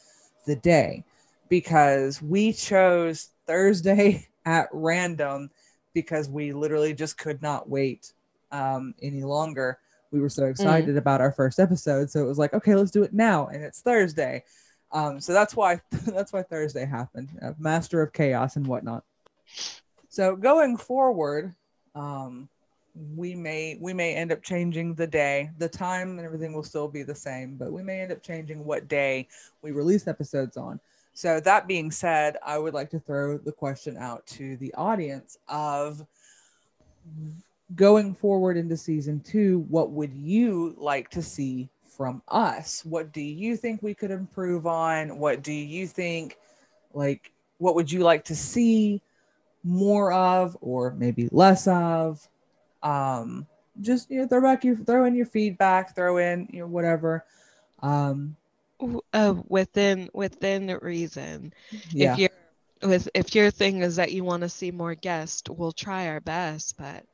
the 0.47 0.57
day 0.57 1.05
because 1.49 2.20
we 2.23 2.53
chose 2.53 3.31
Thursday 3.47 4.29
at 4.45 4.69
random 4.73 5.51
because 5.95 6.29
we 6.29 6.53
literally 6.53 6.95
just 6.95 7.19
could 7.19 7.43
not 7.43 7.69
wait 7.69 8.12
um, 8.53 8.95
any 9.03 9.23
longer. 9.23 9.79
We 10.11 10.20
were 10.20 10.29
so 10.29 10.47
excited 10.47 10.97
about 10.97 11.20
our 11.20 11.33
first 11.33 11.59
episode, 11.59 12.11
so 12.11 12.25
it 12.25 12.27
was 12.27 12.39
like, 12.39 12.55
okay, 12.55 12.75
let's 12.75 12.91
do 12.91 13.03
it 13.03 13.12
now, 13.12 13.49
and 13.49 13.62
it's 13.62 13.83
Thursday. 13.83 14.43
Um, 14.91 15.20
so 15.20 15.35
that's 15.35 15.55
why 15.55 15.81
that's 16.07 16.33
why 16.33 16.43
Thursday 16.43 16.87
happened. 16.87 17.29
Uh, 17.43 17.53
Master 17.59 18.01
of 18.01 18.12
chaos 18.12 18.57
and 18.57 18.66
whatnot. 18.66 19.05
So 20.09 20.35
going 20.35 20.77
forward, 20.77 21.55
um, 21.95 22.49
we 23.15 23.35
may 23.35 23.77
we 23.81 23.93
may 23.93 24.15
end 24.15 24.33
up 24.33 24.43
changing 24.43 24.95
the 24.95 25.07
day, 25.07 25.51
the 25.59 25.69
time, 25.69 26.19
and 26.19 26.20
everything 26.20 26.53
will 26.53 26.62
still 26.62 26.89
be 26.89 27.03
the 27.03 27.15
same, 27.15 27.57
but 27.57 27.73
we 27.73 27.83
may 27.83 28.01
end 28.01 28.12
up 28.12 28.23
changing 28.23 28.65
what 28.65 28.89
day 28.89 29.29
we 29.62 29.73
release 29.73 30.09
episodes 30.09 30.57
on. 30.57 30.81
So 31.19 31.40
that 31.40 31.66
being 31.66 31.90
said, 31.90 32.36
I 32.47 32.59
would 32.59 32.74
like 32.74 32.90
to 32.90 33.01
throw 33.01 33.39
the 33.39 33.51
question 33.51 33.97
out 33.97 34.24
to 34.28 34.57
the 34.59 34.73
audience 34.74 35.36
of 35.49 36.07
going 37.74 38.15
forward 38.15 38.57
into 38.57 38.77
season 38.77 39.19
two, 39.19 39.66
what 39.69 39.90
would 39.90 40.15
you 40.15 40.77
like 40.78 41.11
to 41.11 41.20
see 41.20 41.70
from 41.89 42.23
us? 42.28 42.85
What 42.85 43.12
do 43.12 43.20
you 43.20 43.57
think 43.57 43.82
we 43.82 43.95
could 43.95 44.12
improve 44.12 44.65
on? 44.65 45.19
What 45.19 45.43
do 45.43 45.53
you 45.53 45.89
think, 45.89 46.39
like, 46.95 47.32
what 47.57 47.74
would 47.74 47.90
you 47.90 48.05
like 48.05 48.23
to 48.27 48.36
see 48.36 49.03
more 49.65 50.12
of, 50.12 50.57
or 50.61 50.93
maybe 50.93 51.28
less 51.32 51.66
of? 51.66 52.28
Um, 52.85 53.49
just 53.81 54.09
you 54.09 54.20
know, 54.20 54.28
throw 54.28 54.40
back 54.40 54.62
your 54.62 54.77
throw 54.77 55.05
in 55.05 55.16
your 55.16 55.27
feedback, 55.27 55.97
throw 55.97 56.19
in 56.19 56.49
you 56.53 56.61
know 56.61 56.69
whatever. 56.69 57.24
Um, 57.82 58.36
Uh, 59.13 59.35
within 59.49 60.09
within 60.15 60.67
reason. 60.83 61.53
yeah, 61.93 62.17
If 62.17 62.19
you're 62.19 62.31
with 62.83 63.09
if 63.15 63.35
your 63.35 63.51
thing 63.51 63.83
is 63.83 63.97
that 63.97 64.13
you 64.13 64.25
want 64.25 64.43
to 64.43 64.49
see 64.49 64.71
more 64.71 64.95
guests, 64.95 65.43
we'll 65.49 65.73
try 65.73 66.09
our 66.09 66.21
best, 66.21 66.77
but 66.77 67.05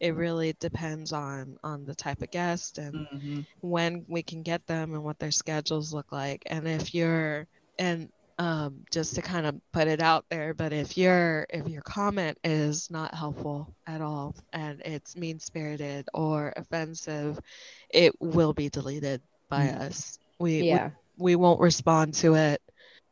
it 0.00 0.14
really 0.16 0.54
depends 0.60 1.12
on 1.12 1.56
on 1.62 1.84
the 1.84 1.94
type 1.94 2.22
of 2.22 2.30
guest 2.30 2.78
and 2.78 3.06
Mhm. 3.12 3.46
when 3.60 4.04
we 4.08 4.22
can 4.22 4.42
get 4.42 4.66
them 4.66 4.94
and 4.94 5.02
what 5.04 5.18
their 5.18 5.30
schedules 5.32 5.92
look 5.94 6.12
like. 6.12 6.42
And 6.46 6.66
if 6.68 6.94
you're 6.94 7.46
and 7.78 8.08
um, 8.38 8.84
just 8.92 9.14
to 9.16 9.22
kind 9.22 9.46
of 9.46 9.60
put 9.72 9.88
it 9.88 10.00
out 10.00 10.24
there, 10.30 10.54
but 10.54 10.72
if 10.72 10.96
your 10.96 11.46
if 11.50 11.68
your 11.68 11.82
comment 11.82 12.38
is 12.44 12.90
not 12.90 13.14
helpful 13.14 13.74
at 13.86 14.00
all 14.00 14.34
and 14.52 14.80
it's 14.84 15.16
mean 15.16 15.38
spirited 15.38 16.08
or 16.14 16.52
offensive, 16.56 17.38
it 17.90 18.14
will 18.20 18.52
be 18.54 18.68
deleted 18.70 19.22
by 19.48 19.68
Mm. 19.68 19.72
us. 19.72 20.18
We, 20.38 20.64
we 20.64 20.78
Yeah. 20.78 20.90
We 21.18 21.36
won't 21.36 21.60
respond 21.60 22.14
to 22.14 22.34
it. 22.34 22.60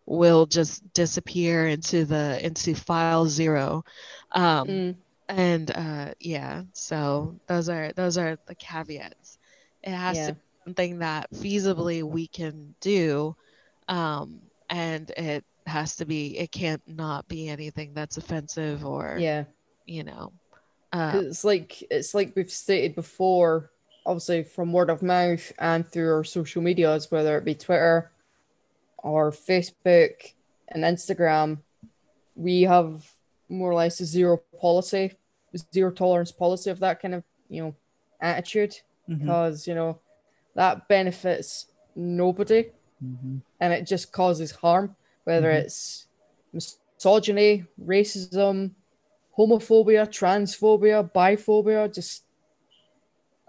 We'll 0.07 0.47
just 0.47 0.93
disappear 0.93 1.67
into 1.67 2.05
the 2.05 2.45
into 2.45 2.75
file 2.75 3.27
zero. 3.27 3.85
Um, 4.33 4.69
Mm. 4.69 4.97
and 5.29 5.71
uh 5.71 6.13
yeah 6.19 6.63
so 6.73 7.39
those 7.47 7.69
are 7.69 7.93
those 7.93 8.19
are 8.19 8.37
the 8.47 8.55
caveats 8.57 9.39
it 9.83 9.93
has 9.93 10.17
Yeah. 10.19 10.27
to 10.27 10.33
be 10.35 10.41
something 10.67 10.99
that 10.99 11.31
feasibly 11.33 12.03
we 12.03 12.27
can 12.27 12.75
do 12.81 13.37
um 13.89 14.41
and 14.69 15.11
it 15.11 15.45
has 15.67 15.97
to 15.97 16.05
be 16.05 16.37
it 16.39 16.51
can't 16.51 16.83
not 16.87 17.29
be 17.29 17.49
anything 17.49 17.95
that's 17.95 18.17
offensive 18.17 18.85
or 18.85 19.19
Yeah. 19.21 19.45
you 19.87 20.05
know 20.05 20.33
uh 20.93 21.23
it's 21.25 21.45
like 21.45 21.83
it's 21.91 22.15
like 22.15 22.33
we've 22.35 22.51
stated 22.51 22.95
before, 22.95 23.71
obviously 24.11 24.43
from 24.43 24.73
word 24.73 24.91
of 24.91 25.03
mouth 25.03 25.53
and 25.61 25.89
through 25.89 26.13
our 26.13 26.25
social 26.25 26.61
medias, 26.61 27.11
whether 27.13 27.39
it 27.39 27.45
be 27.45 27.55
Twitter 27.55 28.11
or 28.99 29.31
Facebook 29.31 30.33
and 30.69 30.83
Instagram, 30.83 31.59
we 32.35 32.63
have 32.63 33.09
more 33.49 33.71
or 33.71 33.75
less 33.75 34.01
a 34.01 34.05
zero 34.05 34.41
policy, 34.61 35.13
zero 35.73 35.93
tolerance 35.93 36.33
policy 36.33 36.71
of 36.71 36.81
that 36.81 37.01
kind 37.01 37.15
of 37.15 37.23
you 37.49 37.63
know 37.63 37.75
attitude 38.21 38.75
Mhm. 39.09 39.19
because 39.21 39.67
you 39.69 39.75
know 39.75 39.99
that 40.55 40.89
benefits 40.89 41.67
nobody 41.95 42.71
Mhm. 43.03 43.41
and 43.61 43.73
it 43.73 43.87
just 43.87 44.11
causes 44.13 44.51
harm, 44.51 44.97
whether 45.25 45.51
Mhm. 45.51 45.61
it's 45.63 46.07
misogyny, 46.53 47.65
racism, 47.81 48.73
homophobia, 49.39 50.07
transphobia, 50.09 51.09
biphobia, 51.13 51.93
just 51.93 52.25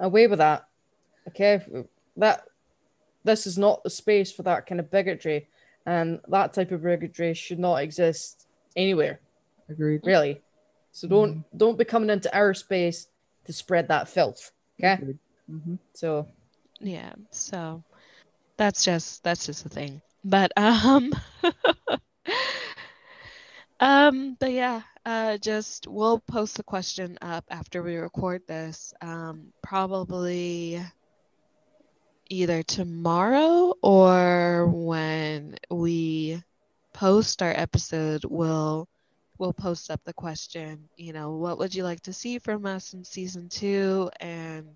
away 0.02 0.28
with 0.28 0.40
that. 0.40 0.66
Okay, 1.30 1.62
that 2.18 2.44
this 3.24 3.48
is 3.48 3.58
not 3.58 3.84
the 3.84 3.90
space 3.90 4.32
for 4.32 4.44
that 4.44 4.66
kind 4.66 4.80
of 4.82 4.92
bigotry, 4.92 5.48
and 5.86 6.20
that 6.28 6.54
type 6.54 6.72
of 6.72 6.84
bigotry 6.84 7.34
should 7.34 7.60
not 7.60 7.78
exist 7.78 8.48
anywhere, 8.76 9.20
Agreed. 9.70 10.02
really. 10.04 10.42
So 10.92 11.08
don't 11.08 11.46
don't 11.58 11.78
be 11.78 11.86
coming 11.86 12.10
into 12.10 12.36
our 12.36 12.54
space 12.54 13.08
to 13.46 13.54
spread 13.54 13.88
that 13.88 14.10
filth. 14.10 14.52
Okay, 14.80 14.94
Agreed. 14.94 15.20
Mhm. 15.50 15.78
so 15.94 16.28
yeah 16.80 17.14
so 17.30 17.84
that's 18.58 18.84
just 18.84 19.24
that's 19.24 19.46
just 19.46 19.62
the 19.64 19.70
thing 19.70 20.02
but 20.26 20.52
um 20.58 21.14
Um, 23.80 24.38
but 24.40 24.52
yeah, 24.52 24.82
uh, 25.06 25.38
just 25.38 25.88
we'll 25.88 26.20
post 26.20 26.58
the 26.58 26.64
question 26.64 27.18
up 27.22 27.46
after 27.50 27.82
we 27.82 27.96
record 27.96 28.42
this. 28.48 28.94
Um, 29.02 29.48
probably 29.64 30.82
either 32.30 32.64
tomorrow 32.64 33.74
or 33.82 34.68
when 34.68 35.58
we 35.70 36.42
post 36.94 37.42
our 37.42 37.54
episode, 37.56 38.24
we'll 38.26 38.88
we'll 39.38 39.54
post 39.54 39.90
up 39.90 40.02
the 40.06 40.14
question. 40.14 40.88
You 40.98 41.14
know, 41.14 41.32
what 41.36 41.58
would 41.58 41.74
you 41.74 41.84
like 41.84 42.02
to 42.02 42.14
see 42.14 42.38
from 42.38 42.66
us 42.66 42.94
in 42.94 43.04
season 43.04 43.50
two? 43.50 44.10
And 44.20 44.68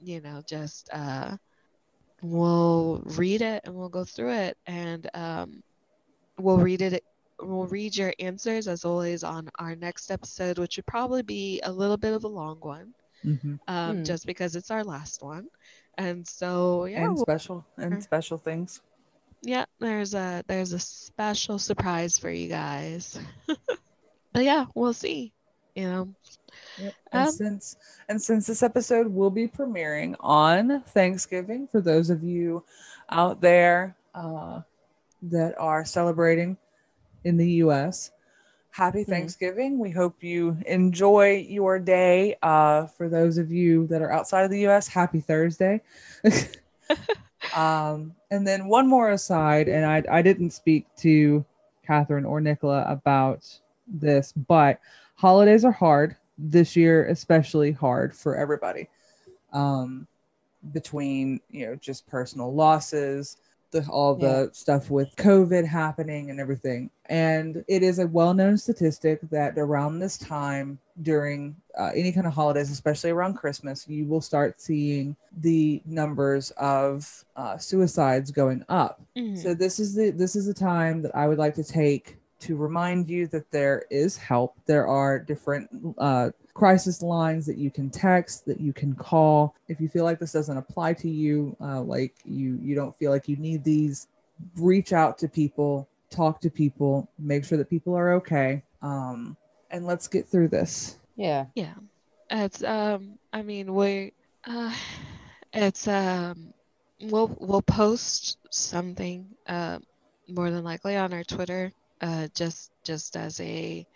you 0.00 0.20
know, 0.20 0.42
just 0.46 0.90
uh, 0.92 1.36
we'll 2.22 3.02
read 3.04 3.42
it 3.42 3.62
and 3.64 3.74
we'll 3.74 3.88
go 3.88 4.04
through 4.04 4.32
it 4.32 4.58
and 4.66 5.08
um, 5.14 5.62
we'll 6.38 6.58
read 6.58 6.82
it 6.82 7.04
we'll 7.42 7.66
read 7.66 7.96
your 7.96 8.12
answers 8.18 8.68
as 8.68 8.84
always 8.84 9.24
on 9.24 9.48
our 9.58 9.74
next 9.76 10.10
episode, 10.10 10.58
which 10.58 10.76
would 10.76 10.86
probably 10.86 11.22
be 11.22 11.60
a 11.64 11.70
little 11.72 11.96
bit 11.96 12.12
of 12.14 12.24
a 12.24 12.28
long 12.28 12.58
one, 12.60 12.94
Mm-hmm. 13.24 13.54
um, 13.68 13.96
Hmm. 13.98 14.04
just 14.04 14.26
because 14.26 14.56
it's 14.56 14.70
our 14.70 14.82
last 14.84 15.22
one. 15.22 15.48
And 15.98 16.26
so 16.26 16.86
yeah, 16.86 17.04
and 17.04 17.14
we'll- 17.14 17.22
special 17.22 17.64
and 17.76 18.02
special 18.02 18.38
things. 18.38 18.80
yeah, 19.42 19.64
there's 19.78 20.14
a 20.14 20.42
there's 20.46 20.72
a 20.72 20.78
special 20.78 21.58
surprise 21.58 22.16
for 22.18 22.30
you 22.30 22.48
guys. 22.48 23.18
but 24.32 24.44
yeah, 24.44 24.66
we'll 24.74 24.94
see. 24.94 25.32
You 25.74 25.84
know, 25.88 26.08
Yep. 26.78 26.94
And 27.12 27.28
Um, 27.28 27.32
since 27.32 27.76
and 28.08 28.20
since 28.22 28.46
this 28.46 28.62
episode 28.62 29.06
will 29.08 29.30
be 29.30 29.46
premiering 29.46 30.16
on 30.20 30.82
Thanksgiving 30.88 31.68
for 31.68 31.80
those 31.80 32.10
of 32.10 32.22
you 32.24 32.64
out 33.10 33.40
there 33.40 33.96
uh, 34.14 34.62
that 35.22 35.54
are 35.58 35.84
celebrating 35.84 36.56
in 37.24 37.36
the 37.36 37.50
U.S. 37.64 38.10
Happy 38.70 39.04
Thanksgiving. 39.04 39.78
We 39.78 39.90
hope 39.90 40.22
you 40.22 40.56
enjoy 40.66 41.44
your 41.48 41.78
day. 41.78 42.36
Uh, 42.42 42.86
for 42.86 43.08
those 43.08 43.36
of 43.36 43.50
you 43.50 43.86
that 43.88 44.00
are 44.00 44.12
outside 44.12 44.42
of 44.42 44.50
the 44.50 44.60
U.S., 44.60 44.86
happy 44.86 45.20
Thursday. 45.20 45.80
um, 47.54 48.14
and 48.30 48.46
then 48.46 48.68
one 48.68 48.86
more 48.86 49.10
aside, 49.10 49.68
and 49.68 49.84
I, 49.84 50.02
I 50.10 50.22
didn't 50.22 50.50
speak 50.50 50.86
to 50.98 51.44
Catherine 51.84 52.24
or 52.24 52.40
Nicola 52.40 52.84
about 52.88 53.46
this, 53.88 54.32
but 54.32 54.78
holidays 55.16 55.64
are 55.64 55.72
hard 55.72 56.16
this 56.38 56.76
year, 56.76 57.06
especially 57.08 57.72
hard 57.72 58.14
for 58.14 58.36
everybody. 58.36 58.88
Um, 59.52 60.06
between 60.72 61.40
you 61.50 61.66
know 61.66 61.74
just 61.76 62.06
personal 62.06 62.54
losses, 62.54 63.38
the 63.70 63.86
all 63.88 64.14
the 64.14 64.50
stuff 64.52 64.90
with 64.90 65.14
COVID 65.16 65.64
happening 65.64 66.30
and 66.30 66.40
everything, 66.40 66.90
and 67.06 67.64
it 67.68 67.82
is 67.82 67.98
a 67.98 68.06
well-known 68.06 68.56
statistic 68.58 69.20
that 69.30 69.58
around 69.58 69.98
this 69.98 70.18
time 70.18 70.78
during 71.02 71.56
uh, 71.78 71.90
any 71.94 72.12
kind 72.12 72.26
of 72.26 72.32
holidays, 72.32 72.70
especially 72.70 73.10
around 73.10 73.34
Christmas, 73.34 73.88
you 73.88 74.04
will 74.04 74.20
start 74.20 74.60
seeing 74.60 75.16
the 75.38 75.80
numbers 75.86 76.50
of 76.52 77.24
uh, 77.36 77.56
suicides 77.56 78.30
going 78.30 78.64
up. 78.68 79.00
Mhm. 79.16 79.40
So 79.40 79.54
this 79.54 79.78
is 79.78 79.94
the 79.94 80.10
this 80.10 80.36
is 80.36 80.46
the 80.46 80.54
time 80.54 81.02
that 81.02 81.14
I 81.14 81.28
would 81.28 81.38
like 81.38 81.54
to 81.54 81.64
take 81.64 82.16
to 82.40 82.56
remind 82.56 83.08
you 83.08 83.26
that 83.28 83.50
there 83.50 83.84
is 83.90 84.16
help. 84.16 84.56
There 84.66 84.86
are 84.86 85.18
different 85.18 85.68
uh, 85.98 86.30
crisis 86.60 87.00
lines 87.00 87.46
that 87.46 87.56
you 87.56 87.70
can 87.70 87.88
text, 87.88 88.44
that 88.44 88.60
you 88.60 88.70
can 88.70 88.94
call. 88.94 89.54
If 89.68 89.80
you 89.80 89.88
feel 89.88 90.04
like 90.04 90.18
this 90.18 90.32
doesn't 90.32 90.58
apply 90.58 90.92
to 90.92 91.08
you, 91.08 91.56
uh, 91.58 91.80
like 91.80 92.14
you 92.26 92.58
you 92.62 92.74
don't 92.74 92.94
feel 92.98 93.10
like 93.10 93.28
you 93.28 93.36
need 93.36 93.64
these, 93.64 94.08
reach 94.56 94.92
out 94.92 95.16
to 95.20 95.26
people, 95.26 95.88
talk 96.10 96.38
to 96.42 96.50
people, 96.50 97.08
make 97.18 97.46
sure 97.46 97.56
that 97.56 97.70
people 97.70 97.94
are 97.94 98.12
okay, 98.12 98.62
um, 98.82 99.38
and 99.70 99.86
let's 99.86 100.06
get 100.06 100.28
through 100.28 100.48
this. 100.48 100.98
Yeah. 101.16 101.46
Yeah. 101.54 101.72
It's 102.30 102.62
um 102.62 103.18
I 103.32 103.40
mean 103.40 103.74
we 103.74 104.12
uh 104.44 104.74
it's 105.54 105.88
um 105.88 106.52
we'll 107.00 107.34
we'll 107.40 107.62
post 107.62 108.36
something 108.50 109.26
uh 109.46 109.78
more 110.28 110.50
than 110.50 110.62
likely 110.62 110.94
on 110.96 111.14
our 111.14 111.24
Twitter 111.24 111.72
uh 112.02 112.28
just 112.34 112.70
just 112.84 113.16
as 113.16 113.40
a 113.40 113.86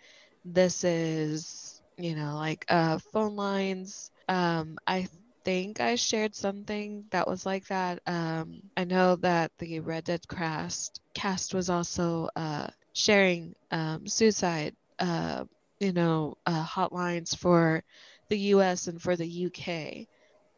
this 0.43 0.83
is 0.83 1.74
you 1.97 2.15
know 2.15 2.35
like 2.35 2.65
uh 2.69 2.97
phone 3.11 3.35
lines 3.35 4.11
um 4.27 4.77
I 4.87 5.07
think 5.43 5.79
I 5.79 5.95
shared 5.95 6.35
something 6.35 7.05
that 7.11 7.27
was 7.27 7.45
like 7.45 7.65
that 7.67 7.99
um 8.07 8.61
I 8.77 8.83
know 8.85 9.15
that 9.17 9.51
the 9.59 9.79
Red 9.79 10.05
Dead 10.05 10.27
cast 10.27 10.99
cast 11.13 11.53
was 11.53 11.69
also 11.69 12.29
uh 12.35 12.67
sharing 12.93 13.53
um 13.71 14.07
suicide 14.07 14.75
uh 14.99 15.45
you 15.79 15.91
know, 15.93 16.35
uh, 16.45 16.63
hotlines 16.65 17.35
for 17.37 17.83
the 18.29 18.37
U.S. 18.53 18.87
and 18.87 19.01
for 19.01 19.15
the 19.15 19.27
U.K. 19.27 20.07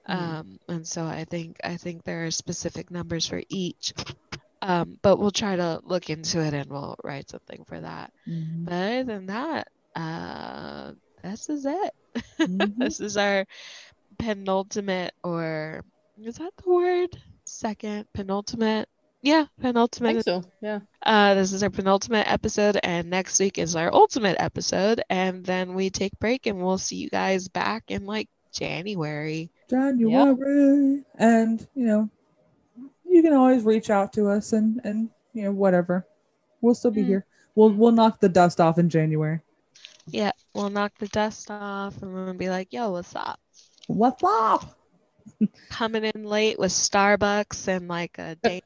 Mhm. 0.08 0.38
Um, 0.40 0.60
and 0.68 0.88
so 0.88 1.06
I 1.06 1.26
think 1.26 1.58
I 1.64 1.78
think 1.78 2.04
there 2.04 2.26
are 2.26 2.32
specific 2.32 2.92
numbers 2.92 3.28
for 3.28 3.42
each. 3.50 3.94
Um, 4.62 4.98
but 5.02 5.18
we'll 5.18 5.32
try 5.32 5.56
to 5.56 5.80
look 5.84 6.10
into 6.10 6.42
it 6.42 6.54
and 6.54 6.70
we'll 6.72 6.96
write 7.04 7.30
something 7.30 7.64
for 7.66 7.80
that. 7.80 8.12
But 8.66 8.74
other 8.74 9.04
than 9.04 9.26
that, 9.28 9.68
uh, 9.96 10.94
this 11.30 11.50
is 11.50 11.66
it. 11.66 11.94
Mhm. 12.40 12.78
this 12.78 13.00
is 13.00 13.18
our 13.18 13.46
penultimate, 14.18 15.14
or 15.24 15.84
is 16.22 16.38
that 16.38 16.52
the 16.64 16.70
word? 16.70 17.18
Second 17.46 18.06
penultimate. 18.14 18.90
Yeah, 19.22 19.46
I 19.60 19.62
penultimate 19.62 20.24
think 20.24 20.26
so. 20.26 20.44
Yeah. 20.62 20.80
uh, 21.04 21.34
this 21.34 21.52
is 21.54 21.64
our 21.64 21.70
penultimate 21.70 22.30
episode, 22.32 22.80
and 22.84 23.10
next 23.10 23.40
week 23.40 23.58
is 23.58 23.76
our 23.76 23.94
ultimate 23.94 24.38
episode, 24.40 25.02
and 25.10 25.44
then 25.46 25.74
we 25.74 25.90
take 25.90 26.18
break, 26.20 26.46
and 26.46 26.62
we'll 26.62 26.78
see 26.78 26.98
you 26.98 27.10
guys 27.10 27.48
back 27.48 27.86
in 27.90 28.06
like 28.06 28.30
January. 28.52 29.52
January, 29.70 31.04
and 31.16 31.68
you 31.76 31.86
know, 31.86 32.10
you 33.06 33.22
can 33.22 33.34
always 33.34 33.64
reach 33.64 33.90
out 33.90 34.14
to 34.14 34.30
us 34.30 34.54
and 34.54 34.80
and 34.84 35.10
you 35.34 35.44
know 35.44 35.52
whatever. 35.52 36.06
We'll 36.62 36.76
still 36.76 36.92
be 36.92 37.02
Mm. 37.04 37.08
here. 37.08 37.26
We'll 37.56 37.72
we'll 37.74 37.92
knock 37.92 38.20
the 38.20 38.30
dust 38.30 38.62
off 38.62 38.78
in 38.78 38.90
January. 38.90 39.42
Yeah, 40.08 40.32
we'll 40.54 40.70
knock 40.70 40.94
the 41.00 41.08
dust 41.08 41.52
off, 41.52 42.02
and 42.02 42.14
we'll 42.14 42.34
be 42.34 42.50
like, 42.50 42.72
"Yo, 42.72 42.92
what's 42.92 43.16
up?" 43.16 43.40
What's 43.88 44.24
up? 44.24 44.78
Coming 45.70 46.06
in 46.06 46.24
late 46.24 46.58
with 46.58 46.72
Starbucks 46.72 47.68
and 47.68 47.88
like 47.88 48.18
a 48.18 48.36
date. 48.44 48.64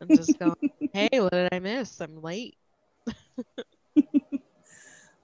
I'm 0.00 0.08
just 0.08 0.38
going, 0.38 0.54
"Hey, 0.92 1.08
what 1.20 1.32
did 1.32 1.48
I 1.52 1.58
miss? 1.58 2.00
I'm 2.00 2.20
late." 2.22 2.56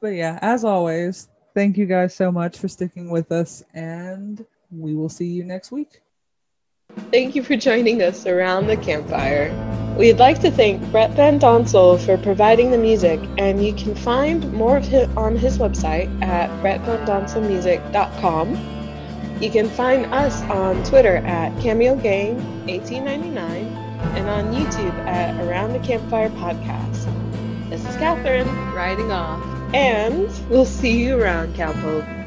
But 0.01 0.17
yeah, 0.17 0.39
as 0.43 0.67
always, 0.67 1.31
thank 1.55 1.79
you 1.79 1.87
guys 1.87 2.15
so 2.15 2.31
much 2.31 2.59
for 2.59 2.69
sticking 2.69 3.09
with 3.09 3.33
us, 3.33 3.65
and 3.73 4.45
we 4.71 4.95
will 4.95 5.09
see 5.09 5.25
you 5.27 5.45
next 5.45 5.73
week. 5.73 6.03
Thank 7.11 7.35
you 7.35 7.43
for 7.43 7.57
joining 7.57 8.03
us 8.03 8.27
around 8.27 8.67
the 8.67 8.77
campfire. 8.77 9.51
We'd 9.99 10.19
like 10.19 10.41
to 10.41 10.51
thank 10.51 10.83
Brett 10.91 11.13
Van 11.13 11.39
Donsel 11.39 12.05
for 12.05 12.19
providing 12.19 12.73
the 12.73 12.79
music, 12.79 13.21
and 13.39 13.65
you 13.65 13.73
can 13.73 13.95
find 13.95 14.53
more 14.53 14.77
of 14.77 14.85
him 14.85 15.17
on 15.17 15.37
his 15.37 15.57
website 15.59 16.11
at 16.23 16.51
brettvanDonselmusic.com. 16.63 19.39
You 19.41 19.51
can 19.51 19.69
find 19.69 20.07
us 20.07 20.43
on 20.43 20.83
Twitter 20.85 21.17
at 21.19 21.53
CameoGang1899 21.59 23.37
and 23.37 24.29
on 24.29 24.53
YouTube 24.53 24.95
at 25.07 25.41
Around 25.47 25.73
the 25.73 25.79
Campfire 25.81 26.31
Podcast. 26.31 27.07
This 27.71 27.85
is 27.85 27.97
Catherine, 27.97 28.49
riding 28.75 29.13
off, 29.13 29.41
and 29.75 30.29
we'll 30.49 30.65
see 30.65 31.05
you 31.05 31.21
around, 31.21 31.55
Cowpoke. 31.55 32.24